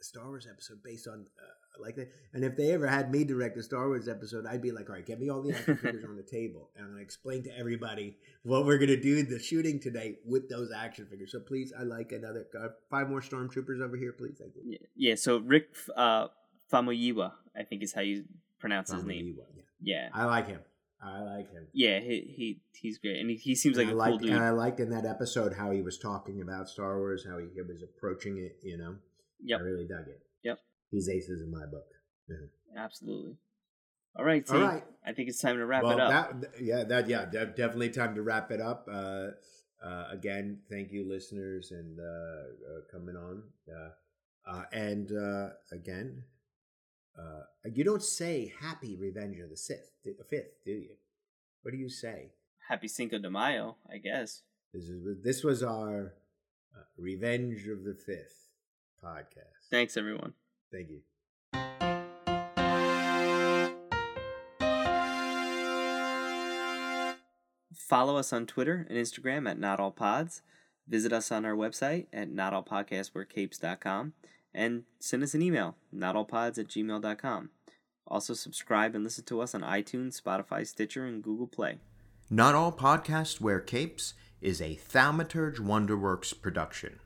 [0.00, 2.10] a Star Wars episode based on uh, like that.
[2.32, 4.96] And if they ever had me direct a Star Wars episode, I'd be like, all
[4.96, 7.58] right, get me all the action figures on the table, and I'm gonna explain to
[7.58, 11.32] everybody what we're gonna do the shooting today with those action figures.
[11.32, 14.36] So please, I like another uh, five more stormtroopers over here, please.
[14.38, 14.62] Thank you.
[14.64, 16.28] yeah, yeah, so Rick uh
[16.72, 18.24] Famuyiwa, I think is how you
[18.58, 19.36] pronounce his From name.
[19.36, 19.62] Yeah.
[19.80, 20.60] Yeah, I like him.
[21.02, 21.66] I like him.
[21.74, 24.30] yeah, he, he he's great, and he, he seems like and a I cool dude.
[24.30, 27.46] and I liked in that episode how he was talking about Star Wars, how he,
[27.54, 28.56] he was approaching it.
[28.62, 28.94] You know,
[29.42, 30.22] yeah, I really dug it.
[30.94, 31.88] He's aces in my book.
[32.28, 32.82] Yeah.
[32.84, 33.36] Absolutely.
[34.16, 34.54] All right, T.
[34.54, 34.84] All right.
[35.04, 36.40] I think it's time to wrap well, it up.
[36.40, 38.86] That, yeah, that yeah, de- definitely time to wrap it up.
[38.90, 39.30] Uh,
[39.84, 43.42] uh, again, thank you, listeners, and uh, uh, coming on.
[43.68, 43.90] Uh,
[44.48, 46.22] uh, and uh, again,
[47.18, 47.42] uh,
[47.72, 50.94] you don't say "Happy Revenge of the Sith," the fifth, do you?
[51.62, 52.30] What do you say?
[52.68, 54.42] Happy Cinco de Mayo, I guess.
[54.72, 56.14] This is this was our
[56.72, 58.50] uh, Revenge of the Fifth
[59.02, 59.70] podcast.
[59.70, 60.34] Thanks, everyone.
[60.74, 61.02] Thank you.
[67.72, 70.42] Follow us on Twitter and Instagram at Not All Pods.
[70.88, 74.14] Visit us on our website at notallpodcastwearcapes.com
[74.52, 77.50] and send us an email, notallpods at gmail.com.
[78.06, 81.78] Also, subscribe and listen to us on iTunes, Spotify, Stitcher, and Google Play.
[82.28, 86.98] Not All Podcasts Wear Capes is a Thaumaturge Wonderworks production.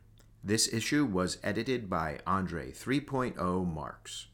[0.42, 4.28] This issue was edited by Andre 3.0 Marks.